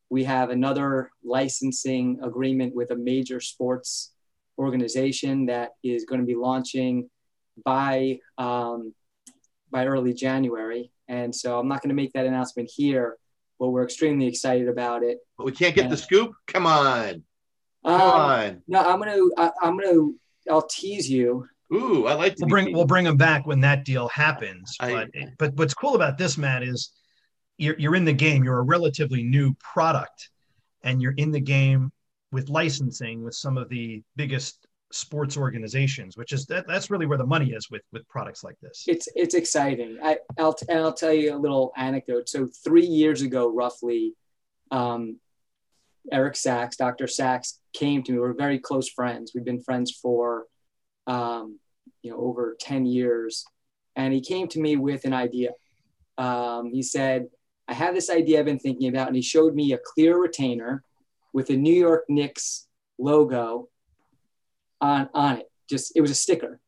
we 0.10 0.24
have 0.24 0.50
another 0.50 1.12
licensing 1.24 2.20
agreement 2.24 2.76
with 2.76 2.92
a 2.92 2.96
major 2.96 3.40
sports 3.40 4.14
organization 4.58 5.48
that 5.48 5.72
is 5.84 6.06
going 6.06 6.22
to 6.22 6.28
be 6.28 6.36
launching 6.36 7.10
by 7.66 8.20
um, 8.38 8.94
by 9.72 9.86
early 9.88 10.14
January. 10.14 10.92
And 11.08 11.36
so 11.36 11.60
I'm 11.60 11.68
not 11.68 11.82
going 11.82 11.90
to 11.90 11.96
make 11.96 12.14
that 12.14 12.26
announcement 12.26 12.70
here, 12.74 13.18
but 13.60 13.70
we're 13.70 13.84
extremely 13.84 14.28
excited 14.28 14.68
about 14.70 15.04
it. 15.04 15.18
But 15.38 15.46
we 15.46 15.52
can't 15.52 15.76
get 15.76 15.90
the 15.90 15.98
scoop. 15.98 16.34
Come 16.48 16.66
on, 16.66 17.24
come 17.86 18.02
Um, 18.02 18.02
on. 18.02 18.62
no, 18.68 18.80
I'm 18.82 19.00
going 19.02 19.12
to 19.18 19.34
I, 19.38 19.52
I'm 19.62 19.78
going 19.78 19.90
to 19.94 20.16
I'll 20.50 20.68
tease 20.68 21.10
you. 21.10 21.48
Ooh, 21.74 22.06
I 22.06 22.14
like 22.14 22.36
to 22.36 22.42
We'll 22.42 22.50
bring 22.50 22.74
we'll 22.74 22.86
bring 22.86 23.06
them 23.06 23.18
back 23.18 23.46
when 23.48 23.60
that 23.62 23.86
deal 23.86 24.08
happens. 24.10 24.76
I- 24.80 24.90
But 24.90 25.10
but 25.38 25.54
what's 25.56 25.74
cool 25.74 25.96
about 25.96 26.18
this, 26.18 26.38
Matt, 26.38 26.64
is 26.64 26.92
you're 27.58 27.76
you're 27.80 27.96
in 27.96 28.06
the 28.06 28.14
game. 28.14 28.44
You're 28.44 28.60
a 28.60 28.64
relatively 28.64 29.24
new 29.24 29.54
product, 29.56 30.30
and 30.84 31.02
you're 31.02 31.14
in 31.18 31.32
the 31.32 31.40
game 31.40 31.92
with 32.32 32.50
licensing 32.50 33.24
with 33.24 33.34
some 33.36 33.58
of 33.58 33.70
the 33.70 34.04
biggest 34.16 34.68
sports 34.92 35.36
organizations, 35.38 36.16
which 36.16 36.32
is 36.32 36.46
that 36.46 36.68
that's 36.68 36.90
really 36.90 37.06
where 37.08 37.18
the 37.18 37.26
money 37.26 37.52
is 37.52 37.70
with 37.72 37.82
with 37.92 38.08
products 38.08 38.44
like 38.44 38.56
this. 38.62 38.84
It's 38.88 39.08
it's 39.16 39.34
exciting. 39.34 39.98
I 40.04 40.20
I'll 40.38 40.56
and 40.70 40.80
I'll 40.80 40.94
tell 40.94 41.14
you 41.14 41.36
a 41.36 41.40
little 41.40 41.72
anecdote. 41.76 42.30
So 42.30 42.48
three 42.64 42.86
years 42.86 43.22
ago, 43.24 43.52
roughly, 43.52 44.14
um, 44.70 45.20
Eric 46.12 46.36
Sachs, 46.36 46.76
Dr. 46.78 47.08
Sachs, 47.08 47.60
came 47.74 48.04
to 48.04 48.12
me. 48.12 48.20
We're 48.20 48.34
very 48.34 48.60
close 48.60 48.88
friends. 48.88 49.32
We've 49.34 49.44
been 49.46 49.62
friends 49.64 49.92
for 49.92 50.46
um, 51.08 51.60
you 52.02 52.12
know 52.12 52.18
over 52.18 52.56
ten 52.60 52.86
years, 52.86 53.46
and 53.96 54.14
he 54.14 54.22
came 54.22 54.48
to 54.50 54.60
me 54.60 54.78
with 54.78 55.06
an 55.06 55.14
idea. 55.14 55.52
Um, 56.18 56.72
he 56.72 56.84
said, 56.84 57.28
"I 57.68 57.74
have 57.74 57.94
this 57.94 58.10
idea 58.10 58.40
I've 58.40 58.46
been 58.46 58.60
thinking 58.60 58.90
about," 58.90 59.08
and 59.08 59.16
he 59.16 59.22
showed 59.22 59.56
me 59.56 59.74
a 59.74 59.80
clear 59.94 60.18
retainer 60.18 60.84
with 61.34 61.50
a 61.50 61.58
New 61.58 61.74
York 61.74 62.06
Knicks 62.10 62.68
logo 62.98 63.70
on 64.82 65.10
on 65.14 65.38
it. 65.38 65.52
Just 65.70 65.94
it 65.96 66.02
was 66.02 66.12
a 66.12 66.16
sticker 66.16 66.60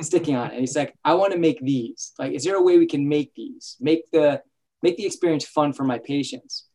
sticking 0.00 0.36
on 0.36 0.46
it. 0.46 0.52
And 0.52 0.60
he's 0.60 0.76
like, 0.76 0.94
I 1.04 1.14
want 1.14 1.32
to 1.32 1.38
make 1.38 1.60
these. 1.60 2.12
Like, 2.18 2.32
is 2.32 2.44
there 2.44 2.56
a 2.56 2.62
way 2.62 2.78
we 2.78 2.86
can 2.86 3.08
make 3.08 3.34
these? 3.34 3.76
Make 3.80 4.10
the 4.10 4.42
make 4.82 4.96
the 4.96 5.06
experience 5.06 5.46
fun 5.46 5.72
for 5.72 5.84
my 5.84 5.98
patients. 5.98 6.66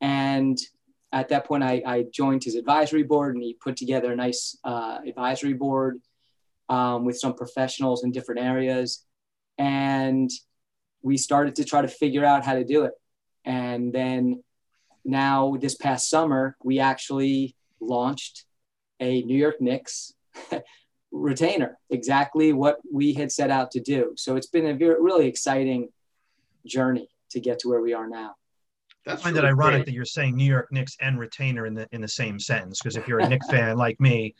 And 0.00 0.58
at 1.12 1.28
that 1.28 1.46
point, 1.46 1.62
I, 1.62 1.82
I 1.86 2.04
joined 2.12 2.44
his 2.44 2.56
advisory 2.56 3.02
board, 3.02 3.34
and 3.34 3.42
he 3.42 3.54
put 3.54 3.76
together 3.76 4.12
a 4.12 4.16
nice 4.16 4.58
uh, 4.64 4.98
advisory 5.06 5.54
board 5.54 6.00
um, 6.68 7.04
with 7.04 7.18
some 7.18 7.34
professionals 7.34 8.04
in 8.04 8.10
different 8.10 8.40
areas. 8.40 9.04
And 9.56 10.30
we 11.02 11.16
started 11.16 11.56
to 11.56 11.64
try 11.64 11.82
to 11.82 11.88
figure 11.88 12.24
out 12.24 12.44
how 12.44 12.54
to 12.54 12.64
do 12.64 12.84
it. 12.84 12.92
And 13.44 13.92
then 13.92 14.42
now, 15.04 15.56
this 15.60 15.74
past 15.74 16.10
summer, 16.10 16.56
we 16.62 16.80
actually 16.80 17.56
launched 17.80 18.44
a 19.00 19.22
New 19.22 19.36
York 19.36 19.60
Knicks 19.60 20.12
retainer, 21.12 21.78
exactly 21.90 22.52
what 22.52 22.78
we 22.92 23.14
had 23.14 23.32
set 23.32 23.50
out 23.50 23.70
to 23.72 23.80
do. 23.80 24.12
So 24.16 24.36
it's 24.36 24.48
been 24.48 24.66
a 24.66 24.74
very, 24.74 25.00
really 25.00 25.26
exciting 25.26 25.88
journey 26.66 27.08
to 27.30 27.40
get 27.40 27.60
to 27.60 27.68
where 27.68 27.80
we 27.80 27.94
are 27.94 28.08
now. 28.08 28.34
That's 29.06 29.22
I 29.22 29.24
find 29.24 29.36
it 29.38 29.44
ironic 29.44 29.76
great. 29.76 29.86
that 29.86 29.92
you're 29.92 30.04
saying 30.04 30.36
New 30.36 30.44
York 30.44 30.70
Knicks 30.70 30.96
and 31.00 31.18
retainer 31.18 31.64
in 31.66 31.74
the 31.74 31.88
in 31.92 32.00
the 32.02 32.08
same 32.08 32.38
sentence 32.38 32.80
because 32.82 32.96
if 32.96 33.08
you're 33.08 33.20
a 33.20 33.28
Knicks 33.28 33.46
fan 33.50 33.78
like 33.78 33.98
me, 34.00 34.34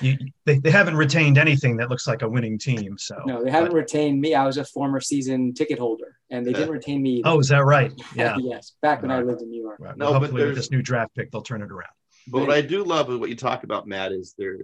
you, 0.00 0.16
they, 0.44 0.58
they 0.58 0.70
haven't 0.70 0.96
retained 0.96 1.38
anything 1.38 1.76
that 1.78 1.90
looks 1.90 2.06
like 2.06 2.22
a 2.22 2.28
winning 2.28 2.58
team. 2.58 2.96
So 2.98 3.20
No, 3.26 3.42
they 3.42 3.50
haven't 3.50 3.72
retained 3.72 4.20
me. 4.20 4.34
I 4.34 4.46
was 4.46 4.56
a 4.56 4.64
former 4.64 5.00
season 5.00 5.52
ticket 5.52 5.78
holder, 5.78 6.16
and 6.30 6.46
they 6.46 6.52
didn't 6.52 6.70
retain 6.70 7.02
me. 7.02 7.18
Either. 7.18 7.28
oh, 7.28 7.38
is 7.40 7.48
that 7.48 7.64
right? 7.64 7.92
Yeah. 8.14 8.36
yes, 8.38 8.72
back 8.82 9.02
when 9.02 9.10
I 9.10 9.20
lived 9.20 9.42
in 9.42 9.50
New 9.50 9.62
York. 9.62 9.78
Right. 9.80 9.96
No, 9.96 10.10
Well, 10.10 10.20
but 10.20 10.26
hopefully 10.26 10.46
with 10.46 10.56
this 10.56 10.70
new 10.70 10.82
draft 10.82 11.14
pick, 11.14 11.30
they'll 11.30 11.42
turn 11.42 11.62
it 11.62 11.70
around. 11.70 11.92
But 12.28 12.40
what 12.40 12.50
I 12.50 12.60
do 12.60 12.84
love 12.84 13.10
is 13.10 13.18
what 13.18 13.28
you 13.28 13.36
talk 13.36 13.64
about, 13.64 13.86
Matt, 13.86 14.12
is 14.12 14.34
there 14.38 14.58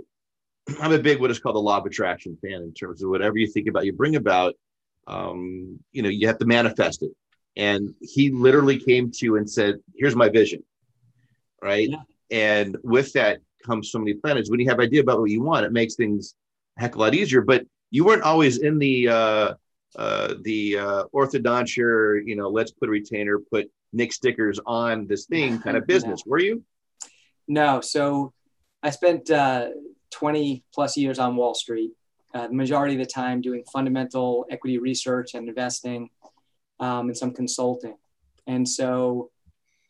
I'm 0.81 0.93
a 0.93 0.99
big 0.99 1.21
what 1.21 1.31
is 1.31 1.39
called 1.39 1.57
the 1.57 1.61
law 1.61 1.79
of 1.79 1.87
attraction 1.87 2.37
fan 2.43 2.63
in 2.63 2.73
terms 2.73 3.03
of 3.03 3.11
whatever 3.11 3.39
you 3.39 3.47
think 3.47 3.69
about, 3.69 3.85
you 3.85 3.93
bring 3.93 4.17
about. 4.17 4.55
Um, 5.07 5.79
you 5.93 6.03
know, 6.03 6.09
you 6.09 6.27
have 6.27 6.39
to 6.39 6.47
manifest 6.47 7.03
it. 7.03 7.13
And 7.57 7.95
he 8.01 8.31
literally 8.31 8.79
came 8.79 9.11
to 9.13 9.19
you 9.25 9.37
and 9.37 9.49
said, 9.49 9.77
"Here's 9.97 10.17
my 10.17 10.29
vision." 10.29 10.63
Right. 11.63 11.89
Yeah. 11.89 12.03
And 12.31 12.77
with 12.83 13.13
that 13.13 13.39
comes 13.67 13.91
so 13.91 13.99
many 13.99 14.15
planets. 14.15 14.51
When 14.51 14.61
you 14.61 14.69
have 14.69 14.81
idea 14.81 15.01
about 15.01 15.21
what 15.21 15.31
you 15.31 15.43
want, 15.43 15.67
it 15.67 15.73
makes 15.73 15.95
things 15.95 16.35
a 16.79 16.83
heck 16.83 16.93
of 16.93 16.99
a 16.99 17.01
lot 17.01 17.15
easier. 17.15 17.43
But 17.43 17.67
you 17.91 18.05
weren't 18.05 18.23
always 18.23 18.59
in 18.59 18.79
the 18.79 19.09
uh, 19.09 19.55
uh, 19.97 20.35
the 20.43 20.79
uh, 20.79 21.05
orthodonture, 21.15 22.21
you 22.25 22.37
know, 22.37 22.49
let's 22.49 22.71
put 22.71 22.89
a 22.89 22.93
retainer, 22.93 23.39
put 23.39 23.71
Knick 23.93 24.13
stickers 24.13 24.61
on 24.67 25.07
this 25.07 25.27
thing 25.27 25.59
kind 25.63 25.77
of 25.77 25.87
business, 25.87 26.23
were 26.27 26.39
you? 26.39 26.63
No. 27.49 27.81
So 27.81 28.33
I 28.83 28.91
spent 28.91 29.31
uh, 29.31 29.69
20 30.11 30.65
plus 30.75 30.97
years 30.97 31.19
on 31.19 31.37
Wall 31.37 31.55
Street, 31.55 31.93
uh, 32.35 32.49
the 32.49 32.55
majority 32.55 32.95
of 32.95 33.01
the 33.01 33.07
time 33.07 33.41
doing 33.41 33.65
fundamental 33.73 34.45
equity 34.51 34.79
research 34.79 35.35
and 35.35 35.49
investing 35.49 36.11
um, 36.79 37.09
and 37.09 37.17
some 37.17 37.33
consulting. 37.33 37.97
And 38.47 38.69
so 38.69 39.31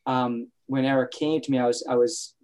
um, 0.07 0.53
when 0.67 0.85
Eric 0.85 1.11
came 1.11 1.41
to 1.41 1.51
me, 1.51 1.59
I 1.59 1.67
was, 1.67 1.85
I 1.89 1.97
was 1.97 2.35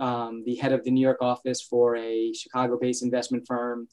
um, 0.00 0.42
the 0.44 0.56
head 0.56 0.72
of 0.72 0.82
the 0.82 0.90
New 0.90 1.00
York 1.00 1.18
office 1.20 1.60
for 1.60 1.96
a 1.96 2.32
Chicago 2.32 2.78
based 2.80 3.02
investment 3.02 3.46
firm. 3.46 3.86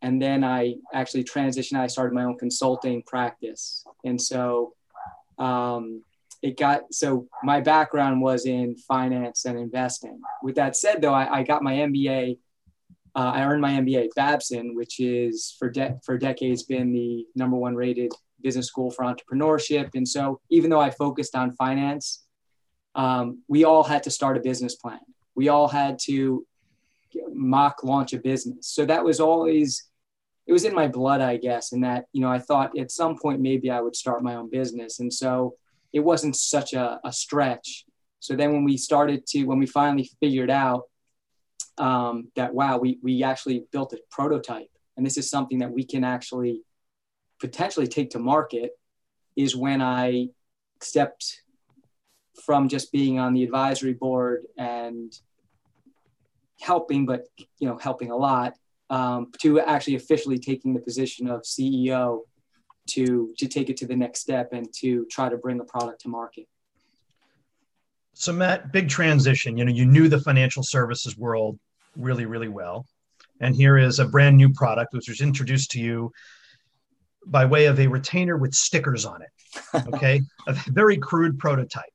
And 0.00 0.20
then 0.20 0.42
I 0.42 0.76
actually 0.94 1.24
transitioned. 1.24 1.78
I 1.78 1.86
started 1.86 2.14
my 2.14 2.24
own 2.24 2.38
consulting 2.38 3.02
practice. 3.02 3.84
And 4.04 4.20
so 4.20 4.74
um, 5.38 6.02
it 6.42 6.56
got 6.58 6.92
so 6.92 7.28
my 7.42 7.60
background 7.60 8.20
was 8.20 8.46
in 8.46 8.76
finance 8.76 9.44
and 9.44 9.58
investing. 9.58 10.20
With 10.42 10.56
that 10.56 10.76
said, 10.76 11.02
though, 11.02 11.14
I, 11.14 11.38
I 11.38 11.42
got 11.42 11.62
my 11.62 11.74
MBA. 11.74 12.38
Uh, 13.14 13.32
I 13.34 13.44
earned 13.44 13.60
my 13.60 13.72
MBA 13.72 14.04
at 14.06 14.14
Babson, 14.16 14.74
which 14.74 14.98
is 14.98 15.54
for 15.58 15.70
de- 15.70 15.98
for 16.02 16.16
decades 16.18 16.62
been 16.62 16.92
the 16.92 17.26
number 17.36 17.56
one 17.56 17.74
rated 17.74 18.10
business 18.40 18.66
school 18.66 18.90
for 18.90 19.04
entrepreneurship. 19.04 19.90
And 19.94 20.08
so, 20.08 20.40
even 20.50 20.70
though 20.70 20.80
I 20.80 20.90
focused 20.90 21.36
on 21.36 21.52
finance, 21.52 22.24
um, 22.94 23.42
we 23.48 23.64
all 23.64 23.84
had 23.84 24.02
to 24.04 24.10
start 24.10 24.36
a 24.36 24.40
business 24.40 24.74
plan. 24.74 25.00
We 25.34 25.48
all 25.48 25.68
had 25.68 25.98
to 26.04 26.46
mock 27.32 27.84
launch 27.84 28.12
a 28.12 28.18
business. 28.18 28.68
So 28.68 28.84
that 28.86 29.04
was 29.04 29.20
always 29.20 29.88
it 30.46 30.52
was 30.52 30.64
in 30.64 30.74
my 30.74 30.88
blood, 30.88 31.20
I 31.20 31.36
guess, 31.36 31.72
and 31.72 31.84
that 31.84 32.06
you 32.12 32.20
know 32.20 32.30
I 32.30 32.38
thought 32.38 32.76
at 32.78 32.90
some 32.90 33.16
point 33.16 33.40
maybe 33.40 33.70
I 33.70 33.80
would 33.80 33.96
start 33.96 34.22
my 34.22 34.34
own 34.34 34.50
business. 34.50 35.00
And 35.00 35.12
so 35.12 35.56
it 35.92 36.00
wasn't 36.00 36.36
such 36.36 36.72
a, 36.72 37.00
a 37.04 37.12
stretch. 37.12 37.84
So 38.20 38.34
then 38.34 38.52
when 38.52 38.64
we 38.64 38.76
started 38.76 39.26
to, 39.28 39.44
when 39.44 39.58
we 39.58 39.66
finally 39.66 40.10
figured 40.20 40.50
out 40.50 40.84
um, 41.78 42.28
that, 42.36 42.54
wow, 42.54 42.78
we, 42.78 42.98
we 43.02 43.22
actually 43.22 43.64
built 43.72 43.92
a 43.92 43.98
prototype 44.10 44.70
and 44.96 45.04
this 45.04 45.16
is 45.16 45.28
something 45.28 45.58
that 45.58 45.72
we 45.72 45.84
can 45.84 46.04
actually 46.04 46.62
potentially 47.40 47.86
take 47.86 48.10
to 48.10 48.18
market 48.18 48.72
is 49.36 49.56
when 49.56 49.82
I 49.82 50.28
stepped 50.80 51.42
from 52.44 52.68
just 52.68 52.92
being 52.92 53.18
on 53.18 53.34
the 53.34 53.44
advisory 53.44 53.92
board 53.92 54.44
and 54.56 55.12
helping, 56.60 57.06
but 57.06 57.26
you 57.58 57.68
know, 57.68 57.76
helping 57.76 58.10
a 58.10 58.16
lot, 58.16 58.54
um, 58.90 59.30
to 59.40 59.60
actually 59.60 59.96
officially 59.96 60.38
taking 60.38 60.74
the 60.74 60.80
position 60.80 61.28
of 61.28 61.42
CEO 61.42 62.20
to 62.88 63.32
to 63.38 63.46
take 63.46 63.70
it 63.70 63.76
to 63.78 63.86
the 63.86 63.96
next 63.96 64.20
step 64.20 64.52
and 64.52 64.72
to 64.74 65.06
try 65.10 65.28
to 65.28 65.36
bring 65.36 65.60
a 65.60 65.64
product 65.64 66.02
to 66.02 66.08
market. 66.08 66.46
So 68.14 68.32
matt 68.32 68.72
big 68.72 68.88
transition. 68.88 69.56
You 69.56 69.64
know 69.64 69.72
you 69.72 69.86
knew 69.86 70.08
the 70.08 70.20
financial 70.20 70.62
services 70.62 71.16
world 71.16 71.58
really 71.96 72.26
really 72.26 72.48
well. 72.48 72.86
And 73.40 73.56
here 73.56 73.76
is 73.76 73.98
a 73.98 74.04
brand 74.04 74.36
new 74.36 74.52
product 74.52 74.94
which 74.94 75.08
was 75.08 75.20
introduced 75.20 75.70
to 75.72 75.80
you 75.80 76.12
by 77.26 77.44
way 77.44 77.66
of 77.66 77.78
a 77.80 77.86
retainer 77.86 78.36
with 78.36 78.52
stickers 78.54 79.04
on 79.04 79.20
it 79.22 79.28
okay? 79.94 80.20
A 80.46 80.52
very 80.68 80.96
crude 80.96 81.38
prototype 81.38 81.91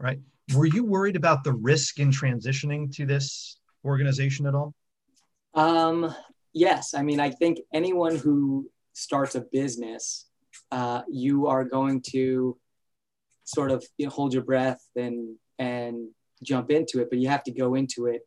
right 0.00 0.20
were 0.54 0.66
you 0.66 0.84
worried 0.84 1.16
about 1.16 1.44
the 1.44 1.52
risk 1.52 2.00
in 2.00 2.10
transitioning 2.10 2.92
to 2.92 3.06
this 3.06 3.58
organization 3.84 4.46
at 4.46 4.54
all 4.54 4.74
um 5.54 6.12
yes 6.52 6.94
i 6.94 7.02
mean 7.02 7.20
i 7.20 7.30
think 7.30 7.60
anyone 7.72 8.16
who 8.16 8.68
starts 9.00 9.34
a 9.34 9.40
business, 9.40 10.26
uh, 10.70 11.02
you 11.08 11.46
are 11.46 11.64
going 11.64 12.02
to 12.02 12.56
sort 13.44 13.70
of 13.70 13.84
you 13.96 14.06
know, 14.06 14.10
hold 14.10 14.32
your 14.32 14.44
breath 14.44 14.80
and 14.94 15.36
and 15.58 16.08
jump 16.42 16.70
into 16.70 17.00
it, 17.00 17.08
but 17.10 17.18
you 17.18 17.28
have 17.28 17.42
to 17.44 17.52
go 17.52 17.74
into 17.74 18.06
it 18.06 18.22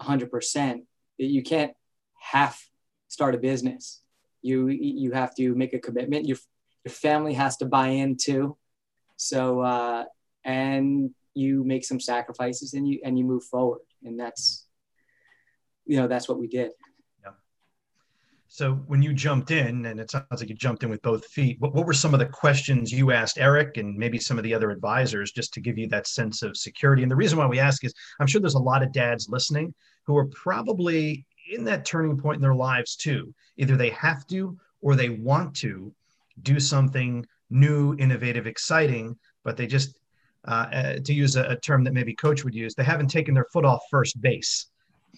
100%. 0.00 0.80
You 1.16 1.42
can't 1.42 1.72
half 2.20 2.68
start 3.08 3.34
a 3.34 3.38
business. 3.38 4.02
You 4.42 4.68
you 4.68 5.12
have 5.12 5.34
to 5.36 5.54
make 5.54 5.74
a 5.74 5.78
commitment. 5.78 6.26
Your 6.26 6.38
your 6.84 6.92
family 6.92 7.34
has 7.34 7.58
to 7.58 7.66
buy 7.66 7.88
in 7.88 8.16
too. 8.16 8.56
So 9.16 9.60
uh, 9.60 10.04
and 10.44 11.10
you 11.34 11.64
make 11.64 11.84
some 11.84 12.00
sacrifices 12.00 12.74
and 12.74 12.86
you 12.86 13.00
and 13.04 13.18
you 13.18 13.24
move 13.24 13.44
forward, 13.44 13.82
and 14.04 14.18
that's 14.18 14.66
you 15.86 15.96
know 15.96 16.06
that's 16.08 16.28
what 16.28 16.38
we 16.38 16.48
did. 16.48 16.72
So 18.52 18.74
when 18.88 19.00
you 19.00 19.12
jumped 19.12 19.52
in, 19.52 19.86
and 19.86 20.00
it 20.00 20.10
sounds 20.10 20.26
like 20.32 20.48
you 20.48 20.56
jumped 20.56 20.82
in 20.82 20.90
with 20.90 21.02
both 21.02 21.24
feet, 21.26 21.56
what, 21.60 21.72
what 21.72 21.86
were 21.86 21.92
some 21.92 22.14
of 22.14 22.18
the 22.18 22.26
questions 22.26 22.90
you 22.90 23.12
asked 23.12 23.38
Eric 23.38 23.76
and 23.76 23.96
maybe 23.96 24.18
some 24.18 24.38
of 24.38 24.42
the 24.42 24.52
other 24.52 24.72
advisors 24.72 25.30
just 25.30 25.54
to 25.54 25.60
give 25.60 25.78
you 25.78 25.86
that 25.86 26.08
sense 26.08 26.42
of 26.42 26.56
security? 26.56 27.04
And 27.04 27.10
the 27.10 27.16
reason 27.16 27.38
why 27.38 27.46
we 27.46 27.60
ask 27.60 27.84
is 27.84 27.94
I'm 28.18 28.26
sure 28.26 28.40
there's 28.40 28.54
a 28.54 28.58
lot 28.58 28.82
of 28.82 28.92
dads 28.92 29.28
listening 29.28 29.72
who 30.04 30.16
are 30.16 30.26
probably 30.26 31.24
in 31.52 31.62
that 31.64 31.84
turning 31.84 32.18
point 32.18 32.36
in 32.36 32.42
their 32.42 32.56
lives 32.56 32.96
too. 32.96 33.32
Either 33.56 33.76
they 33.76 33.90
have 33.90 34.26
to 34.26 34.58
or 34.80 34.96
they 34.96 35.10
want 35.10 35.54
to 35.58 35.94
do 36.42 36.58
something 36.58 37.24
new, 37.50 37.94
innovative, 37.98 38.48
exciting, 38.48 39.16
but 39.44 39.56
they 39.56 39.68
just, 39.68 39.96
uh, 40.46 40.66
uh, 40.72 40.98
to 41.00 41.12
use 41.12 41.36
a, 41.36 41.44
a 41.44 41.56
term 41.56 41.84
that 41.84 41.92
maybe 41.92 42.14
coach 42.14 42.44
would 42.44 42.54
use, 42.54 42.74
they 42.74 42.84
haven't 42.84 43.08
taken 43.08 43.34
their 43.34 43.46
foot 43.52 43.64
off 43.64 43.82
first 43.90 44.20
base 44.20 44.66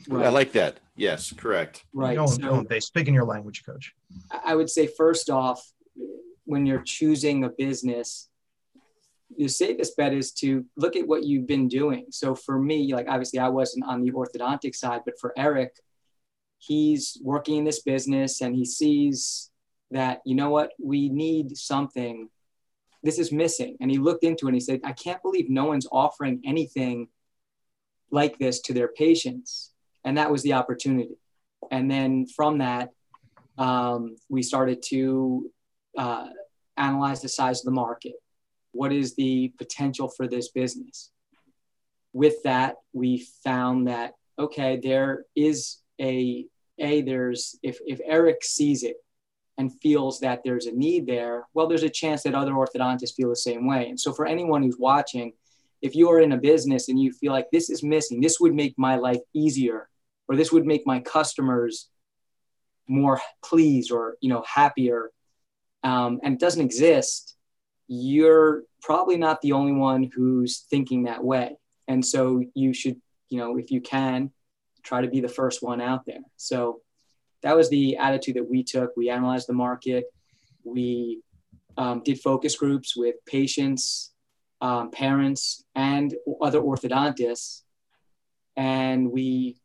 Right. 0.08 0.26
I 0.26 0.30
like 0.30 0.52
that. 0.52 0.78
Yes, 0.96 1.32
correct. 1.32 1.84
Right. 1.92 2.16
Going, 2.16 2.28
so, 2.28 2.42
going 2.42 2.66
base. 2.66 2.86
Speaking 2.86 3.14
your 3.14 3.24
language, 3.24 3.64
coach. 3.64 3.92
I 4.44 4.54
would 4.54 4.70
say 4.70 4.86
first 4.86 5.30
off, 5.30 5.62
when 6.44 6.66
you're 6.66 6.82
choosing 6.82 7.44
a 7.44 7.48
business, 7.48 8.28
the 9.36 9.48
safest 9.48 9.96
bet 9.96 10.12
is 10.12 10.32
to 10.32 10.64
look 10.76 10.96
at 10.96 11.06
what 11.06 11.24
you've 11.24 11.46
been 11.46 11.68
doing. 11.68 12.06
So 12.10 12.34
for 12.34 12.58
me, 12.58 12.92
like 12.92 13.06
obviously 13.08 13.38
I 13.38 13.48
wasn't 13.48 13.84
on 13.86 14.02
the 14.02 14.10
orthodontic 14.10 14.74
side, 14.74 15.02
but 15.04 15.18
for 15.20 15.32
Eric, 15.38 15.72
he's 16.58 17.18
working 17.22 17.58
in 17.58 17.64
this 17.64 17.82
business 17.82 18.40
and 18.40 18.54
he 18.54 18.64
sees 18.64 19.50
that, 19.90 20.20
you 20.26 20.34
know 20.34 20.50
what, 20.50 20.72
we 20.82 21.08
need 21.08 21.56
something. 21.56 22.28
This 23.02 23.18
is 23.18 23.32
missing. 23.32 23.76
And 23.80 23.90
he 23.90 23.98
looked 23.98 24.24
into 24.24 24.46
it 24.46 24.50
and 24.50 24.56
he 24.56 24.60
said, 24.60 24.80
I 24.84 24.92
can't 24.92 25.22
believe 25.22 25.50
no 25.50 25.64
one's 25.64 25.88
offering 25.90 26.40
anything 26.44 27.08
like 28.10 28.38
this 28.38 28.60
to 28.62 28.74
their 28.74 28.88
patients 28.88 29.72
and 30.04 30.18
that 30.18 30.30
was 30.30 30.42
the 30.42 30.54
opportunity. 30.54 31.16
And 31.70 31.90
then 31.90 32.26
from 32.26 32.58
that, 32.58 32.90
um, 33.58 34.16
we 34.28 34.42
started 34.42 34.82
to 34.88 35.50
uh, 35.96 36.28
analyze 36.76 37.22
the 37.22 37.28
size 37.28 37.60
of 37.60 37.66
the 37.66 37.72
market. 37.72 38.14
What 38.72 38.92
is 38.92 39.14
the 39.14 39.52
potential 39.58 40.08
for 40.08 40.26
this 40.26 40.50
business? 40.50 41.10
With 42.12 42.42
that, 42.44 42.76
we 42.92 43.26
found 43.44 43.88
that 43.88 44.14
okay, 44.38 44.80
there 44.82 45.24
is 45.36 45.78
a 46.00 46.46
a 46.78 47.02
there's 47.02 47.58
if 47.62 47.78
if 47.86 48.00
Eric 48.04 48.42
sees 48.42 48.82
it 48.82 48.96
and 49.62 49.80
feels 49.80 50.18
that 50.20 50.40
there's 50.44 50.66
a 50.66 50.72
need 50.72 51.06
there, 51.06 51.46
well, 51.54 51.68
there's 51.68 51.84
a 51.84 51.88
chance 51.88 52.24
that 52.24 52.34
other 52.34 52.52
orthodontists 52.52 53.14
feel 53.14 53.28
the 53.28 53.36
same 53.36 53.66
way. 53.66 53.88
And 53.88 53.98
so 53.98 54.12
for 54.12 54.26
anyone 54.26 54.62
who's 54.62 54.76
watching, 54.76 55.32
if 55.80 55.94
you 55.94 56.10
are 56.10 56.20
in 56.20 56.32
a 56.32 56.36
business 56.36 56.88
and 56.88 57.00
you 57.00 57.12
feel 57.12 57.32
like 57.32 57.46
this 57.52 57.70
is 57.70 57.82
missing, 57.82 58.20
this 58.20 58.40
would 58.40 58.54
make 58.54 58.74
my 58.76 58.96
life 58.96 59.20
easier 59.32 59.88
or 60.28 60.34
this 60.34 60.50
would 60.50 60.66
make 60.66 60.84
my 60.84 60.98
customers 60.98 61.88
more 62.88 63.20
pleased 63.44 63.92
or 63.92 64.16
you 64.20 64.28
know 64.28 64.42
happier 64.46 65.10
um, 65.84 66.18
and 66.24 66.34
it 66.34 66.40
doesn't 66.40 66.64
exist 66.64 67.36
you're 67.86 68.64
probably 68.82 69.16
not 69.16 69.40
the 69.40 69.52
only 69.52 69.72
one 69.72 70.10
who's 70.14 70.66
thinking 70.68 71.04
that 71.04 71.22
way 71.22 71.56
and 71.86 72.04
so 72.04 72.42
you 72.54 72.74
should 72.74 73.00
you 73.28 73.38
know 73.38 73.56
if 73.56 73.70
you 73.70 73.80
can 73.80 74.32
try 74.82 75.00
to 75.00 75.08
be 75.08 75.20
the 75.20 75.28
first 75.28 75.62
one 75.62 75.80
out 75.80 76.04
there 76.04 76.24
so 76.36 76.80
that 77.42 77.56
was 77.56 77.68
the 77.70 77.96
attitude 77.96 78.36
that 78.36 78.48
we 78.48 78.62
took. 78.62 78.92
We 78.96 79.10
analyzed 79.10 79.48
the 79.48 79.54
market. 79.54 80.04
We 80.64 81.20
um, 81.76 82.02
did 82.04 82.20
focus 82.20 82.56
groups 82.56 82.96
with 82.96 83.16
patients 83.26 84.12
um, 84.62 84.92
parents 84.92 85.64
and 85.74 86.14
other 86.40 86.60
orthodontists. 86.60 87.62
And 88.56 89.10
we 89.10 89.58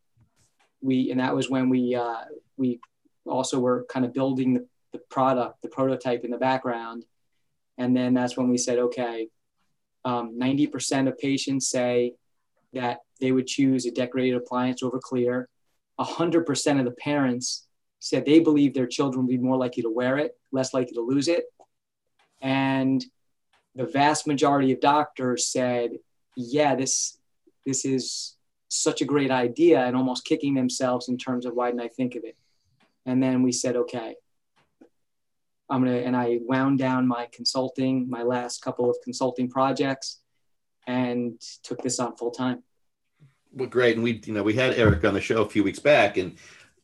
we 0.82 1.12
and 1.12 1.20
that 1.20 1.36
was 1.36 1.50
when 1.50 1.70
we 1.70 1.96
uh, 1.96 2.24
we 2.58 2.80
also 3.26 3.60
were 3.60 3.86
kind 3.90 4.06
of 4.06 4.14
building 4.14 4.56
the, 4.56 4.68
the 4.94 5.00
product, 5.10 5.62
the 5.62 5.70
prototype 5.70 6.24
in 6.26 6.32
the 6.32 6.38
background, 6.38 7.06
and 7.78 7.96
then 7.96 8.14
that's 8.14 8.36
when 8.36 8.50
we 8.50 8.58
said, 8.58 8.80
okay, 8.80 9.28
um, 10.06 10.40
90% 10.40 11.08
of 11.08 11.18
patients 11.18 11.70
say 11.70 12.14
that 12.74 13.00
they 13.20 13.32
would 13.32 13.48
choose 13.48 13.86
a 13.86 13.92
decorated 13.92 14.38
appliance 14.38 14.82
over 14.82 15.00
clear. 15.00 15.50
100% 16.00 16.80
of 16.80 16.86
the 16.86 16.92
parents 16.92 17.67
said 18.00 18.26
they 18.26 18.40
believe 18.40 18.74
their 18.74 18.88
children 18.88 19.26
would 19.26 19.32
be 19.32 19.38
more 19.38 19.58
likely 19.58 19.84
to 19.84 19.90
wear 19.90 20.18
it, 20.18 20.38
less 20.52 20.74
likely 20.74 20.94
to 20.94 21.02
lose 21.02 21.28
it. 21.28 21.46
And 22.42 23.04
the 23.76 23.86
vast 23.86 24.28
majority 24.28 24.72
of 24.72 24.80
doctors 24.80 25.48
said, 25.48 25.92
yeah, 26.36 26.76
this, 26.76 27.18
this 27.66 27.86
is 27.86 28.36
such 28.70 29.02
a 29.02 29.06
great 29.06 29.32
idea 29.32 29.80
and 29.80 29.96
almost 29.96 30.26
kicking 30.26 30.54
themselves 30.54 31.10
in 31.10 31.18
terms 31.18 31.46
of 31.46 31.54
why 31.54 31.68
didn't 31.70 31.82
I 31.82 31.88
think 31.88 32.16
of 32.16 32.24
it? 32.24 32.38
And 33.06 33.22
then 33.24 33.42
we 33.42 33.52
said, 33.52 33.76
okay, 33.76 34.16
I'm 35.70 35.84
gonna, 35.84 35.98
and 35.98 36.16
I 36.16 36.40
wound 36.44 36.80
down 36.80 37.08
my 37.08 37.28
consulting, 37.32 38.10
my 38.10 38.24
last 38.24 38.62
couple 38.62 38.90
of 38.90 38.98
consulting 39.04 39.50
projects 39.50 40.20
and 40.86 41.40
took 41.64 41.82
this 41.82 42.00
on 42.00 42.16
full 42.16 42.32
time. 42.32 42.64
Well, 43.54 43.68
great. 43.68 43.96
And 43.96 44.04
we, 44.04 44.22
you 44.26 44.34
know, 44.34 44.44
we 44.44 44.54
had 44.54 44.76
Eric 44.76 45.04
on 45.04 45.14
the 45.14 45.22
show 45.22 45.42
a 45.42 45.50
few 45.50 45.64
weeks 45.64 45.80
back 45.80 46.18
and 46.18 46.38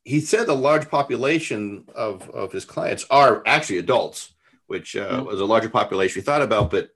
he 0.03 0.19
said 0.19 0.47
a 0.49 0.53
large 0.53 0.89
population 0.89 1.85
of, 1.95 2.29
of 2.29 2.51
his 2.51 2.65
clients 2.65 3.05
are 3.09 3.41
actually 3.45 3.77
adults, 3.77 4.33
which 4.67 4.95
uh, 4.95 5.09
mm-hmm. 5.09 5.25
was 5.25 5.39
a 5.39 5.45
larger 5.45 5.69
population 5.69 6.19
we 6.19 6.23
thought 6.23 6.41
about. 6.41 6.71
But 6.71 6.89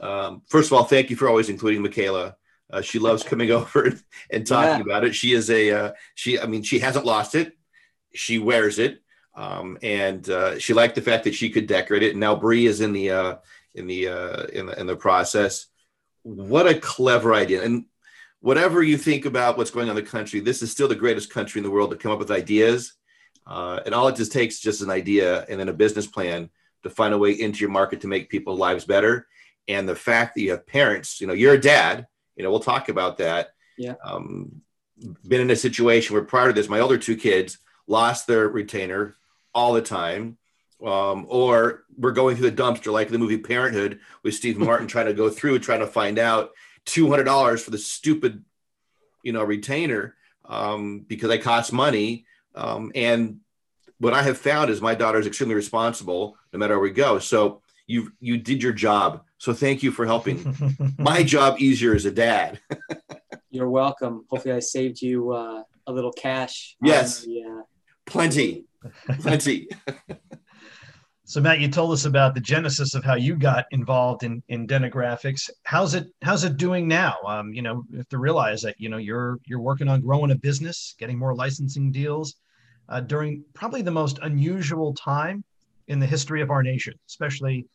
um, 0.00 0.42
first 0.48 0.70
of 0.70 0.74
all, 0.74 0.84
thank 0.84 1.10
you 1.10 1.16
for 1.16 1.28
always 1.28 1.48
including 1.48 1.82
Michaela. 1.82 2.36
Uh, 2.70 2.80
she 2.80 2.98
loves 2.98 3.22
coming 3.22 3.50
over 3.52 3.92
and 4.30 4.46
talking 4.46 4.78
yeah. 4.78 4.80
about 4.80 5.04
it. 5.04 5.14
She 5.14 5.32
is 5.32 5.50
a, 5.50 5.70
uh, 5.70 5.92
she, 6.14 6.38
I 6.38 6.46
mean, 6.46 6.62
she 6.62 6.78
hasn't 6.78 7.04
lost 7.04 7.34
it. 7.34 7.56
She 8.14 8.38
wears 8.38 8.78
it. 8.78 9.02
Um, 9.34 9.78
and 9.82 10.28
uh, 10.28 10.58
she 10.58 10.74
liked 10.74 10.94
the 10.94 11.02
fact 11.02 11.24
that 11.24 11.34
she 11.34 11.50
could 11.50 11.66
decorate 11.66 12.02
it. 12.02 12.10
And 12.10 12.20
now 12.20 12.36
Bree 12.36 12.66
is 12.66 12.80
in 12.80 12.92
the, 12.92 13.10
uh, 13.10 13.36
in 13.74 13.86
the, 13.86 14.08
uh, 14.08 14.42
in 14.44 14.66
the, 14.66 14.80
in 14.80 14.86
the 14.86 14.96
process. 14.96 15.66
What 16.22 16.68
a 16.68 16.78
clever 16.78 17.34
idea. 17.34 17.64
And 17.64 17.86
whatever 18.42 18.82
you 18.82 18.98
think 18.98 19.24
about 19.24 19.56
what's 19.56 19.70
going 19.70 19.88
on 19.88 19.96
in 19.96 20.04
the 20.04 20.10
country, 20.10 20.40
this 20.40 20.62
is 20.62 20.70
still 20.70 20.88
the 20.88 20.94
greatest 20.94 21.30
country 21.30 21.60
in 21.60 21.62
the 21.62 21.70
world 21.70 21.90
to 21.90 21.96
come 21.96 22.10
up 22.10 22.18
with 22.18 22.30
ideas. 22.30 22.94
Uh, 23.46 23.80
and 23.86 23.94
all 23.94 24.08
it 24.08 24.16
just 24.16 24.32
takes 24.32 24.56
is 24.56 24.60
just 24.60 24.82
an 24.82 24.90
idea 24.90 25.46
and 25.48 25.58
then 25.58 25.68
a 25.68 25.72
business 25.72 26.06
plan 26.06 26.50
to 26.82 26.90
find 26.90 27.14
a 27.14 27.18
way 27.18 27.32
into 27.32 27.60
your 27.60 27.70
market 27.70 28.00
to 28.00 28.08
make 28.08 28.28
people's 28.28 28.58
lives 28.58 28.84
better. 28.84 29.28
And 29.68 29.88
the 29.88 29.94
fact 29.94 30.34
that 30.34 30.42
you 30.42 30.50
have 30.50 30.66
parents, 30.66 31.20
you 31.20 31.28
know, 31.28 31.32
you're 31.32 31.54
a 31.54 31.60
dad, 31.60 32.06
you 32.36 32.42
know, 32.42 32.50
we'll 32.50 32.60
talk 32.60 32.88
about 32.88 33.18
that. 33.18 33.50
Yeah. 33.78 33.94
Um, 34.04 34.62
been 35.26 35.40
in 35.40 35.50
a 35.50 35.56
situation 35.56 36.14
where 36.14 36.24
prior 36.24 36.48
to 36.48 36.52
this, 36.52 36.68
my 36.68 36.80
older 36.80 36.98
two 36.98 37.16
kids 37.16 37.58
lost 37.86 38.26
their 38.26 38.48
retainer 38.48 39.14
all 39.54 39.72
the 39.72 39.82
time. 39.82 40.36
Um, 40.84 41.26
or 41.28 41.84
we're 41.96 42.10
going 42.10 42.36
through 42.36 42.50
the 42.50 42.60
dumpster 42.60 42.92
like 42.92 43.08
the 43.08 43.18
movie 43.18 43.38
Parenthood 43.38 44.00
with 44.24 44.34
Steve 44.34 44.58
Martin 44.58 44.86
trying 44.88 45.06
to 45.06 45.14
go 45.14 45.30
through, 45.30 45.60
trying 45.60 45.78
to 45.78 45.86
find 45.86 46.18
out 46.18 46.50
two 46.84 47.10
hundred 47.10 47.24
dollars 47.24 47.62
for 47.62 47.70
the 47.70 47.78
stupid, 47.78 48.44
you 49.22 49.32
know, 49.32 49.44
retainer 49.44 50.16
um, 50.44 51.00
because 51.00 51.28
they 51.28 51.38
cost 51.38 51.72
money. 51.72 52.26
Um, 52.54 52.92
and 52.94 53.40
what 53.98 54.12
I 54.14 54.22
have 54.22 54.38
found 54.38 54.70
is 54.70 54.80
my 54.80 54.94
daughter 54.94 55.18
is 55.18 55.26
extremely 55.26 55.54
responsible 55.54 56.36
no 56.52 56.58
matter 56.58 56.74
where 56.74 56.82
we 56.82 56.90
go. 56.90 57.18
So 57.18 57.62
you 57.86 58.12
you 58.20 58.38
did 58.38 58.62
your 58.62 58.72
job. 58.72 59.24
So 59.38 59.52
thank 59.52 59.82
you 59.82 59.90
for 59.90 60.06
helping 60.06 60.56
my 60.98 61.22
job 61.22 61.60
easier 61.60 61.94
as 61.94 62.04
a 62.04 62.10
dad. 62.10 62.60
You're 63.50 63.68
welcome. 63.68 64.24
Hopefully, 64.30 64.54
I 64.54 64.60
saved 64.60 65.02
you 65.02 65.32
uh, 65.32 65.62
a 65.86 65.92
little 65.92 66.12
cash. 66.12 66.76
Yes, 66.82 67.22
the, 67.22 67.42
uh... 67.42 67.62
plenty, 68.06 68.64
plenty. 69.20 69.68
So 71.32 71.40
Matt, 71.40 71.60
you 71.60 71.68
told 71.68 71.92
us 71.92 72.04
about 72.04 72.34
the 72.34 72.42
genesis 72.42 72.94
of 72.94 73.04
how 73.04 73.14
you 73.14 73.36
got 73.36 73.64
involved 73.70 74.22
in 74.22 74.42
in 74.48 74.66
Dentagraphics. 74.66 75.48
How's 75.62 75.94
it 75.94 76.08
how's 76.20 76.44
it 76.44 76.58
doing 76.58 76.86
now? 76.86 77.14
Um, 77.26 77.54
you 77.54 77.62
know, 77.62 77.86
to 78.10 78.18
realize 78.18 78.60
that 78.60 78.78
you 78.78 78.90
know 78.90 78.98
you're 78.98 79.38
you're 79.46 79.58
working 79.62 79.88
on 79.88 80.02
growing 80.02 80.30
a 80.32 80.34
business, 80.34 80.94
getting 80.98 81.18
more 81.18 81.34
licensing 81.34 81.90
deals 81.90 82.34
uh, 82.90 83.00
during 83.00 83.44
probably 83.54 83.80
the 83.80 83.90
most 83.90 84.18
unusual 84.20 84.92
time 84.92 85.42
in 85.88 85.98
the 85.98 86.04
history 86.04 86.42
of 86.42 86.50
our 86.50 86.62
nation, 86.62 86.92
especially 87.08 87.66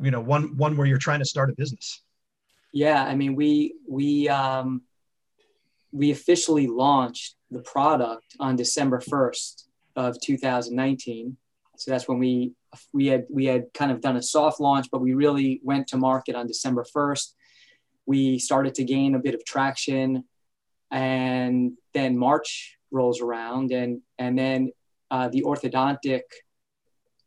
you 0.00 0.10
know 0.10 0.22
one 0.22 0.56
one 0.56 0.74
where 0.74 0.86
you're 0.86 0.96
trying 0.96 1.18
to 1.18 1.26
start 1.26 1.50
a 1.50 1.54
business. 1.54 2.00
Yeah, 2.72 3.04
I 3.04 3.14
mean 3.14 3.34
we 3.34 3.74
we 3.86 4.30
um, 4.30 4.80
we 5.92 6.10
officially 6.10 6.68
launched 6.68 7.34
the 7.50 7.60
product 7.60 8.34
on 8.40 8.56
December 8.56 8.98
first 8.98 9.68
of 9.94 10.18
2019. 10.22 11.36
So 11.76 11.90
that's 11.90 12.08
when 12.08 12.18
we 12.18 12.54
we 12.92 13.06
had 13.06 13.26
we 13.30 13.46
had 13.46 13.66
kind 13.74 13.90
of 13.90 14.00
done 14.00 14.16
a 14.16 14.22
soft 14.22 14.60
launch, 14.60 14.88
but 14.90 15.00
we 15.00 15.14
really 15.14 15.60
went 15.62 15.88
to 15.88 15.96
market 15.96 16.34
on 16.34 16.46
December 16.46 16.84
1st. 16.94 17.34
We 18.06 18.38
started 18.38 18.74
to 18.76 18.84
gain 18.84 19.14
a 19.14 19.18
bit 19.18 19.34
of 19.34 19.44
traction, 19.44 20.24
and 20.90 21.72
then 21.94 22.18
March 22.18 22.76
rolls 22.90 23.20
around, 23.20 23.72
and 23.72 24.00
and 24.18 24.38
then 24.38 24.70
uh, 25.10 25.28
the 25.28 25.42
orthodontic 25.42 26.22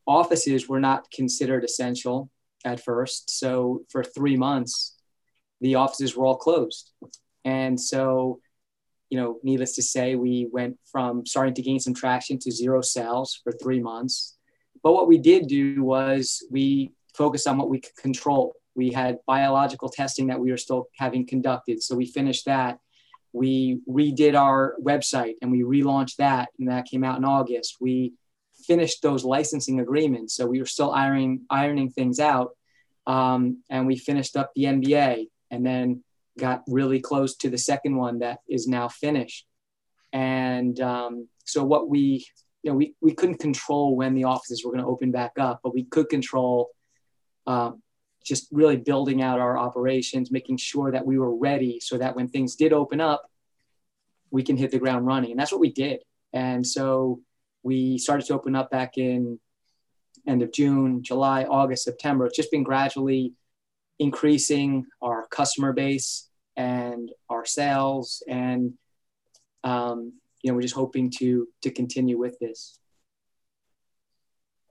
offices 0.08 0.68
were 0.68 0.80
not 0.80 1.10
considered 1.12 1.64
essential 1.64 2.30
at 2.64 2.80
first. 2.80 3.30
So 3.30 3.84
for 3.89 4.04
three 4.04 4.36
months, 4.36 4.96
the 5.62 5.76
offices 5.76 6.16
were 6.16 6.26
all 6.26 6.38
closed, 6.38 6.91
and 7.43 7.80
so 7.80 8.39
you 9.10 9.20
know, 9.20 9.39
needless 9.43 9.76
to 9.76 9.84
say, 9.84 10.16
we 10.16 10.50
went 10.52 10.78
from 10.91 11.26
starting 11.26 11.54
to 11.54 11.62
gain 11.62 11.80
some 11.80 11.93
traction 11.93 12.39
to 12.39 12.52
zero 12.52 12.82
sales 12.82 13.39
for 13.43 13.52
three 13.52 13.80
months. 13.80 14.38
But 14.86 14.94
what 14.94 15.08
we 15.08 15.18
did 15.18 15.48
do 15.48 15.84
was 15.84 16.46
we 16.52 16.92
focused 17.16 17.48
on 17.48 17.58
what 17.58 17.70
we 17.70 17.80
could 17.80 17.96
control. 17.96 18.54
We 18.76 18.92
had 18.92 19.18
biological 19.26 19.90
testing 19.90 20.28
that 20.28 20.40
we 20.40 20.52
were 20.52 20.58
still 20.58 20.90
having 20.96 21.26
conducted. 21.26 21.82
So 21.82 21.96
we 21.96 22.06
finished 22.06 22.46
that. 22.46 22.78
We 23.34 23.80
redid 23.90 24.40
our 24.40 24.76
website 24.80 25.38
and 25.42 25.52
we 25.52 25.64
relaunched 25.64 26.18
that, 26.18 26.50
and 26.60 26.70
that 26.70 26.86
came 26.86 27.04
out 27.04 27.18
in 27.18 27.26
August. 27.26 27.78
We 27.82 28.14
finished 28.68 29.02
those 29.02 29.24
licensing 29.24 29.80
agreements. 29.80 30.36
So 30.36 30.46
we 30.46 30.60
were 30.60 30.68
still 30.68 30.92
ironing, 30.92 31.42
ironing 31.50 31.90
things 31.90 32.20
out. 32.20 32.52
Um, 33.08 33.64
and 33.72 33.88
we 33.88 33.98
finished 33.98 34.38
up 34.38 34.52
the 34.56 34.66
NDA 34.66 35.30
and 35.50 35.66
then 35.66 36.04
got 36.38 36.62
really 36.68 37.00
close 37.00 37.36
to 37.38 37.50
the 37.50 37.58
second 37.58 37.96
one 37.96 38.20
that 38.20 38.42
is 38.48 38.68
now 38.68 38.90
finished. 38.90 39.48
And 40.14 40.80
um, 40.80 41.28
so 41.44 41.64
what 41.64 41.90
we 41.90 42.28
you 42.66 42.72
know, 42.72 42.78
we, 42.78 42.95
we 42.99 43.13
couldn't 43.13 43.38
control 43.38 43.95
when 43.95 44.16
the 44.16 44.24
offices 44.24 44.66
were 44.66 44.72
going 44.72 44.84
to 44.84 44.89
open 44.89 45.11
back 45.11 45.34
up, 45.38 45.59
but 45.63 45.76
we 45.76 45.84
could 45.84 46.09
control 46.09 46.72
um, 47.45 47.84
just 48.26 48.47
really 48.51 48.76
building 48.76 49.22
out 49.22 49.39
our 49.39 49.55
operations, 49.55 50.32
making 50.32 50.57
sure 50.57 50.91
that 50.91 51.05
we 51.05 51.20
were 51.20 51.36
ready 51.36 51.80
so 51.80 51.99
that 51.99 52.16
when 52.16 52.28
things 52.28 52.55
did 52.55 52.74
open 52.74 52.99
up, 52.99 53.30
we 54.32 54.41
can 54.41 54.57
hit 54.57 54.72
the 54.72 54.80
ground 54.80 55.05
running. 55.05 55.30
And 55.30 55.39
that's 55.39 55.51
what 55.51 55.61
we 55.61 55.72
did. 55.72 55.99
And 56.34 56.66
so 56.66 57.22
we 57.61 57.99
started 57.99 58.26
to 58.28 58.34
open 58.34 58.55
up 58.55 58.72
back 58.72 58.97
in 58.97 59.39
end 60.28 60.41
of 60.41 60.51
June, 60.51 61.03
July, 61.03 61.43
August, 61.43 61.84
September. 61.84 62.26
It's 62.26 62.36
just 62.36 62.49
been 62.49 62.63
gradually 62.63 63.34
increasing 63.99 64.88
our 65.03 65.28
customer 65.28 65.72
base 65.72 66.28
and 66.57 67.11
our 67.30 67.45
sales 67.45 68.24
and 68.28 68.74
um, 69.63 70.13
you 70.46 70.52
know, 70.52 70.56
we're 70.56 70.62
just 70.62 70.76
hoping 70.76 71.10
to 71.10 71.48
to 71.64 71.72
continue 71.72 72.20
with 72.20 72.38
this. 72.38 72.78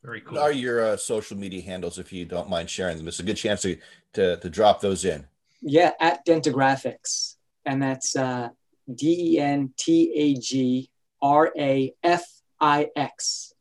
Very 0.05 0.20
cool. 0.20 0.35
What 0.35 0.43
are 0.43 0.53
your 0.53 0.85
uh, 0.85 0.97
social 0.97 1.37
media 1.37 1.62
handles, 1.62 1.99
if 1.99 2.12
you 2.12 2.25
don't 2.25 2.49
mind 2.49 2.70
sharing 2.70 2.97
them? 2.97 3.09
It's 3.09 3.18
a 3.18 3.25
good 3.25 3.37
chance 3.37 3.62
to, 3.62 3.77
to, 4.12 4.37
to 4.37 4.49
drop 4.49 4.81
those 4.81 5.05
in. 5.05 5.27
Yeah, 5.62 5.91
at 5.99 6.25
Dentagraphics, 6.25 7.35
and 7.64 7.83
that's 7.83 8.14
uh, 8.14 8.51
D 8.95 9.35
E 9.35 9.41
N 9.41 9.72
T 9.77 10.12
A 10.14 10.41
G 10.41 10.91
R 11.20 11.53
A 11.59 11.93
F 12.05 12.25
I 12.61 12.91
X 12.95 13.53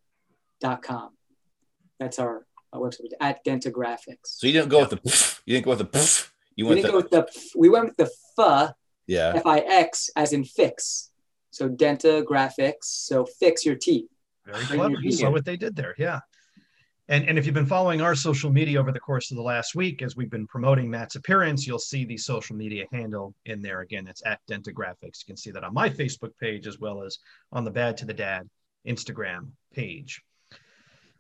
dot 0.62 0.84
com. 0.84 1.18
That's 2.00 2.20
our, 2.20 2.46
our 2.72 2.80
website 2.80 3.08
at 3.20 3.44
Dentagraphics. 3.44 4.38
So 4.38 4.46
you 4.46 4.54
didn't 4.54 4.70
go 4.70 4.82
yeah. 4.82 4.88
with 4.88 5.02
the 5.02 5.40
you 5.48 5.56
didn't 5.56 5.66
go 5.66 5.76
with 5.76 5.92
the 5.92 6.28
you 6.56 6.66
went 6.68 6.76
we 6.76 6.82
didn't 6.84 7.10
the, 7.10 7.10
go 7.10 7.22
with 7.22 7.34
the 7.34 7.60
we 7.60 7.70
went 7.70 7.86
with 7.86 7.98
the 7.98 8.12
f 8.38 8.76
yeah 9.08 9.34
F 9.34 9.48
I 9.48 9.60
X 9.62 10.12
as 10.16 10.32
in 10.32 10.44
fix. 10.44 11.10
So 11.54 11.70
Dentagrafix. 11.70 12.78
So 12.82 13.26
fix 13.26 13.66
your 13.66 13.76
teeth. 13.76 14.10
Very 14.46 14.66
clever. 14.66 14.96
You 15.00 15.12
saw 15.12 15.30
what 15.30 15.46
they 15.46 15.56
did 15.56 15.76
there. 15.76 15.94
Yeah. 15.98 16.20
And, 17.10 17.28
and 17.28 17.38
if 17.38 17.46
you've 17.46 17.54
been 17.54 17.66
following 17.66 18.02
our 18.02 18.16
social 18.16 18.50
media 18.50 18.80
over 18.80 18.92
the 18.92 19.00
course 19.00 19.30
of 19.30 19.38
the 19.38 19.44
last 19.44 19.76
week, 19.76 20.02
as 20.02 20.16
we've 20.16 20.32
been 20.32 20.48
promoting 20.48 20.90
Matt's 20.90 21.16
appearance, 21.16 21.68
you'll 21.68 21.78
see 21.78 22.06
the 22.06 22.18
social 22.18 22.56
media 22.56 22.86
handle 22.92 23.36
in 23.46 23.62
there. 23.62 23.82
Again, 23.82 24.08
it's 24.08 24.24
at 24.26 24.40
Dentagrafix. 24.50 25.04
You 25.04 25.28
can 25.28 25.38
see 25.38 25.52
that 25.52 25.64
on 25.64 25.74
my 25.74 25.90
Facebook 25.90 26.32
page 26.40 26.66
as 26.66 26.80
well 26.80 27.04
as 27.04 27.20
on 27.52 27.66
the 27.66 27.72
Bad 27.72 27.98
to 27.98 28.06
the 28.06 28.14
Dad 28.14 28.50
Instagram 28.88 29.52
page. 29.74 30.22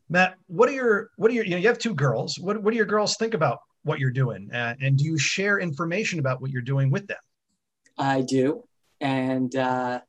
Matt, 0.09 0.35
what 0.47 0.67
are 0.67 0.73
your 0.73 1.09
what 1.15 1.29
are 1.31 1.33
your 1.33 1.45
you 1.45 1.51
know 1.51 1.57
you 1.57 1.67
have 1.67 1.77
two 1.77 1.95
girls. 1.95 2.37
What 2.39 2.61
what 2.61 2.71
do 2.71 2.77
your 2.77 2.85
girls 2.85 3.15
think 3.17 3.33
about 3.33 3.59
what 3.83 3.99
you're 3.99 4.11
doing, 4.11 4.49
uh, 4.51 4.75
and 4.81 4.97
do 4.97 5.05
you 5.05 5.17
share 5.17 5.59
information 5.59 6.19
about 6.19 6.41
what 6.41 6.51
you're 6.51 6.61
doing 6.61 6.91
with 6.91 7.07
them? 7.07 7.17
I 7.97 8.21
do, 8.21 8.63
and 8.99 9.55
uh, 9.55 10.01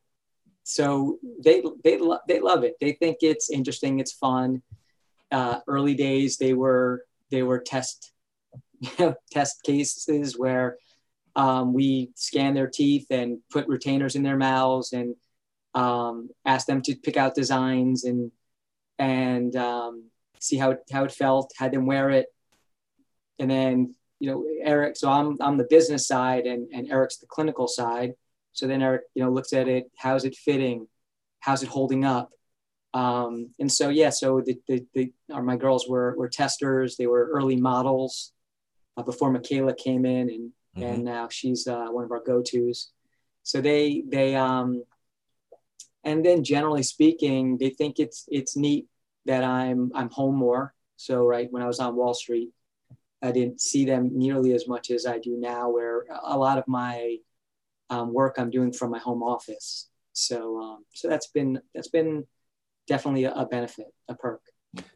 so 0.64 1.18
they 1.44 1.62
they 1.84 1.98
lo- 1.98 2.20
they 2.26 2.40
love 2.40 2.64
it. 2.64 2.74
They 2.80 2.92
think 2.92 3.18
it's 3.20 3.50
interesting. 3.50 4.00
It's 4.00 4.12
fun. 4.12 4.62
Uh, 5.30 5.60
early 5.68 5.94
days, 5.94 6.38
they 6.38 6.54
were 6.54 7.04
they 7.30 7.42
were 7.42 7.58
test 7.58 8.12
test 9.30 9.62
cases 9.62 10.38
where 10.38 10.78
um, 11.36 11.74
we 11.74 12.10
scan 12.14 12.54
their 12.54 12.68
teeth 12.68 13.06
and 13.10 13.38
put 13.50 13.68
retainers 13.68 14.16
in 14.16 14.22
their 14.22 14.36
mouths 14.36 14.92
and 14.92 15.14
um, 15.74 16.30
asked 16.46 16.66
them 16.66 16.80
to 16.82 16.94
pick 16.94 17.16
out 17.16 17.34
designs 17.34 18.04
and 18.04 18.32
and 18.98 19.54
um, 19.56 20.04
see 20.38 20.56
how 20.56 20.78
how 20.90 21.04
it 21.04 21.12
felt, 21.12 21.52
had 21.58 21.72
them 21.72 21.84
wear 21.84 22.08
it, 22.08 22.26
and 23.38 23.50
then 23.50 23.94
you 24.18 24.30
know 24.30 24.46
Eric. 24.62 24.96
So 24.96 25.10
I'm 25.10 25.36
I'm 25.42 25.58
the 25.58 25.66
business 25.68 26.06
side, 26.06 26.46
and 26.46 26.68
and 26.72 26.90
Eric's 26.90 27.18
the 27.18 27.26
clinical 27.26 27.68
side. 27.68 28.14
So 28.55 28.66
then 28.66 28.82
Eric, 28.82 29.02
you 29.14 29.22
know, 29.22 29.30
looks 29.30 29.52
at 29.52 29.68
it. 29.68 29.90
How's 29.96 30.24
it 30.24 30.36
fitting? 30.36 30.86
How's 31.40 31.62
it 31.62 31.68
holding 31.68 32.05
up? 32.05 32.30
Um, 32.94 33.50
and 33.59 33.70
so 33.70 33.88
yeah, 33.88 34.11
so 34.11 34.40
the, 34.40 34.57
the, 34.68 34.86
the 34.94 35.12
my 35.42 35.57
girls 35.57 35.88
were 35.88 36.14
were 36.16 36.28
testers. 36.28 36.96
They 36.96 37.09
were 37.09 37.28
early 37.32 37.57
models 37.57 38.32
uh, 38.96 39.02
before 39.02 39.30
Michaela 39.32 39.74
came 39.74 40.07
in, 40.07 40.30
and 40.30 40.52
mm-hmm. 40.76 40.82
and 40.82 41.05
now 41.05 41.28
she's 41.28 41.66
uh, 41.66 41.88
one 41.90 42.05
of 42.05 42.12
our 42.12 42.22
go 42.24 42.40
tos. 42.40 42.92
So 43.42 43.61
they 43.61 44.05
they 44.07 44.36
um, 44.36 44.84
and 46.05 46.24
then 46.24 46.44
generally 46.44 46.84
speaking, 46.84 47.59
they 47.59 47.70
think 47.70 47.98
it's 47.98 48.26
it's 48.28 48.57
neat 48.57 48.86
that 49.26 49.42
I'm 49.42 49.90
I'm 49.94 50.11
home 50.11 50.36
more. 50.36 50.72
So 50.96 51.26
right 51.26 51.48
when 51.50 51.62
I 51.62 51.66
was 51.66 51.80
on 51.80 51.96
Wall 51.96 52.14
Street, 52.14 52.50
I 53.20 53.32
didn't 53.32 53.61
see 53.61 53.84
them 53.84 54.11
nearly 54.12 54.52
as 54.55 54.68
much 54.68 54.92
as 54.92 55.05
I 55.05 55.18
do 55.18 55.36
now, 55.36 55.68
where 55.70 56.05
a 56.22 56.38
lot 56.38 56.59
of 56.59 56.68
my 56.68 57.16
um, 57.91 58.12
work 58.12 58.37
I'm 58.39 58.51
doing 58.51 58.72
from 58.72 58.91
my 58.91 58.99
home 58.99 59.22
office. 59.22 59.89
So 60.12 60.61
um, 60.61 60.85
so 60.95 61.09
that's 61.09 61.28
been 61.28 61.61
that's 61.74 61.89
been 61.89 62.24
definitely 62.87 63.24
a, 63.24 63.47
benefit, 63.51 63.87
a 64.09 64.14
perk. 64.14 64.43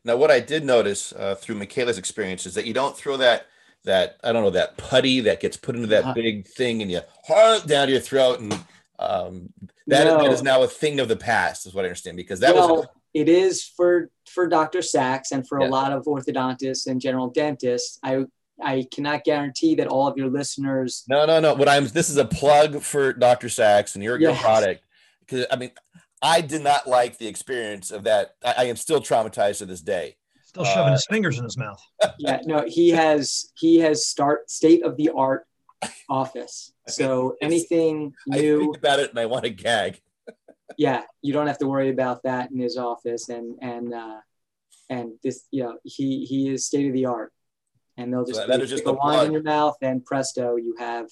Now, 0.05 0.17
what 0.17 0.31
I 0.31 0.41
did 0.41 0.65
notice 0.65 1.13
uh, 1.13 1.35
through 1.35 1.57
Michaela's 1.57 1.99
experience 1.99 2.47
is 2.47 2.55
that 2.55 2.67
you 2.67 2.75
don't 2.75 2.97
throw 2.97 3.17
that 3.17 3.47
that 3.85 4.19
I 4.25 4.33
don't 4.33 4.43
know 4.43 4.51
that 4.51 4.77
putty 4.77 5.21
that 5.21 5.41
gets 5.41 5.57
put 5.57 5.77
into 5.77 5.89
that 5.89 6.05
uh-huh. 6.05 6.15
big 6.15 6.47
thing 6.47 6.83
and 6.83 6.91
you 6.91 7.01
it 7.29 7.67
down 7.67 7.89
your 7.89 8.01
throat 8.01 8.41
and 8.41 8.53
um, 8.99 9.53
that, 9.87 10.05
no. 10.05 10.23
that 10.23 10.33
is 10.33 10.43
now 10.43 10.63
a 10.63 10.67
thing 10.67 10.99
of 10.99 11.09
the 11.09 11.17
past, 11.17 11.67
is 11.67 11.75
what 11.75 11.85
I 11.85 11.89
understand. 11.89 12.17
Because 12.17 12.41
that 12.41 12.55
well, 12.55 12.77
was 12.77 12.85
a- 12.87 12.89
it 13.15 13.29
is 13.29 13.65
for 13.65 14.11
for 14.29 14.47
Dr. 14.47 14.83
Sachs 14.83 15.33
and 15.33 15.47
for 15.47 15.61
yeah. 15.61 15.69
a 15.69 15.71
lot 15.71 15.93
of 15.93 16.05
orthodontists 16.05 16.87
and 16.87 17.01
general 17.01 17.31
dentists. 17.31 17.99
I 18.03 18.25
I 18.63 18.87
cannot 18.93 19.25
guarantee 19.25 19.75
that 19.77 19.87
all 19.87 20.07
of 20.07 20.17
your 20.17 20.29
listeners. 20.29 21.05
No, 21.09 21.27
no, 21.27 21.41
no. 21.41 21.55
What 21.55 21.69
I'm 21.69 21.87
this 21.89 22.11
is 22.11 22.17
a 22.17 22.25
plug 22.25 22.81
for 22.83 23.13
Dr. 23.13 23.49
Sachs 23.49 23.95
and 23.95 24.03
your, 24.03 24.19
yes. 24.19 24.35
your 24.35 24.43
product 24.43 24.85
because 25.21 25.47
I 25.51 25.57
mean 25.57 25.71
I 26.23 26.41
did 26.41 26.63
not 26.63 26.87
like 26.87 27.19
the 27.19 27.27
experience 27.27 27.91
of 27.91 28.05
that. 28.05 28.35
I, 28.45 28.55
I 28.59 28.65
am 28.65 28.77
still 28.77 29.01
traumatized 29.01 29.59
to 29.59 29.67
this 29.67 29.81
day. 29.81 30.17
Still 30.45 30.65
shoving 30.65 30.89
uh, 30.89 30.93
his 30.93 31.07
fingers 31.07 31.39
in 31.39 31.45
his 31.45 31.57
mouth. 31.57 31.81
Yeah, 32.19 32.41
no, 32.45 32.65
he 32.67 32.91
has 32.91 33.53
he 33.57 33.79
has 33.81 34.07
start 34.07 34.51
state 34.51 34.85
of 34.85 34.97
the 34.97 35.11
art 35.15 35.47
office. 36.09 36.73
So 36.89 37.37
anything 37.43 38.15
new. 38.27 38.57
I 38.57 38.61
think 38.61 38.79
about 38.79 38.99
it 38.99 39.11
and 39.11 39.19
I 39.19 39.27
want 39.27 39.45
to 39.45 39.51
gag. 39.51 40.01
yeah, 40.79 41.03
you 41.21 41.35
don't 41.35 41.47
have 41.47 41.59
to 41.59 41.67
worry 41.67 41.91
about 41.91 42.23
that 42.23 42.51
in 42.51 42.59
his 42.59 42.79
office, 42.79 43.29
and 43.29 43.59
and 43.61 43.93
uh, 43.93 44.21
and 44.89 45.13
this, 45.23 45.45
you 45.51 45.65
know, 45.65 45.77
he 45.85 46.25
he 46.25 46.49
is 46.49 46.65
state 46.65 46.87
of 46.87 46.95
the 46.95 47.05
art, 47.05 47.31
and 47.99 48.13
they'll 48.13 48.25
just, 48.25 48.41
so 48.41 48.47
that 48.47 48.61
is 48.61 48.71
just 48.71 48.87
a 48.87 48.93
wand 48.93 49.27
in 49.27 49.33
your 49.33 49.43
mouth, 49.43 49.77
and 49.83 50.05
presto, 50.05 50.57
you 50.57 50.75
have 50.79 51.09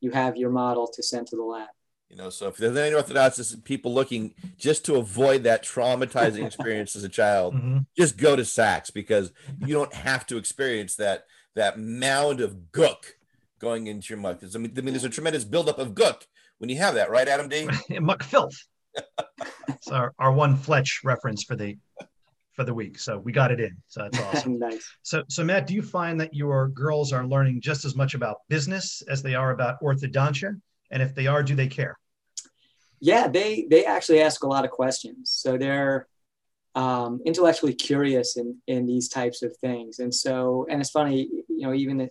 you 0.00 0.10
have 0.10 0.36
your 0.36 0.50
model 0.50 0.90
to 0.94 1.02
send 1.02 1.26
to 1.28 1.36
the 1.36 1.42
lab. 1.42 1.68
You 2.08 2.16
know, 2.16 2.30
so 2.30 2.48
if 2.48 2.56
there's 2.56 2.76
any 2.76 2.94
orthodontists, 2.94 3.62
people 3.64 3.92
looking 3.92 4.34
just 4.56 4.84
to 4.86 4.94
avoid 4.96 5.42
that 5.42 5.64
traumatizing 5.64 6.44
experience 6.46 6.94
as 6.96 7.04
a 7.04 7.08
child, 7.08 7.54
mm-hmm. 7.54 7.78
just 7.96 8.16
go 8.16 8.36
to 8.36 8.44
Sachs 8.44 8.90
because 8.90 9.32
you 9.60 9.74
don't 9.74 9.92
have 9.92 10.26
to 10.28 10.36
experience 10.36 10.96
that 10.96 11.24
that 11.54 11.78
mound 11.78 12.40
of 12.40 12.56
gook 12.72 13.12
going 13.58 13.86
into 13.86 14.14
your 14.14 14.20
mouth. 14.20 14.42
I 14.54 14.58
mean, 14.58 14.72
I 14.76 14.80
mean, 14.80 14.94
there's 14.94 15.04
a 15.04 15.10
tremendous 15.10 15.44
buildup 15.44 15.78
of 15.78 15.94
gook 15.94 16.22
when 16.58 16.70
you 16.70 16.76
have 16.76 16.94
that, 16.94 17.10
right, 17.10 17.28
Adam 17.28 17.48
D? 17.48 17.68
Muck 18.00 18.22
filth. 18.22 18.56
it's 19.68 19.88
our, 19.88 20.14
our 20.18 20.32
one 20.32 20.56
Fletch 20.56 21.00
reference 21.04 21.44
for 21.44 21.56
the 21.56 21.76
for 22.56 22.64
the 22.64 22.74
week. 22.74 22.98
So 22.98 23.18
we 23.18 23.30
got 23.30 23.52
it 23.52 23.60
in. 23.60 23.76
So 23.86 24.08
that's 24.10 24.18
awesome. 24.36 24.58
nice. 24.58 24.90
So 25.02 25.22
so 25.28 25.44
Matt, 25.44 25.66
do 25.66 25.74
you 25.74 25.82
find 25.82 26.20
that 26.20 26.34
your 26.34 26.68
girls 26.68 27.12
are 27.12 27.26
learning 27.26 27.60
just 27.60 27.84
as 27.84 27.94
much 27.94 28.14
about 28.14 28.38
business 28.48 29.02
as 29.08 29.22
they 29.22 29.34
are 29.34 29.50
about 29.50 29.80
orthodontia? 29.82 30.60
And 30.90 31.02
if 31.02 31.14
they 31.14 31.26
are, 31.26 31.42
do 31.42 31.54
they 31.54 31.68
care? 31.68 31.98
Yeah, 32.98 33.28
they 33.28 33.66
they 33.70 33.84
actually 33.84 34.22
ask 34.22 34.42
a 34.42 34.48
lot 34.48 34.64
of 34.64 34.70
questions. 34.70 35.30
So 35.30 35.58
they're 35.58 36.08
um, 36.74 37.20
intellectually 37.24 37.74
curious 37.74 38.36
in 38.36 38.56
in 38.66 38.86
these 38.86 39.08
types 39.08 39.42
of 39.42 39.54
things. 39.58 39.98
And 39.98 40.14
so, 40.14 40.66
and 40.70 40.80
it's 40.80 40.90
funny, 40.90 41.28
you 41.48 41.66
know, 41.66 41.74
even 41.74 42.08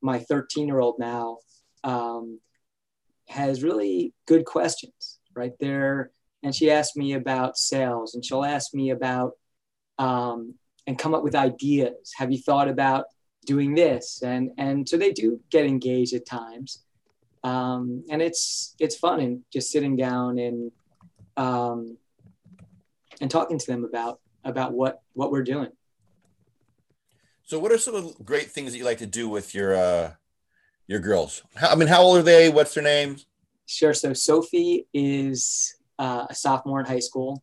my 0.00 0.20
13 0.20 0.66
year 0.66 0.80
old 0.80 0.96
now 0.98 1.38
um, 1.84 2.40
has 3.28 3.62
really 3.62 4.14
good 4.26 4.44
questions 4.44 5.18
right 5.34 5.52
there. 5.58 6.10
And 6.44 6.54
she 6.54 6.70
asked 6.70 6.96
me 6.96 7.12
about 7.12 7.56
sales, 7.56 8.14
and 8.14 8.24
she'll 8.24 8.44
ask 8.44 8.74
me 8.74 8.90
about 8.90 9.32
um, 9.98 10.54
and 10.86 10.98
come 10.98 11.14
up 11.14 11.22
with 11.22 11.34
ideas. 11.34 12.12
Have 12.16 12.32
you 12.32 12.38
thought 12.38 12.68
about 12.68 13.06
doing 13.46 13.74
this? 13.74 14.22
And 14.22 14.50
and 14.58 14.88
so 14.88 14.96
they 14.96 15.12
do 15.12 15.40
get 15.50 15.66
engaged 15.66 16.14
at 16.14 16.26
times 16.26 16.82
um, 17.44 18.04
and 18.10 18.22
it's 18.22 18.74
it's 18.78 18.96
fun 18.96 19.20
and 19.20 19.42
just 19.52 19.70
sitting 19.70 19.96
down 19.96 20.38
and 20.38 20.72
um, 21.36 21.96
and 23.20 23.30
talking 23.30 23.58
to 23.58 23.66
them 23.66 23.84
about 23.84 24.20
about 24.44 24.72
what 24.72 25.02
what 25.14 25.30
we're 25.30 25.42
doing. 25.42 25.70
So, 27.44 27.58
what 27.58 27.72
are 27.72 27.78
some 27.78 27.94
of 27.94 28.16
the 28.16 28.24
great 28.24 28.50
things 28.50 28.72
that 28.72 28.78
you 28.78 28.84
like 28.84 28.98
to 28.98 29.06
do 29.06 29.28
with 29.28 29.54
your 29.54 29.74
uh, 29.74 30.12
your 30.86 31.00
girls? 31.00 31.42
How, 31.54 31.70
I 31.70 31.74
mean, 31.74 31.88
how 31.88 32.02
old 32.02 32.18
are 32.18 32.22
they? 32.22 32.48
What's 32.48 32.74
their 32.74 32.84
names? 32.84 33.26
Sure. 33.66 33.94
So, 33.94 34.12
Sophie 34.12 34.86
is 34.94 35.76
uh, 35.98 36.26
a 36.30 36.34
sophomore 36.34 36.80
in 36.80 36.86
high 36.86 37.00
school. 37.00 37.42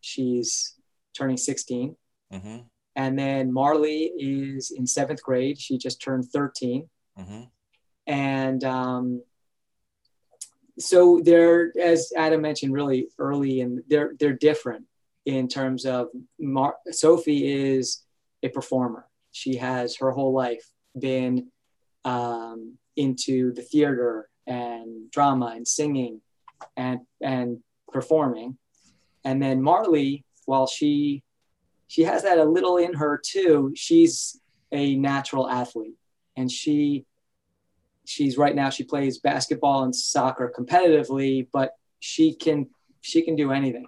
She's 0.00 0.74
turning 1.16 1.36
16. 1.36 1.96
Mm-hmm. 2.32 2.58
And 2.96 3.18
then 3.18 3.52
Marley 3.52 4.12
is 4.18 4.70
in 4.70 4.86
seventh 4.86 5.22
grade. 5.22 5.60
She 5.60 5.78
just 5.78 6.02
turned 6.02 6.26
13. 6.26 6.88
Mm-hmm. 7.18 7.42
And 8.06 8.64
um, 8.64 9.22
so 10.78 11.20
they're, 11.22 11.72
as 11.80 12.12
Adam 12.16 12.42
mentioned, 12.42 12.72
really 12.72 13.08
early 13.18 13.60
and 13.60 13.82
they're 13.88 14.14
they're 14.18 14.32
different 14.32 14.86
in 15.26 15.48
terms 15.48 15.84
of 15.84 16.08
Mar- 16.40 16.78
Sophie 16.90 17.46
is 17.46 18.02
a 18.42 18.48
performer. 18.48 19.06
She 19.32 19.56
has 19.56 19.96
her 19.96 20.10
whole 20.10 20.32
life 20.32 20.66
been 20.98 21.48
um, 22.04 22.78
into 22.96 23.52
the 23.52 23.62
theater 23.62 24.28
and 24.46 25.10
drama 25.10 25.52
and 25.54 25.68
singing 25.68 26.22
and 26.76 27.00
and 27.20 27.58
performing. 27.92 28.56
And 29.24 29.42
then 29.42 29.62
Marley, 29.62 30.24
while 30.48 30.66
she 30.66 31.22
she 31.88 32.02
has 32.02 32.22
that 32.22 32.38
a 32.38 32.44
little 32.44 32.78
in 32.78 32.94
her 32.94 33.20
too, 33.22 33.72
she's 33.76 34.40
a 34.72 34.96
natural 34.96 35.48
athlete 35.48 35.96
and 36.36 36.50
she 36.50 37.04
she's 38.06 38.38
right 38.38 38.54
now 38.54 38.70
she 38.70 38.84
plays 38.84 39.18
basketball 39.18 39.84
and 39.84 39.94
soccer 39.94 40.52
competitively, 40.58 41.46
but 41.52 41.72
she 42.00 42.34
can 42.34 42.66
she 43.02 43.22
can 43.22 43.36
do 43.36 43.52
anything. 43.52 43.86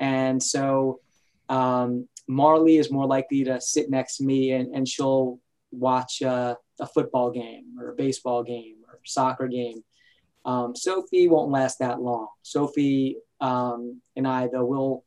And 0.00 0.42
so 0.42 1.00
um, 1.50 2.08
Marley 2.26 2.78
is 2.78 2.90
more 2.90 3.06
likely 3.06 3.44
to 3.44 3.60
sit 3.60 3.90
next 3.90 4.16
to 4.16 4.24
me 4.24 4.52
and, 4.52 4.74
and 4.74 4.88
she'll 4.88 5.38
watch 5.70 6.22
a 6.22 6.56
football 6.94 7.30
game 7.30 7.76
or 7.78 7.90
a 7.90 7.94
baseball 7.94 8.42
game 8.42 8.76
or 8.88 9.00
soccer 9.04 9.48
game. 9.48 9.84
Um, 10.46 10.74
Sophie 10.74 11.28
won't 11.28 11.50
last 11.50 11.78
that 11.78 12.00
long. 12.00 12.28
Sophie 12.42 13.16
um, 13.40 14.00
and 14.16 14.26
I, 14.26 14.48
though, 14.50 14.64
will 14.64 15.04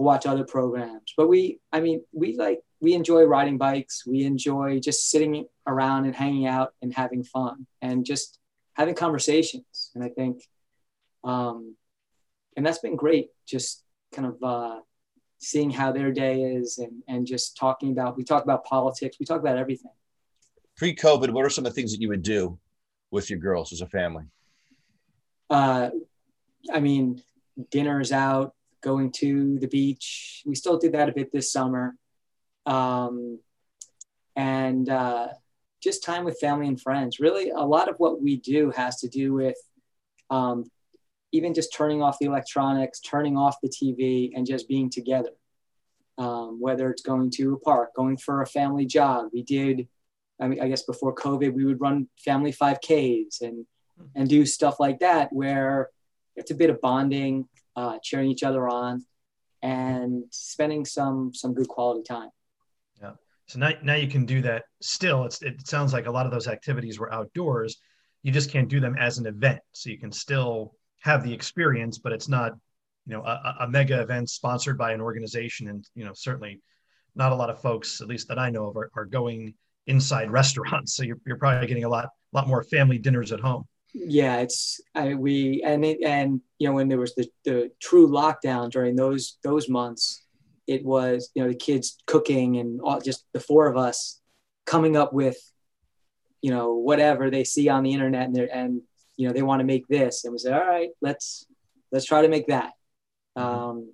we'll 0.00 0.06
watch 0.06 0.24
other 0.24 0.44
programs. 0.44 1.12
But 1.14 1.28
we, 1.28 1.60
I 1.72 1.80
mean, 1.80 2.02
we 2.12 2.34
like 2.36 2.60
we 2.80 2.94
enjoy 2.94 3.24
riding 3.24 3.58
bikes. 3.58 4.06
We 4.06 4.24
enjoy 4.24 4.80
just 4.80 5.10
sitting 5.10 5.46
around 5.66 6.06
and 6.06 6.16
hanging 6.16 6.46
out 6.46 6.72
and 6.80 6.92
having 6.92 7.22
fun 7.22 7.66
and 7.82 8.06
just 8.06 8.38
having 8.72 8.94
conversations. 8.94 9.90
And 9.94 10.02
I 10.02 10.08
think, 10.08 10.42
um, 11.22 11.76
and 12.56 12.64
that's 12.64 12.78
been 12.78 12.96
great. 12.96 13.28
Just 13.46 13.84
kind 14.14 14.28
of 14.28 14.42
uh, 14.42 14.80
seeing 15.38 15.68
how 15.68 15.92
their 15.92 16.12
day 16.12 16.44
is 16.44 16.78
and, 16.78 17.02
and 17.06 17.26
just 17.26 17.58
talking 17.58 17.92
about, 17.92 18.16
we 18.16 18.24
talk 18.24 18.42
about 18.42 18.64
politics, 18.64 19.18
we 19.20 19.26
talk 19.26 19.40
about 19.40 19.58
everything. 19.58 19.92
Pre 20.78 20.94
COVID, 20.94 21.28
what 21.30 21.44
are 21.44 21.50
some 21.50 21.66
of 21.66 21.72
the 21.72 21.76
things 21.78 21.92
that 21.92 22.00
you 22.00 22.08
would 22.08 22.22
do 22.22 22.58
with 23.10 23.28
your 23.28 23.38
girls 23.38 23.70
as 23.70 23.82
a 23.82 23.86
family? 23.86 24.24
Uh, 25.50 25.90
I 26.72 26.80
mean, 26.80 27.22
dinners 27.70 28.12
out, 28.12 28.54
going 28.82 29.12
to 29.12 29.58
the 29.58 29.68
beach. 29.68 30.42
We 30.46 30.54
still 30.54 30.78
did 30.78 30.92
that 30.92 31.08
a 31.08 31.12
bit 31.12 31.32
this 31.32 31.52
summer. 31.52 31.94
Um, 32.66 33.40
and 34.36 34.88
uh, 34.88 35.28
just 35.82 36.04
time 36.04 36.24
with 36.24 36.38
family 36.40 36.66
and 36.66 36.80
friends. 36.80 37.20
Really, 37.20 37.50
a 37.50 37.60
lot 37.60 37.88
of 37.88 37.96
what 37.98 38.20
we 38.20 38.36
do 38.36 38.70
has 38.70 39.00
to 39.00 39.08
do 39.08 39.32
with 39.34 39.56
um, 40.30 40.64
even 41.32 41.54
just 41.54 41.74
turning 41.74 42.02
off 42.02 42.18
the 42.18 42.26
electronics, 42.26 43.00
turning 43.00 43.36
off 43.36 43.56
the 43.62 43.68
TV, 43.68 44.32
and 44.34 44.46
just 44.46 44.68
being 44.68 44.90
together. 44.90 45.30
Um, 46.18 46.60
whether 46.60 46.90
it's 46.90 47.02
going 47.02 47.30
to 47.36 47.54
a 47.54 47.58
park, 47.58 47.94
going 47.94 48.18
for 48.18 48.42
a 48.42 48.46
family 48.46 48.84
jog. 48.84 49.30
We 49.32 49.42
did, 49.42 49.88
I 50.38 50.48
mean, 50.48 50.60
I 50.60 50.68
guess 50.68 50.82
before 50.82 51.14
COVID, 51.14 51.54
we 51.54 51.64
would 51.64 51.80
run 51.80 52.08
family 52.18 52.52
5Ks 52.52 53.40
and 53.40 53.64
and 54.14 54.28
do 54.28 54.46
stuff 54.46 54.80
like 54.80 55.00
that 55.00 55.32
where 55.32 55.90
it's 56.36 56.50
a 56.50 56.54
bit 56.54 56.70
of 56.70 56.80
bonding. 56.80 57.48
Uh, 57.80 57.98
cheering 58.02 58.30
each 58.30 58.42
other 58.42 58.68
on, 58.68 59.04
and 59.62 60.24
spending 60.30 60.84
some 60.84 61.32
some 61.34 61.54
good 61.54 61.68
quality 61.68 62.02
time. 62.02 62.28
Yeah. 63.00 63.12
So 63.46 63.58
now, 63.58 63.70
now 63.82 63.94
you 63.94 64.08
can 64.08 64.26
do 64.26 64.42
that. 64.42 64.64
Still, 64.82 65.24
it's 65.24 65.42
it 65.42 65.66
sounds 65.66 65.92
like 65.92 66.06
a 66.06 66.10
lot 66.10 66.26
of 66.26 66.32
those 66.32 66.46
activities 66.46 66.98
were 66.98 67.12
outdoors. 67.12 67.78
You 68.22 68.32
just 68.32 68.50
can't 68.50 68.68
do 68.68 68.80
them 68.80 68.96
as 68.98 69.18
an 69.18 69.26
event. 69.26 69.60
So 69.72 69.88
you 69.88 69.98
can 69.98 70.12
still 70.12 70.74
have 71.00 71.24
the 71.24 71.32
experience, 71.32 71.98
but 71.98 72.12
it's 72.12 72.28
not, 72.28 72.52
you 73.06 73.14
know, 73.14 73.22
a, 73.24 73.56
a 73.60 73.68
mega 73.68 74.02
event 74.02 74.28
sponsored 74.28 74.76
by 74.76 74.92
an 74.92 75.00
organization. 75.00 75.68
And 75.68 75.88
you 75.94 76.04
know, 76.04 76.12
certainly 76.14 76.60
not 77.14 77.32
a 77.32 77.34
lot 77.34 77.50
of 77.50 77.60
folks, 77.62 78.02
at 78.02 78.08
least 78.08 78.28
that 78.28 78.38
I 78.38 78.50
know 78.50 78.68
of, 78.68 78.76
are, 78.76 78.90
are 78.94 79.06
going 79.06 79.54
inside 79.86 80.30
restaurants. 80.40 80.94
So 80.94 81.02
you're, 81.02 81.18
you're 81.26 81.38
probably 81.38 81.66
getting 81.66 81.84
a 81.84 81.88
lot 81.88 82.10
lot 82.32 82.46
more 82.46 82.62
family 82.62 82.98
dinners 82.98 83.32
at 83.32 83.40
home. 83.40 83.64
Yeah, 83.92 84.38
it's 84.38 84.80
I, 84.94 85.14
we 85.14 85.62
and 85.64 85.84
it, 85.84 85.98
and 86.04 86.40
you 86.58 86.68
know 86.68 86.74
when 86.74 86.88
there 86.88 86.98
was 86.98 87.14
the 87.14 87.28
the 87.44 87.70
true 87.80 88.08
lockdown 88.08 88.70
during 88.70 88.96
those 88.96 89.38
those 89.42 89.68
months, 89.68 90.24
it 90.66 90.84
was 90.84 91.30
you 91.34 91.42
know 91.42 91.48
the 91.48 91.56
kids 91.56 91.98
cooking 92.06 92.58
and 92.58 92.80
all, 92.82 93.00
just 93.00 93.24
the 93.32 93.40
four 93.40 93.66
of 93.66 93.76
us 93.76 94.20
coming 94.66 94.96
up 94.96 95.12
with 95.12 95.36
you 96.40 96.50
know 96.50 96.74
whatever 96.74 97.30
they 97.30 97.44
see 97.44 97.68
on 97.68 97.82
the 97.82 97.92
internet 97.92 98.26
and 98.26 98.36
they 98.36 98.48
and 98.48 98.82
you 99.16 99.26
know 99.26 99.32
they 99.32 99.42
want 99.42 99.60
to 99.60 99.66
make 99.66 99.86
this. 99.88 100.24
And 100.24 100.32
we 100.32 100.38
said 100.38 100.52
all 100.52 100.66
right 100.66 100.90
let's 101.00 101.46
let's 101.90 102.06
try 102.06 102.22
to 102.22 102.28
make 102.28 102.46
that. 102.46 102.72
Mm-hmm. 103.36 103.46
um 103.46 103.92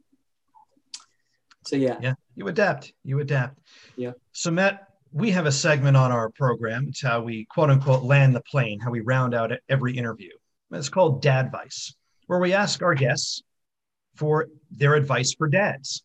so 1.64 1.76
yeah. 1.76 1.96
Yeah 2.00 2.14
you 2.34 2.46
adapt 2.48 2.92
you 3.02 3.18
adapt. 3.20 3.58
Yeah. 3.96 4.12
So 4.32 4.50
matt 4.50 4.88
we 5.12 5.30
have 5.30 5.46
a 5.46 5.52
segment 5.52 5.96
on 5.96 6.12
our 6.12 6.30
program. 6.30 6.86
It's 6.88 7.02
how 7.02 7.22
we 7.22 7.46
quote 7.46 7.70
unquote 7.70 8.02
land 8.02 8.34
the 8.34 8.42
plane, 8.42 8.80
how 8.80 8.90
we 8.90 9.00
round 9.00 9.34
out 9.34 9.52
every 9.68 9.96
interview. 9.96 10.30
It's 10.72 10.88
called 10.88 11.22
Dad 11.22 11.46
Advice, 11.46 11.94
where 12.26 12.38
we 12.38 12.52
ask 12.52 12.82
our 12.82 12.94
guests 12.94 13.42
for 14.16 14.48
their 14.70 14.94
advice 14.94 15.34
for 15.34 15.48
dads. 15.48 16.02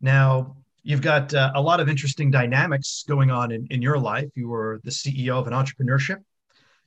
Now, 0.00 0.56
you've 0.82 1.02
got 1.02 1.32
uh, 1.34 1.52
a 1.54 1.60
lot 1.60 1.80
of 1.80 1.88
interesting 1.88 2.30
dynamics 2.30 3.04
going 3.06 3.30
on 3.30 3.52
in, 3.52 3.66
in 3.70 3.82
your 3.82 3.98
life. 3.98 4.30
You 4.34 4.48
were 4.48 4.80
the 4.84 4.90
CEO 4.90 5.38
of 5.38 5.46
an 5.46 5.52
entrepreneurship. 5.52 6.22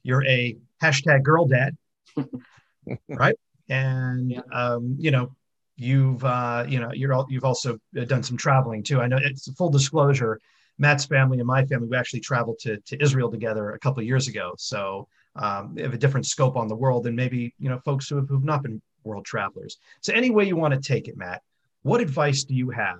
You're 0.01 0.25
a 0.25 0.57
hashtag 0.81 1.23
girl 1.23 1.45
dad, 1.45 1.77
right? 3.07 3.35
And 3.69 4.31
yeah. 4.31 4.41
um, 4.51 4.97
you 4.99 5.11
know, 5.11 5.31
you've 5.77 6.23
uh, 6.25 6.65
you 6.67 6.79
know, 6.79 6.91
you're 6.91 7.13
all, 7.13 7.25
you've 7.29 7.45
also 7.45 7.77
done 7.93 8.23
some 8.23 8.37
traveling 8.37 8.83
too. 8.83 8.99
I 8.99 9.07
know 9.07 9.17
it's 9.21 9.51
full 9.53 9.69
disclosure. 9.69 10.39
Matt's 10.77 11.05
family 11.05 11.39
and 11.39 11.47
my 11.47 11.65
family, 11.65 11.87
we 11.87 11.97
actually 11.97 12.19
traveled 12.19 12.59
to, 12.59 12.77
to 12.77 13.01
Israel 13.01 13.29
together 13.31 13.71
a 13.71 13.79
couple 13.79 14.01
years 14.03 14.27
ago. 14.27 14.53
So 14.57 15.07
um, 15.35 15.73
they 15.73 15.83
have 15.83 15.93
a 15.93 15.97
different 15.97 16.25
scope 16.25 16.55
on 16.55 16.67
the 16.67 16.75
world 16.75 17.03
than 17.03 17.15
maybe, 17.15 17.53
you 17.59 17.69
know, 17.69 17.79
folks 17.79 18.07
who 18.07 18.15
have, 18.17 18.27
who've 18.29 18.43
not 18.43 18.63
been 18.63 18.81
world 19.03 19.25
travelers. 19.25 19.77
So 20.01 20.13
any 20.13 20.29
way 20.29 20.45
you 20.45 20.55
want 20.55 20.73
to 20.73 20.79
take 20.79 21.07
it, 21.07 21.17
Matt, 21.17 21.41
what 21.81 22.01
advice 22.01 22.43
do 22.43 22.53
you 22.53 22.69
have 22.69 22.99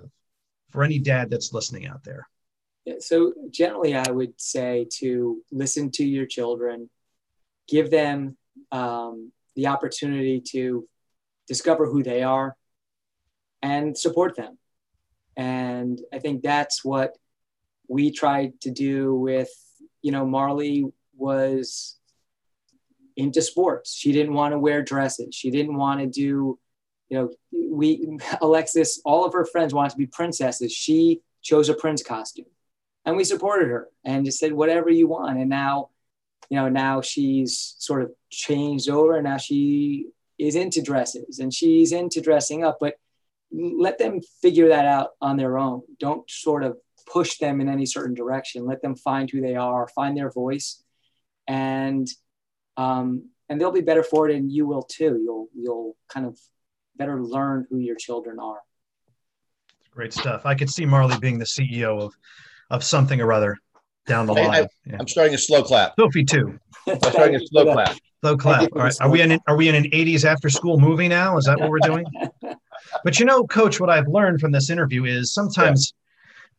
for 0.71 0.83
any 0.83 0.99
dad 0.99 1.29
that's 1.29 1.53
listening 1.53 1.87
out 1.87 2.03
there? 2.03 2.27
So 2.99 3.33
generally, 3.49 3.95
I 3.95 4.11
would 4.11 4.39
say 4.39 4.87
to 4.99 5.41
listen 5.51 5.89
to 5.91 6.05
your 6.05 6.25
children, 6.25 6.89
give 7.67 7.89
them 7.89 8.35
um, 8.71 9.31
the 9.55 9.67
opportunity 9.67 10.41
to 10.51 10.87
discover 11.47 11.85
who 11.85 12.03
they 12.03 12.23
are 12.23 12.57
and 13.61 13.97
support 13.97 14.35
them. 14.35 14.57
And 15.37 16.01
I 16.11 16.19
think 16.19 16.43
that's 16.43 16.83
what 16.83 17.17
we 17.87 18.11
tried 18.11 18.59
to 18.61 18.71
do 18.71 19.15
with, 19.15 19.49
you 20.01 20.11
know, 20.11 20.25
Marley 20.25 20.85
was 21.15 21.97
into 23.15 23.41
sports. 23.41 23.93
She 23.93 24.11
didn't 24.11 24.33
want 24.33 24.53
to 24.53 24.59
wear 24.59 24.81
dresses. 24.81 25.35
She 25.35 25.51
didn't 25.51 25.75
want 25.75 25.99
to 25.99 26.07
do, 26.07 26.59
you 27.09 27.17
know, 27.17 27.31
we, 27.51 28.17
Alexis, 28.41 29.01
all 29.05 29.25
of 29.25 29.33
her 29.33 29.45
friends 29.45 29.73
wanted 29.73 29.91
to 29.91 29.97
be 29.97 30.07
princesses. 30.07 30.71
She 30.71 31.21
chose 31.41 31.69
a 31.69 31.73
prince 31.73 32.01
costume 32.01 32.45
and 33.05 33.15
we 33.17 33.23
supported 33.23 33.69
her 33.69 33.89
and 34.03 34.25
just 34.25 34.39
said, 34.39 34.53
whatever 34.53 34.89
you 34.89 35.07
want. 35.07 35.37
And 35.37 35.49
now, 35.49 35.89
you 36.49 36.57
know, 36.57 36.69
now 36.69 37.01
she's 37.01 37.75
sort 37.79 38.01
of 38.01 38.11
changed 38.29 38.89
over 38.89 39.15
and 39.15 39.25
now 39.25 39.37
she 39.37 40.07
is 40.39 40.55
into 40.55 40.81
dresses 40.81 41.39
and 41.39 41.53
she's 41.53 41.91
into 41.91 42.21
dressing 42.21 42.63
up, 42.63 42.77
but 42.79 42.95
let 43.51 43.99
them 43.99 44.19
figure 44.41 44.69
that 44.69 44.85
out 44.85 45.11
on 45.21 45.37
their 45.37 45.57
own. 45.57 45.83
Don't 45.99 46.27
sort 46.29 46.63
of 46.63 46.77
push 47.11 47.37
them 47.37 47.61
in 47.61 47.69
any 47.69 47.85
certain 47.85 48.13
direction. 48.13 48.65
Let 48.65 48.81
them 48.81 48.95
find 48.95 49.29
who 49.29 49.41
they 49.41 49.55
are, 49.55 49.87
find 49.87 50.17
their 50.17 50.31
voice, 50.31 50.83
and 51.47 52.07
um, 52.77 53.29
and 53.49 53.59
they'll 53.59 53.71
be 53.71 53.81
better 53.81 54.03
for 54.03 54.29
it, 54.29 54.35
and 54.35 54.51
you 54.51 54.65
will 54.65 54.83
too. 54.83 55.19
You'll 55.23 55.47
you'll 55.55 55.95
kind 56.09 56.25
of 56.25 56.37
better 56.95 57.21
learn 57.21 57.67
who 57.69 57.77
your 57.77 57.95
children 57.95 58.39
are. 58.39 58.59
Great 59.91 60.13
stuff. 60.13 60.45
I 60.45 60.55
could 60.55 60.69
see 60.69 60.85
Marley 60.85 61.17
being 61.19 61.39
the 61.39 61.45
CEO 61.45 62.01
of 62.01 62.13
of 62.69 62.83
something 62.83 63.21
or 63.21 63.31
other 63.31 63.57
down 64.05 64.25
the 64.25 64.33
line. 64.33 64.67
I, 64.91 64.95
am 64.95 65.07
starting 65.07 65.33
a 65.33 65.37
slow 65.37 65.63
clap. 65.63 65.93
Sophie 65.99 66.25
too. 66.25 66.57
I'm 66.87 66.99
starting 66.99 67.35
a 67.35 67.47
slow 67.47 67.71
clap. 67.71 67.97
Slow 68.21 68.37
clap. 68.37 68.69
All 68.73 68.83
right. 68.83 68.95
Are 69.01 69.09
we 69.09 69.21
in 69.21 69.39
are 69.47 69.55
we 69.55 69.69
in 69.69 69.75
an 69.75 69.85
80s 69.85 70.25
after 70.25 70.49
school 70.49 70.79
movie 70.79 71.07
now? 71.07 71.37
Is 71.37 71.45
that 71.45 71.59
what 71.59 71.69
we're 71.69 71.79
doing? 71.79 72.05
but 73.03 73.19
you 73.19 73.25
know, 73.25 73.45
coach, 73.45 73.79
what 73.79 73.89
I've 73.89 74.07
learned 74.07 74.39
from 74.39 74.51
this 74.51 74.69
interview 74.69 75.05
is 75.05 75.33
sometimes 75.33 75.93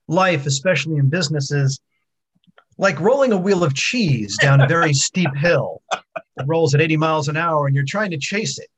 life, 0.08 0.46
especially 0.46 0.96
in 0.96 1.08
businesses, 1.08 1.80
like 2.78 2.98
rolling 3.00 3.32
a 3.32 3.36
wheel 3.36 3.64
of 3.64 3.74
cheese 3.74 4.36
down 4.38 4.60
a 4.60 4.66
very 4.66 4.92
steep 4.94 5.34
hill. 5.36 5.82
It 5.92 6.46
rolls 6.46 6.74
at 6.74 6.80
80 6.80 6.96
miles 6.96 7.28
an 7.28 7.36
hour 7.36 7.66
and 7.66 7.74
you're 7.74 7.84
trying 7.84 8.10
to 8.10 8.18
chase 8.18 8.58
it. 8.58 8.68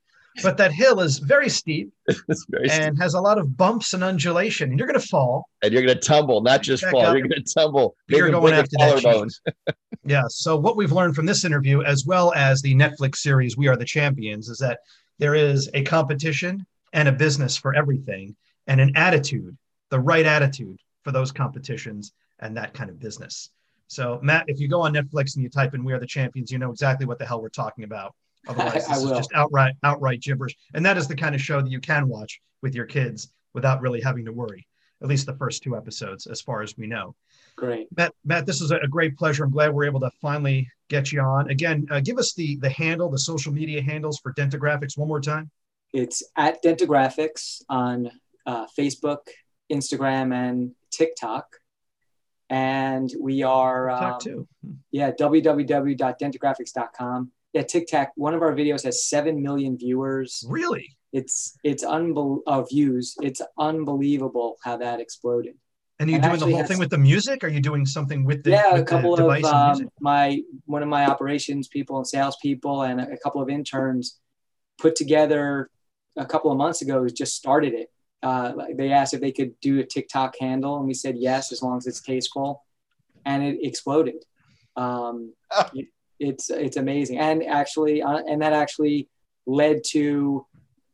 But 0.42 0.58
that 0.58 0.70
hill 0.70 1.00
is 1.00 1.18
very 1.18 1.48
steep 1.48 1.90
very 2.50 2.68
and 2.68 2.94
steep. 2.94 3.00
has 3.00 3.14
a 3.14 3.20
lot 3.20 3.38
of 3.38 3.56
bumps 3.56 3.94
and 3.94 4.04
undulation, 4.04 4.68
and 4.68 4.78
you're 4.78 4.86
going 4.86 5.00
to 5.00 5.06
fall. 5.06 5.48
And 5.62 5.72
you're 5.72 5.82
going 5.82 5.98
to 5.98 6.06
tumble, 6.06 6.42
not 6.42 6.62
just 6.62 6.84
fall. 6.84 7.06
Up. 7.06 7.16
You're 7.16 7.26
going 7.26 7.42
to 7.42 7.54
tumble. 7.54 7.96
You're 8.08 8.28
going 8.28 8.52
after 8.52 8.76
that 8.78 8.98
cheese. 9.00 9.40
yeah. 10.04 10.24
So 10.28 10.54
what 10.54 10.76
we've 10.76 10.92
learned 10.92 11.16
from 11.16 11.24
this 11.24 11.46
interview, 11.46 11.80
as 11.82 12.04
well 12.04 12.34
as 12.34 12.60
the 12.60 12.74
Netflix 12.74 13.16
series 13.16 13.56
"We 13.56 13.68
Are 13.68 13.76
the 13.76 13.86
Champions," 13.86 14.50
is 14.50 14.58
that 14.58 14.80
there 15.18 15.34
is 15.34 15.70
a 15.72 15.82
competition 15.84 16.66
and 16.92 17.08
a 17.08 17.12
business 17.12 17.56
for 17.56 17.74
everything, 17.74 18.36
and 18.66 18.78
an 18.78 18.92
attitude, 18.94 19.56
the 19.88 20.00
right 20.00 20.26
attitude 20.26 20.78
for 21.06 21.12
those 21.12 21.30
competitions 21.30 22.14
and 22.40 22.56
that 22.56 22.74
kind 22.74 22.90
of 22.90 22.98
business. 22.98 23.50
So, 23.86 24.18
Matt, 24.24 24.46
if 24.48 24.58
you 24.58 24.66
go 24.66 24.80
on 24.80 24.92
Netflix 24.92 25.36
and 25.36 25.44
you 25.44 25.48
type 25.48 25.72
in 25.72 25.84
"We 25.84 25.92
Are 25.92 26.00
the 26.00 26.06
Champions," 26.06 26.50
you 26.50 26.58
know 26.58 26.72
exactly 26.72 27.06
what 27.06 27.20
the 27.20 27.24
hell 27.24 27.40
we're 27.40 27.48
talking 27.48 27.84
about. 27.84 28.12
Otherwise, 28.48 28.88
this 28.88 29.04
is 29.04 29.10
just 29.10 29.30
outright 29.32 29.74
outright 29.84 30.20
gibberish. 30.20 30.56
And 30.74 30.84
that 30.84 30.96
is 30.96 31.06
the 31.06 31.14
kind 31.14 31.36
of 31.36 31.40
show 31.40 31.62
that 31.62 31.70
you 31.70 31.78
can 31.78 32.08
watch 32.08 32.40
with 32.60 32.74
your 32.74 32.86
kids 32.86 33.32
without 33.54 33.80
really 33.82 34.00
having 34.00 34.24
to 34.24 34.32
worry. 34.32 34.66
At 35.00 35.06
least 35.06 35.26
the 35.26 35.36
first 35.36 35.62
two 35.62 35.76
episodes, 35.76 36.26
as 36.26 36.40
far 36.40 36.62
as 36.62 36.76
we 36.76 36.88
know. 36.88 37.14
Great, 37.54 37.86
Matt. 37.96 38.12
Matt, 38.24 38.46
this 38.46 38.60
is 38.60 38.72
a 38.72 38.88
great 38.90 39.16
pleasure. 39.16 39.44
I'm 39.44 39.52
glad 39.52 39.72
we're 39.72 39.86
able 39.86 40.00
to 40.00 40.10
finally 40.20 40.68
get 40.88 41.12
you 41.12 41.20
on. 41.20 41.50
Again, 41.50 41.86
uh, 41.92 42.00
give 42.00 42.18
us 42.18 42.34
the 42.34 42.56
the 42.56 42.70
handle, 42.70 43.08
the 43.08 43.18
social 43.20 43.52
media 43.52 43.80
handles 43.80 44.18
for 44.18 44.32
Dentagraphics 44.32 44.98
one 44.98 45.06
more 45.06 45.20
time. 45.20 45.52
It's 45.92 46.24
at 46.34 46.60
Dentagraphics 46.64 47.62
on 47.68 48.10
uh, 48.44 48.66
Facebook, 48.76 49.28
Instagram, 49.70 50.34
and 50.34 50.72
TikTok. 50.90 51.46
And 52.48 53.12
we 53.20 53.42
are, 53.42 53.90
um, 53.90 54.18
too. 54.20 54.46
yeah, 54.92 55.10
www.dentagraphics.com. 55.10 57.32
Yeah, 57.52 57.62
TikTok. 57.62 58.12
One 58.16 58.34
of 58.34 58.42
our 58.42 58.54
videos 58.54 58.84
has 58.84 59.08
seven 59.08 59.42
million 59.42 59.76
viewers. 59.78 60.44
Really? 60.48 60.96
It's 61.12 61.58
it's 61.64 61.82
unbelievable 61.82 62.44
uh, 62.46 62.62
views. 62.62 63.16
It's 63.22 63.42
unbelievable 63.58 64.58
how 64.62 64.76
that 64.76 65.00
exploded. 65.00 65.56
And 65.98 66.10
are 66.10 66.12
you 66.12 66.18
and 66.18 66.24
doing 66.24 66.50
the 66.50 66.56
whole 66.56 66.64
thing 66.64 66.78
with 66.78 66.90
the 66.90 66.98
music? 66.98 67.42
Are 67.42 67.48
you 67.48 67.60
doing 67.60 67.86
something 67.86 68.24
with 68.24 68.44
the 68.44 68.50
yeah? 68.50 68.74
With 68.74 68.82
a 68.82 68.84
couple 68.84 69.14
of 69.14 69.44
um, 69.44 69.88
my 70.00 70.42
one 70.66 70.82
of 70.82 70.88
my 70.88 71.06
operations 71.06 71.68
people 71.68 71.96
and 71.96 72.06
sales 72.06 72.36
people 72.42 72.82
and 72.82 73.00
a, 73.00 73.12
a 73.12 73.16
couple 73.16 73.40
of 73.40 73.48
interns 73.48 74.18
put 74.78 74.94
together 74.94 75.70
a 76.16 76.26
couple 76.26 76.52
of 76.52 76.58
months 76.58 76.82
ago. 76.82 77.08
Just 77.08 77.34
started 77.34 77.72
it 77.72 77.88
uh, 78.22 78.52
they 78.74 78.92
asked 78.92 79.14
if 79.14 79.20
they 79.20 79.32
could 79.32 79.58
do 79.60 79.78
a 79.78 79.84
TikTok 79.84 80.34
handle, 80.40 80.76
and 80.76 80.86
we 80.86 80.94
said 80.94 81.16
yes, 81.16 81.52
as 81.52 81.62
long 81.62 81.76
as 81.78 81.86
it's 81.86 82.00
tasteful, 82.00 82.64
and 83.24 83.42
it 83.42 83.58
exploded. 83.62 84.24
Um, 84.76 85.34
it, 85.74 85.86
it's 86.18 86.50
it's 86.50 86.76
amazing, 86.76 87.18
and 87.18 87.44
actually, 87.44 88.02
uh, 88.02 88.22
and 88.26 88.42
that 88.42 88.52
actually 88.52 89.08
led 89.46 89.82
to 89.88 90.46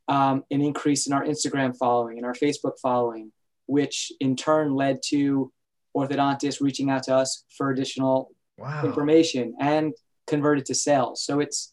um, 0.09 0.45
an 0.51 0.61
increase 0.61 1.07
in 1.07 1.13
our 1.13 1.25
Instagram 1.25 1.77
following 1.77 2.19
and 2.19 2.27
our 2.27 2.35
Facebook 2.35 2.79
following, 2.83 3.33
which 3.67 4.13
in 4.21 4.37
turn 4.37 4.75
led 4.75 4.99
to 5.07 5.53
orthodontists 5.97 6.61
reaching 6.61 6.91
out 6.91 7.05
to 7.05 7.15
us 7.15 7.45
for 7.57 7.71
additional 7.71 8.31
wow. 8.59 8.85
information 8.85 9.55
and 9.61 9.95
converted 10.27 10.67
to 10.67 10.75
sales. 10.75 11.25
So 11.25 11.41
it's 11.41 11.73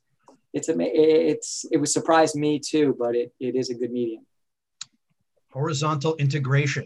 it's 0.53 0.69
it's 0.69 1.65
it 1.71 1.77
was 1.77 1.91
surprised 1.91 2.35
me 2.35 2.59
too, 2.59 2.95
but 2.99 3.15
it, 3.15 3.33
it 3.39 3.55
is 3.55 3.71
a 3.71 3.75
good 3.75 3.91
medium 3.91 4.25
horizontal 5.51 6.15
integration 6.17 6.85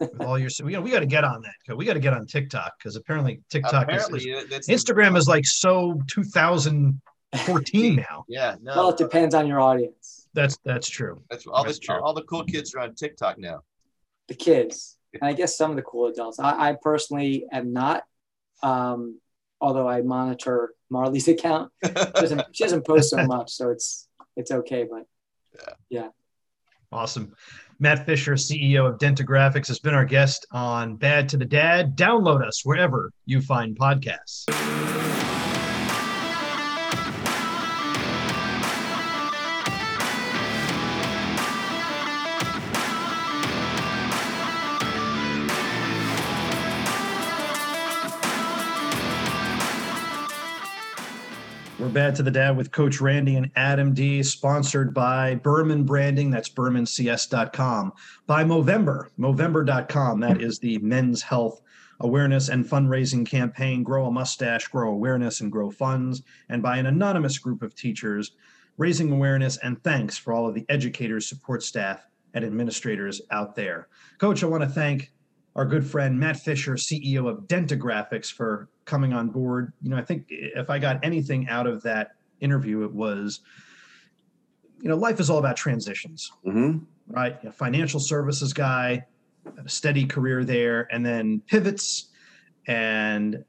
with 0.00 0.20
all 0.20 0.38
your 0.38 0.50
you 0.58 0.70
know 0.70 0.80
we 0.80 0.90
got 0.90 1.00
to 1.00 1.06
get 1.06 1.24
on 1.24 1.42
that 1.42 1.76
we 1.76 1.84
got 1.84 1.94
to 1.94 2.00
get 2.00 2.12
on 2.12 2.26
tiktok 2.26 2.72
because 2.78 2.96
apparently 2.96 3.40
tiktok 3.48 3.84
apparently, 3.84 4.30
is, 4.30 4.50
is 4.50 4.68
Instagram 4.68 5.16
is 5.16 5.28
like 5.28 5.46
so 5.46 6.00
2014 6.10 7.96
now. 8.10 8.24
Yeah, 8.28 8.56
no. 8.62 8.74
Well, 8.76 8.88
it 8.90 8.96
depends 8.96 9.34
on 9.34 9.46
your 9.46 9.60
audience. 9.60 10.28
That's 10.34 10.58
that's 10.64 10.88
true. 10.88 11.22
That's 11.30 11.46
all 11.46 11.64
That's 11.64 11.78
the 11.78 11.86
true. 11.86 12.02
all 12.02 12.12
the 12.12 12.22
cool 12.22 12.44
kids 12.44 12.74
are 12.74 12.80
on 12.80 12.94
TikTok 12.94 13.38
now. 13.38 13.60
The 14.28 14.34
kids, 14.34 14.96
and 15.12 15.22
I 15.22 15.32
guess 15.32 15.56
some 15.56 15.70
of 15.70 15.76
the 15.76 15.82
cool 15.82 16.08
adults. 16.08 16.38
I, 16.38 16.70
I 16.70 16.76
personally 16.82 17.46
am 17.52 17.72
not, 17.72 18.02
um, 18.62 19.20
although 19.60 19.88
I 19.88 20.02
monitor 20.02 20.74
Marley's 20.90 21.28
account. 21.34 21.70
She 21.84 21.92
doesn't, 21.92 22.42
she 22.52 22.64
doesn't 22.64 22.84
post 22.84 23.10
so 23.10 23.24
much, 23.26 23.52
so 23.52 23.70
it's 23.70 24.08
it's 24.36 24.50
okay. 24.50 24.86
But 24.90 25.06
yeah, 25.54 25.74
yeah. 25.88 26.08
Awesome. 26.90 27.34
Matt 27.84 28.06
Fisher, 28.06 28.32
CEO 28.32 28.88
of 28.88 28.98
Dentagraphics, 28.98 29.68
has 29.68 29.78
been 29.78 29.92
our 29.92 30.06
guest 30.06 30.46
on 30.52 30.96
Bad 30.96 31.28
to 31.28 31.36
the 31.36 31.44
Dad. 31.44 31.98
Download 31.98 32.42
us 32.42 32.64
wherever 32.64 33.10
you 33.26 33.42
find 33.42 33.78
podcasts. 33.78 34.44
Bad 51.94 52.16
to 52.16 52.24
the 52.24 52.30
dad 52.30 52.56
with 52.56 52.72
Coach 52.72 53.00
Randy 53.00 53.36
and 53.36 53.50
Adam 53.54 53.94
D, 53.94 54.22
sponsored 54.24 54.92
by 54.92 55.36
Berman 55.36 55.84
Branding. 55.84 56.28
That's 56.28 56.48
bermancs.com. 56.48 57.92
By 58.26 58.42
Movember, 58.42 59.08
Movember.com. 59.16 60.18
That 60.18 60.42
is 60.42 60.58
the 60.58 60.78
men's 60.78 61.22
health 61.22 61.62
awareness 62.00 62.48
and 62.48 62.66
fundraising 62.66 63.24
campaign. 63.24 63.84
Grow 63.84 64.06
a 64.06 64.10
mustache, 64.10 64.66
grow 64.66 64.90
awareness, 64.90 65.40
and 65.40 65.52
grow 65.52 65.70
funds. 65.70 66.22
And 66.48 66.62
by 66.62 66.78
an 66.78 66.86
anonymous 66.86 67.38
group 67.38 67.62
of 67.62 67.76
teachers 67.76 68.32
raising 68.76 69.12
awareness 69.12 69.56
and 69.58 69.80
thanks 69.84 70.18
for 70.18 70.34
all 70.34 70.48
of 70.48 70.54
the 70.54 70.66
educators, 70.68 71.28
support 71.28 71.62
staff, 71.62 72.08
and 72.34 72.44
administrators 72.44 73.22
out 73.30 73.54
there. 73.54 73.86
Coach, 74.18 74.42
I 74.42 74.48
want 74.48 74.64
to 74.64 74.68
thank 74.68 75.12
our 75.54 75.64
good 75.64 75.86
friend 75.86 76.18
Matt 76.18 76.38
Fisher, 76.40 76.74
CEO 76.74 77.30
of 77.30 77.46
Dentagraphics, 77.46 78.32
for 78.32 78.68
coming 78.84 79.12
on 79.12 79.28
board. 79.28 79.72
You 79.82 79.90
know, 79.90 79.96
I 79.96 80.02
think 80.02 80.26
if 80.28 80.70
I 80.70 80.78
got 80.78 81.04
anything 81.04 81.48
out 81.48 81.66
of 81.66 81.82
that 81.82 82.12
interview, 82.40 82.84
it 82.84 82.92
was, 82.92 83.40
you 84.80 84.88
know, 84.88 84.96
life 84.96 85.20
is 85.20 85.30
all 85.30 85.38
about 85.38 85.56
transitions, 85.56 86.30
hmm 86.44 86.78
right? 87.08 87.36
A 87.44 87.52
financial 87.52 88.00
services 88.00 88.52
guy, 88.52 89.04
a 89.62 89.68
steady 89.68 90.06
career 90.06 90.44
there, 90.44 90.88
and 90.92 91.04
then 91.04 91.42
pivots 91.46 92.08
and 92.66 93.44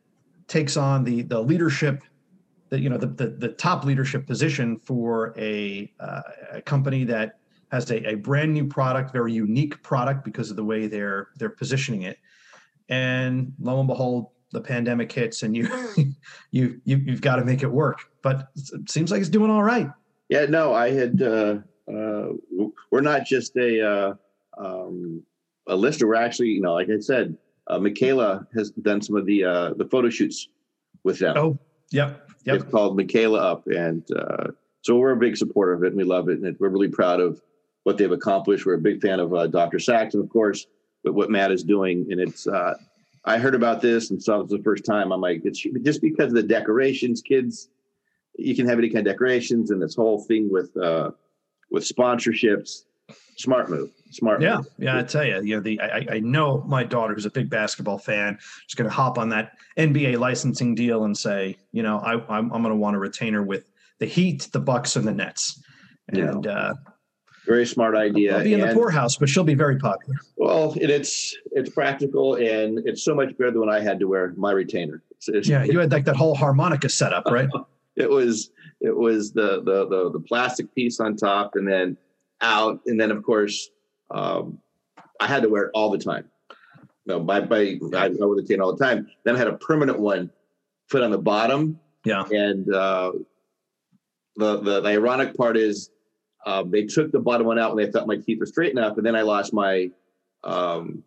takes 0.48 0.78
on 0.78 1.04
the 1.04 1.22
the 1.24 1.40
leadership, 1.40 2.04
the 2.70 2.80
you 2.80 2.90
know 2.90 2.98
the 2.98 3.08
the, 3.08 3.28
the 3.28 3.50
top 3.50 3.86
leadership 3.86 4.28
position 4.28 4.78
for 4.78 5.34
a, 5.38 5.92
uh, 6.00 6.22
a 6.54 6.62
company 6.62 7.04
that 7.06 7.40
has 7.72 7.90
a, 7.92 8.10
a 8.10 8.16
brand 8.16 8.54
new 8.54 8.66
product, 8.66 9.12
very 9.12 9.34
unique 9.34 9.82
product 9.84 10.24
because 10.24 10.50
of 10.50 10.56
the 10.56 10.64
way 10.64 10.88
they're 10.88 11.30
they're 11.38 11.50
positioning 11.50 12.04
it. 12.04 12.18
And 12.90 13.54
lo 13.60 13.80
and 13.80 13.88
behold, 13.88 14.28
the 14.52 14.62
pandemic 14.62 15.12
hits, 15.12 15.44
and 15.44 15.56
you 15.56 15.68
you, 16.52 16.80
you 16.84 16.98
you've 16.98 17.22
got 17.22 17.38
to 17.38 17.46
make 17.46 17.64
it 17.64 17.72
work. 17.72 18.10
But 18.22 18.50
it 18.56 18.90
seems 18.90 19.12
like 19.12 19.22
it's 19.22 19.30
doing 19.30 19.52
all 19.52 19.64
right. 19.64 19.90
Yeah, 20.30 20.46
no, 20.46 20.74
I 20.74 20.92
had. 20.92 21.22
Uh, 21.22 21.58
uh, 21.92 22.30
we're 22.92 23.02
not 23.02 23.26
just 23.26 23.56
a 23.58 23.88
uh, 23.88 24.14
um, 24.58 25.24
a 25.68 25.76
lister. 25.76 26.08
We're 26.08 26.16
actually, 26.16 26.50
you 26.50 26.62
know, 26.62 26.74
like 26.74 26.90
I 26.90 27.00
said, 27.00 27.38
uh, 27.68 27.80
Michaela 27.80 28.48
has 28.56 28.72
done 28.72 29.02
some 29.02 29.16
of 29.16 29.26
the 29.26 29.44
uh, 29.44 29.74
the 29.76 29.86
photo 29.86 30.10
shoots 30.10 30.50
with 31.04 31.20
them. 31.20 31.38
Oh, 31.38 31.60
yep, 31.92 32.28
yep. 32.44 32.56
It's 32.56 32.72
called 32.72 32.98
Michaela 32.98 33.40
Up, 33.40 33.68
and 33.68 34.04
uh, 34.12 34.48
so 34.82 34.98
we're 34.98 35.12
a 35.12 35.18
big 35.18 35.38
supporter 35.38 35.74
of 35.74 35.84
it, 35.84 35.88
and 35.88 35.98
we 35.98 36.04
love 36.04 36.30
it, 36.30 36.40
and 36.40 36.56
we're 36.60 36.70
really 36.70 36.90
proud 36.90 37.20
of 37.20 37.42
what 37.84 37.98
they've 37.98 38.12
accomplished. 38.12 38.66
We're 38.66 38.76
a 38.76 38.80
big 38.80 39.02
fan 39.02 39.20
of 39.20 39.34
uh, 39.34 39.48
Dr. 39.48 39.80
Sachs, 39.80 40.16
and 40.16 40.24
of 40.24 40.30
course, 40.30 40.66
with 41.04 41.14
what 41.14 41.30
Matt 41.30 41.52
is 41.52 41.64
doing. 41.64 42.08
And 42.12 42.20
it's 42.20 42.48
uh, 42.48 42.76
I 43.26 43.38
heard 43.38 43.56
about 43.56 43.82
this 43.82 44.12
and 44.12 44.22
saw 44.22 44.42
it 44.42 44.50
for 44.50 44.58
the 44.58 44.64
first 44.64 44.86
time. 44.86 45.12
I'm 45.12 45.22
like, 45.22 45.42
it's 45.44 45.60
just 45.60 46.02
because 46.02 46.28
of 46.28 46.36
the 46.36 46.44
decorations, 46.44 47.22
kids. 47.22 47.70
You 48.38 48.56
can 48.56 48.68
have 48.68 48.78
any 48.78 48.90
kind 48.90 49.08
of 49.08 49.14
decorations, 49.14 49.72
and 49.72 49.82
this 49.82 49.96
whole 49.96 50.22
thing 50.22 50.50
with 50.52 50.76
uh, 50.78 51.12
with 51.72 51.84
sponsorships. 51.84 52.84
Smart 53.38 53.70
move. 53.70 53.92
Smart. 54.12 54.42
Yeah, 54.42 54.58
move. 54.58 54.68
yeah. 54.78 54.98
I 54.98 55.04
tell 55.04 55.26
you, 55.26 55.42
you 55.42 55.56
know, 55.56 55.62
the 55.62 55.80
I, 55.80 56.06
I 56.16 56.20
know 56.20 56.64
my 56.68 56.84
daughter, 56.84 57.14
who's 57.14 57.26
a 57.26 57.32
big 57.32 57.50
basketball 57.50 57.98
fan, 57.98 58.38
is 58.68 58.76
going 58.76 58.90
to 58.90 58.96
hop 58.96 59.18
on 59.18 59.30
that 59.30 59.54
NBA 59.78 60.20
licensing 60.20 60.76
deal 60.76 61.06
and 61.06 61.18
say, 61.18 61.58
you 61.72 61.84
know, 61.84 62.00
I, 62.00 62.14
I'm 62.14 62.52
I'm 62.52 62.62
going 62.62 62.74
to 62.74 62.76
want 62.76 62.96
a 62.96 63.00
retainer 63.00 63.44
with 63.44 63.66
the 64.00 64.06
Heat, 64.06 64.50
the 64.52 64.60
Bucks, 64.60 64.96
and 64.96 65.08
the 65.08 65.14
Nets. 65.14 65.62
Yeah. 66.14 66.26
And 66.26 66.48
uh, 66.48 66.74
Very 67.46 67.66
smart 67.66 67.96
idea. 67.96 68.38
I'll 68.38 68.44
be 68.44 68.54
in 68.54 68.60
the 68.62 68.74
poorhouse, 68.74 69.18
but 69.18 69.30
she'll 69.30 69.44
be 69.44 69.54
very 69.56 69.78
popular. 69.78 70.16
Well, 70.36 70.72
and 70.74 70.90
it's 70.90 71.36
it's 71.52 71.70
practical 71.70 72.36
and 72.36 72.80
it's 72.88 73.04
so 73.04 73.14
much 73.14 73.38
better 73.38 73.52
than 73.52 73.60
when 73.60 73.70
I 73.70 73.80
had 73.80 74.00
to 74.00 74.08
wear 74.08 74.34
my 74.36 74.52
retainer. 74.52 75.04
It's, 75.12 75.30
it's, 75.30 75.48
Yeah, 75.48 75.64
you 75.64 75.80
had 75.80 75.92
like 75.92 76.06
that 76.06 76.16
whole 76.16 76.36
harmonica 76.36 76.90
setup, 76.90 77.26
right? 77.28 77.50
it 77.96 78.10
was 78.10 78.52
it 78.82 78.96
was 78.96 79.32
the, 79.32 79.62
the 79.64 79.88
the 79.88 80.12
the 80.12 80.20
plastic 80.20 80.74
piece 80.74 81.00
on 81.00 81.16
top 81.16 81.56
and 81.56 81.68
then 81.68 81.98
out 82.42 82.82
and 82.88 83.00
then 83.00 83.12
of 83.12 83.24
course 83.24 83.70
um, 84.12 84.60
I 85.20 85.28
had 85.28 85.44
to 85.44 85.50
wear 85.50 85.66
it 85.66 85.72
all 85.74 85.90
the 85.90 85.98
time. 85.98 86.30
No, 87.06 87.20
by 87.20 87.42
by 87.42 87.78
I 87.96 88.10
wore 88.10 88.36
the 88.36 88.42
retainer 88.42 88.64
all 88.64 88.76
the 88.76 88.84
time. 88.84 89.08
Then 89.24 89.36
I 89.36 89.38
had 89.38 89.48
a 89.48 89.58
permanent 89.58 90.00
one 90.00 90.32
put 90.90 91.04
on 91.04 91.12
the 91.12 91.18
bottom 91.20 91.80
Yeah. 92.04 92.24
and 92.32 92.72
uh, 92.74 93.12
the, 94.36 94.60
the 94.62 94.82
the 94.82 94.90
ironic 94.90 95.36
part 95.36 95.58
is 95.58 95.92
uh, 96.46 96.64
they 96.64 96.84
took 96.84 97.12
the 97.12 97.20
bottom 97.20 97.48
one 97.48 97.58
out 97.60 97.76
when 97.76 97.84
they 97.86 97.92
thought 97.92 98.08
my 98.08 98.18
teeth 98.18 98.40
were 98.40 98.46
straight 98.46 98.72
enough, 98.72 98.98
and 98.98 99.06
then 99.06 99.16
I 99.16 99.22
lost 99.22 99.54
my 99.54 99.90
um, 100.44 101.04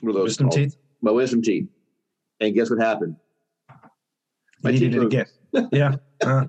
what 0.00 0.14
those 0.14 0.24
Wisdom 0.24 0.48
called? 0.48 0.56
teeth. 0.56 0.76
my 1.02 1.10
wisdom 1.10 1.42
teeth. 1.42 1.68
And 2.40 2.54
guess 2.54 2.70
what 2.70 2.78
happened? 2.80 3.16
You 3.70 3.76
My 4.62 4.70
needed 4.72 4.92
teeth 4.92 5.00
it 5.02 5.06
again. 5.06 5.68
Yeah. 5.72 5.96
Uh, 6.24 6.44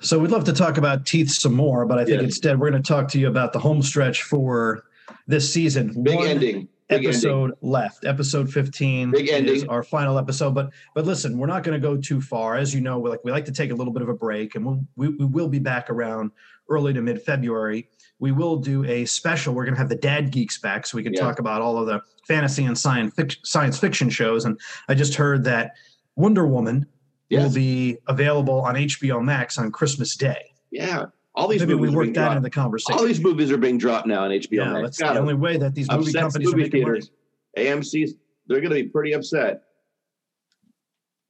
so 0.00 0.18
we'd 0.18 0.30
love 0.30 0.44
to 0.44 0.52
talk 0.52 0.76
about 0.78 1.06
teeth 1.06 1.30
some 1.30 1.54
more, 1.54 1.86
but 1.86 1.98
I 1.98 2.04
think 2.04 2.18
Yeah. 2.18 2.24
instead 2.24 2.58
we're 2.58 2.70
going 2.70 2.82
to 2.82 2.86
talk 2.86 3.08
to 3.08 3.18
you 3.18 3.28
about 3.28 3.52
the 3.52 3.58
home 3.58 3.80
stretch 3.82 4.22
for 4.22 4.82
this 5.26 5.50
season. 5.52 6.02
Big 6.02 6.16
One 6.16 6.26
ending. 6.26 6.68
Big 6.88 6.96
ending. 6.98 7.10
episode 7.10 7.52
left. 7.60 8.04
Episode 8.06 8.50
15 8.52 9.10
Big 9.10 9.28
is 9.28 9.64
our 9.64 9.82
final 9.82 10.18
episode. 10.18 10.54
But 10.54 10.70
but 10.94 11.04
listen, 11.04 11.36
we're 11.38 11.46
not 11.46 11.62
going 11.62 11.80
to 11.80 11.86
go 11.86 11.96
too 12.00 12.20
far. 12.20 12.56
As 12.56 12.74
you 12.74 12.80
know, 12.80 12.98
we 12.98 13.10
like 13.10 13.22
we 13.24 13.30
like 13.30 13.44
to 13.44 13.52
take 13.52 13.70
a 13.70 13.74
little 13.74 13.92
bit 13.92 14.02
of 14.02 14.08
a 14.08 14.14
break, 14.14 14.54
and 14.54 14.64
we'll, 14.64 14.84
we 14.96 15.08
we 15.08 15.24
will 15.26 15.48
be 15.48 15.58
back 15.58 15.90
around 15.90 16.30
early 16.70 16.92
to 16.94 17.02
mid 17.02 17.20
February. 17.22 17.88
We 18.20 18.32
will 18.32 18.56
do 18.56 18.84
a 18.84 19.04
special. 19.04 19.54
We're 19.54 19.64
going 19.64 19.74
to 19.74 19.80
have 19.80 19.88
the 19.90 19.96
Dad 19.96 20.30
Geeks 20.30 20.58
back, 20.58 20.86
so 20.86 20.96
we 20.96 21.02
can 21.02 21.12
Yeah. 21.12 21.20
talk 21.20 21.38
about 21.38 21.60
all 21.62 21.78
of 21.78 21.86
the 21.86 22.00
fantasy 22.26 22.64
and 22.64 22.76
science 22.76 23.14
fiction, 23.14 23.40
science 23.44 23.78
fiction 23.78 24.08
shows. 24.10 24.44
And 24.44 24.58
I 24.88 24.94
just 24.94 25.14
heard 25.14 25.44
that 25.44 25.72
Wonder 26.16 26.46
Woman 26.46 26.86
will 27.30 27.52
be 27.52 27.98
available 28.06 28.60
on 28.62 28.74
HBO 28.76 29.22
Max 29.22 29.58
on 29.58 29.70
Christmas 29.70 30.16
Day. 30.16 30.52
Yeah. 30.70 31.06
All 31.38 31.46
these 31.48 31.60
Maybe 31.60 31.74
movies 31.76 31.94
are 31.94 31.96
work 31.96 32.04
being 32.06 32.12
that 32.14 32.20
dropped. 32.20 32.36
into 32.38 32.46
the 32.46 32.50
conversation. 32.50 32.98
All 32.98 33.06
these 33.06 33.20
movies 33.20 33.52
are 33.52 33.56
being 33.58 33.78
dropped 33.78 34.06
now 34.08 34.24
on 34.24 34.30
HBO 34.30 34.48
yeah, 34.52 34.80
that's 34.82 34.98
Got 34.98 35.14
the 35.14 35.20
only 35.20 35.34
way 35.34 35.56
that 35.56 35.72
these 35.74 35.88
movie 35.88 36.00
Upsets 36.10 36.20
companies 36.22 36.48
are 36.48 36.50
movie 36.56 36.62
making 36.64 36.82
money. 36.82 37.00
theaters. 37.00 37.10
AMC's 37.56 38.14
they're 38.48 38.60
going 38.60 38.70
to 38.70 38.82
be 38.82 38.88
pretty 38.88 39.12
upset. 39.12 39.62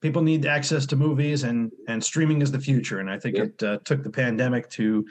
people 0.00 0.22
need 0.22 0.46
access 0.46 0.86
to 0.86 0.96
movies 0.96 1.42
and 1.44 1.70
and 1.88 2.02
streaming 2.02 2.40
is 2.42 2.50
the 2.52 2.58
future 2.60 3.00
and 3.00 3.10
i 3.10 3.18
think 3.18 3.36
Yeah. 3.36 3.42
it 3.44 3.62
uh, 3.62 3.78
took 3.84 4.02
the 4.02 4.10
pandemic 4.10 4.70
to 4.70 5.04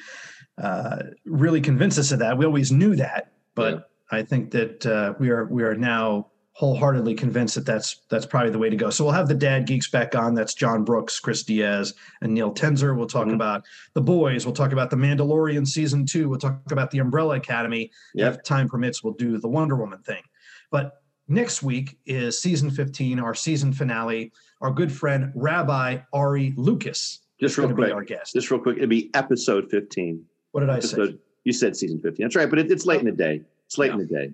uh, 0.58 0.98
really 1.26 1.62
convince 1.62 1.98
us 2.00 2.12
of 2.12 2.20
that 2.20 2.38
we 2.38 2.46
always 2.46 2.72
knew 2.72 2.96
that 2.96 3.34
but 3.56 3.90
i 4.12 4.24
think 4.24 4.50
that 4.52 4.86
uh, 4.86 5.14
we 5.20 5.30
are 5.30 5.46
we 5.46 5.64
are 5.64 5.76
now 5.76 6.28
wholeheartedly 6.58 7.14
convinced 7.14 7.54
that 7.54 7.66
that's 7.68 8.02
that's 8.10 8.26
probably 8.26 8.50
the 8.50 8.58
way 8.58 8.68
to 8.68 8.76
go 8.76 8.90
so 8.90 9.04
we'll 9.04 9.14
have 9.14 9.28
the 9.28 9.34
dad 9.36 9.68
geeks 9.68 9.90
back 9.92 10.16
on 10.16 10.34
that's 10.34 10.56
john 10.56 10.84
brooks 10.84 11.20
chris 11.20 11.44
diaz 11.44 11.94
and 12.22 12.34
neil 12.34 12.52
tenzer 12.52 12.98
we'll 12.98 13.06
talk 13.06 13.28
Mhm. 13.28 13.36
about 13.36 13.64
the 13.94 14.02
boys 14.02 14.44
we'll 14.44 14.56
talk 14.56 14.72
about 14.72 14.90
the 14.90 14.96
mandalorian 14.96 15.68
season 15.68 16.04
two 16.04 16.28
we'll 16.30 16.40
talk 16.40 16.60
about 16.72 16.90
the 16.90 16.98
umbrella 16.98 17.36
academy 17.36 17.92
Yep. 18.16 18.34
if 18.34 18.44
time 18.44 18.68
permits 18.68 19.04
we'll 19.04 19.14
do 19.14 19.38
the 19.38 19.48
wonder 19.48 19.76
woman 19.76 20.00
thing 20.00 20.24
but 20.72 21.04
next 21.28 21.62
week 21.62 22.00
is 22.08 22.40
season 22.40 22.72
15 22.72 23.20
our 23.20 23.36
season 23.36 23.72
finale 23.72 24.32
our 24.62 24.72
good 24.72 24.92
friend 24.92 25.32
Rabbi 25.36 26.00
Ari 26.12 26.56
Lucas 26.58 27.20
Just 27.40 27.60
real 27.60 27.68
going 27.68 27.76
to 27.76 27.82
be 27.84 27.86
quick. 27.90 27.94
our 27.96 28.04
guest. 28.04 28.34
Just 28.34 28.50
real 28.50 28.60
quick. 28.60 28.78
It'd 28.78 28.90
be 28.90 29.12
episode 29.14 29.70
15. 29.70 30.26
What 30.54 30.62
did 30.62 30.72
I 30.72 30.80
say? 30.80 31.16
You 31.44 31.54
said 31.54 31.76
season 31.78 32.00
15. 32.00 32.24
That's 32.26 32.36
right, 32.36 32.50
but 32.50 32.58
it, 32.58 32.72
it's 32.72 32.88
late 32.88 33.00
in 33.00 33.06
the 33.06 33.12
day. 33.12 33.42
It's 33.68 33.78
late 33.78 33.92
in 33.92 34.00
the 34.00 34.06
day. 34.08 34.34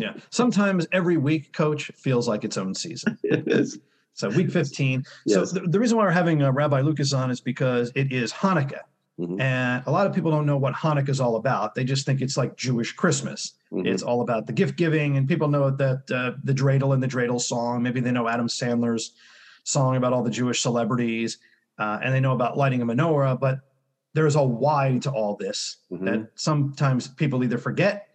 Yeah. 0.00 0.14
Sometimes 0.30 0.86
every 0.92 1.16
week, 1.16 1.52
coach 1.52 1.90
feels 1.96 2.28
like 2.28 2.44
its 2.44 2.56
own 2.56 2.74
season. 2.74 3.18
It 3.24 3.48
is. 3.48 3.78
So 4.14 4.28
week 4.30 4.50
15. 4.50 5.04
Yes. 5.26 5.50
So 5.50 5.60
the, 5.60 5.68
the 5.68 5.78
reason 5.78 5.96
why 5.96 6.04
we're 6.04 6.10
having 6.10 6.42
uh, 6.42 6.50
Rabbi 6.50 6.80
Lucas 6.80 7.12
on 7.12 7.30
is 7.30 7.40
because 7.40 7.92
it 7.94 8.12
is 8.12 8.32
Hanukkah. 8.32 8.80
Mhm. 9.20 9.40
And 9.40 9.82
a 9.86 9.90
lot 9.90 10.06
of 10.06 10.12
people 10.14 10.30
don't 10.30 10.46
know 10.46 10.56
what 10.56 10.74
Hanukkah 10.74 11.08
is 11.08 11.20
all 11.20 11.36
about. 11.36 11.74
They 11.74 11.84
just 11.84 12.04
think 12.06 12.20
it's 12.20 12.36
like 12.36 12.56
Jewish 12.56 12.92
Christmas. 12.92 13.54
Mhm. 13.72 13.86
It's 13.86 14.02
all 14.02 14.20
about 14.22 14.46
the 14.46 14.52
gift 14.52 14.76
giving, 14.76 15.16
and 15.16 15.28
people 15.28 15.48
know 15.48 15.70
that 15.70 16.10
uh, 16.10 16.32
the 16.44 16.52
dreidel 16.54 16.94
and 16.94 17.02
the 17.02 17.08
dreidel 17.08 17.40
song. 17.40 17.82
Maybe 17.82 18.00
they 18.00 18.10
know 18.12 18.28
Adam 18.28 18.46
Sandler's 18.48 19.12
song 19.64 19.96
about 19.96 20.12
all 20.12 20.22
the 20.22 20.30
Jewish 20.30 20.60
celebrities. 20.62 21.38
uh, 21.80 22.00
and 22.02 22.12
they 22.12 22.18
know 22.18 22.32
about 22.32 22.56
lighting 22.58 22.82
a 22.82 22.86
menorah, 22.86 23.38
but 23.38 23.60
there's 24.12 24.34
a 24.34 24.42
why 24.42 24.98
to 25.00 25.08
all 25.12 25.36
this 25.36 25.76
Mhm. 25.92 26.04
that 26.06 26.30
sometimes 26.34 27.06
people 27.06 27.44
either 27.44 27.56
forget 27.58 28.07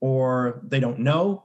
or 0.00 0.60
they 0.64 0.80
don't 0.80 0.98
know. 0.98 1.44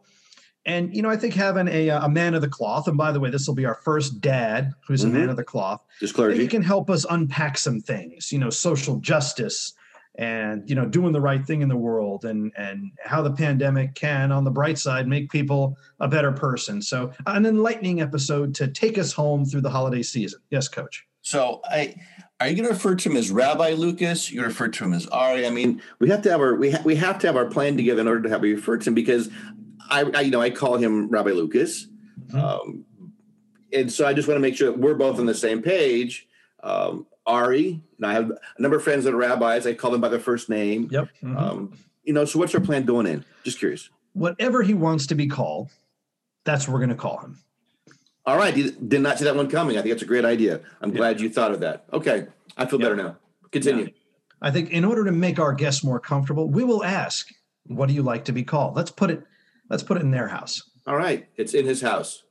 And 0.65 0.95
you 0.95 1.01
know, 1.03 1.09
I 1.09 1.17
think 1.17 1.35
having 1.35 1.67
a, 1.67 1.89
a 1.89 2.09
man 2.09 2.33
of 2.33 2.41
the 2.41 2.47
cloth, 2.49 2.87
and 2.87 2.97
by 2.97 3.11
the 3.11 3.19
way, 3.19 3.29
this 3.29 3.47
will 3.47 3.53
be 3.55 3.65
our 3.65 3.75
first 3.75 4.19
dad 4.19 4.71
who's 4.87 5.03
a 5.03 5.07
man 5.07 5.27
Mhm. 5.27 5.31
of 5.31 5.35
the 5.37 5.43
cloth. 5.43 5.81
Just 5.99 6.15
clergy. 6.15 6.41
He 6.41 6.47
can 6.47 6.63
help 6.63 6.89
us 6.89 7.05
unpack 7.09 7.57
some 7.57 7.79
things, 7.81 8.31
you 8.31 8.39
know, 8.39 8.49
social 8.49 8.97
justice 8.99 9.73
and 10.17 10.67
you 10.69 10.73
know, 10.75 10.85
doing 10.85 11.11
the 11.11 11.19
right 11.21 11.45
thing 11.45 11.61
in 11.61 11.67
the 11.69 11.75
world 11.75 12.25
and 12.25 12.51
and 12.57 12.91
how 13.03 13.21
the 13.21 13.31
pandemic 13.33 13.93
can, 13.95 14.31
on 14.31 14.43
the 14.43 14.49
bright 14.49 14.79
side, 14.79 15.07
make 15.07 15.29
people 15.29 15.77
a 15.99 16.07
better 16.07 16.31
person. 16.31 16.81
So 16.81 17.11
an 17.27 17.45
enlightening 17.45 18.01
episode 18.01 18.55
to 18.55 18.67
take 18.67 18.97
us 18.97 19.11
home 19.13 19.45
through 19.45 19.61
the 19.61 19.69
holiday 19.69 20.01
season. 20.01 20.39
Yes, 20.49 20.67
coach. 20.67 21.05
So 21.25 21.59
I 21.65 21.95
are 22.39 22.47
you 22.49 22.55
going 22.55 22.67
to 22.67 22.73
refer 22.73 22.93
to 22.95 23.09
him 23.09 23.17
as 23.17 23.31
Rabbi 23.31 23.71
Lucas? 23.73 24.29
You 24.31 24.43
refer 24.43 24.67
to 24.67 24.83
him 24.83 24.93
as 24.93 25.07
Ari? 25.07 25.47
I 25.47 25.49
mean, 25.49 25.81
we 25.99 26.07
have 26.09 26.21
to 26.21 26.29
have 26.31 26.39
our 26.39 26.53
we 26.55 26.69
ha- 26.71 26.81
we 26.85 26.95
have 26.97 27.17
to 27.19 27.27
have 27.27 27.35
our 27.35 27.47
plan 27.47 27.75
together 27.75 28.01
in 28.01 28.07
order 28.07 28.21
to 28.23 28.29
have 28.29 28.43
a 28.43 28.47
refer 28.53 28.77
to 28.77 28.89
him 28.89 28.93
because 28.93 29.29
I, 29.89 30.03
I 30.13 30.21
you 30.21 30.31
know 30.31 30.39
I 30.41 30.51
call 30.51 30.77
him 30.77 31.09
Rabbi 31.09 31.31
Lucas, 31.31 31.87
Mhm. 32.29 32.35
um, 32.43 32.85
and 33.73 33.91
so 33.91 34.05
I 34.05 34.13
just 34.13 34.27
want 34.27 34.35
to 34.37 34.41
make 34.41 34.55
sure 34.55 34.69
that 34.71 34.77
we're 34.79 34.93
both 34.93 35.17
on 35.19 35.25
the 35.25 35.33
same 35.33 35.61
page. 35.63 36.27
Um, 36.61 37.07
Ari 37.25 37.81
and 37.97 38.05
I 38.05 38.13
have 38.13 38.29
a 38.29 38.61
number 38.61 38.77
of 38.77 38.83
friends 38.83 39.05
that 39.05 39.13
are 39.15 39.17
rabbis. 39.17 39.65
I 39.65 39.73
call 39.73 39.89
them 39.91 40.01
by 40.01 40.09
their 40.09 40.19
first 40.19 40.47
name. 40.47 40.89
Yep. 40.91 41.07
Mhm. 41.23 41.37
Um, 41.41 41.73
you 42.03 42.13
know, 42.13 42.25
so 42.25 42.37
what's 42.37 42.53
our 42.53 42.61
plan 42.61 42.85
going 42.85 43.07
in? 43.07 43.25
Just 43.43 43.57
curious. 43.57 43.89
Whatever 44.13 44.61
he 44.61 44.75
wants 44.75 45.07
to 45.07 45.15
be 45.15 45.25
called, 45.25 45.69
that's 46.43 46.67
what 46.67 46.73
we're 46.73 46.79
going 46.81 46.89
to 46.89 46.95
call 46.95 47.17
him. 47.19 47.39
All 48.25 48.37
right, 48.37 48.55
you 48.57 48.71
did 48.71 49.01
not 49.01 49.17
see 49.19 49.25
that 49.25 49.35
one 49.35 49.49
coming. 49.49 49.77
I 49.77 49.81
think 49.81 49.93
that's 49.93 50.01
a 50.03 50.07
great 50.07 50.25
idea. 50.25 50.61
I'm 50.81 50.91
Yeah. 50.91 50.97
glad 50.97 51.21
you 51.21 51.29
thought 51.29 51.51
of 51.51 51.59
that. 51.59 51.85
Okay, 51.93 52.27
I 52.57 52.65
feel 52.65 52.79
Yeah. 52.79 52.85
better 52.85 52.95
now. 52.95 53.17
Continue. 53.51 53.89
I 54.41 54.51
think 54.51 54.71
in 54.71 54.83
order 54.83 55.05
to 55.05 55.11
make 55.11 55.39
our 55.39 55.53
guests 55.53 55.83
more 55.83 55.99
comfortable, 55.99 56.49
we 56.49 56.63
will 56.63 56.83
ask, 56.83 57.29
"What 57.67 57.87
do 57.87 57.93
you 57.93 58.01
like 58.03 58.25
to 58.25 58.31
be 58.31 58.43
called?" 58.43 58.75
Let's 58.75 58.91
put 58.91 59.09
it. 59.11 59.23
Let's 59.69 59.83
put 59.83 59.97
it 59.97 60.03
in 60.03 60.11
their 60.11 60.27
house. 60.27 60.61
All 60.87 60.95
right, 60.97 61.27
it's 61.35 61.53
in 61.53 61.65
his 61.65 61.81
house. 61.81 62.23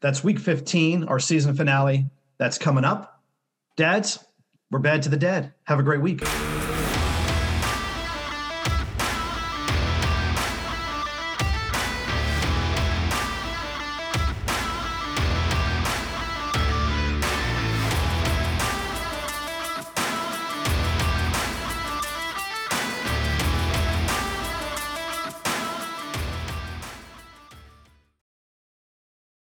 That's 0.00 0.24
week 0.24 0.38
15, 0.38 1.04
our 1.04 1.18
season 1.18 1.54
finale. 1.54 2.08
That's 2.38 2.56
coming 2.58 2.84
up. 2.84 3.22
Dads, 3.76 4.18
we're 4.70 4.78
bad 4.78 5.02
to 5.02 5.08
the 5.08 5.16
dead. 5.16 5.52
Have 5.64 5.78
a 5.78 5.82
great 5.82 6.00
week. 6.00 6.22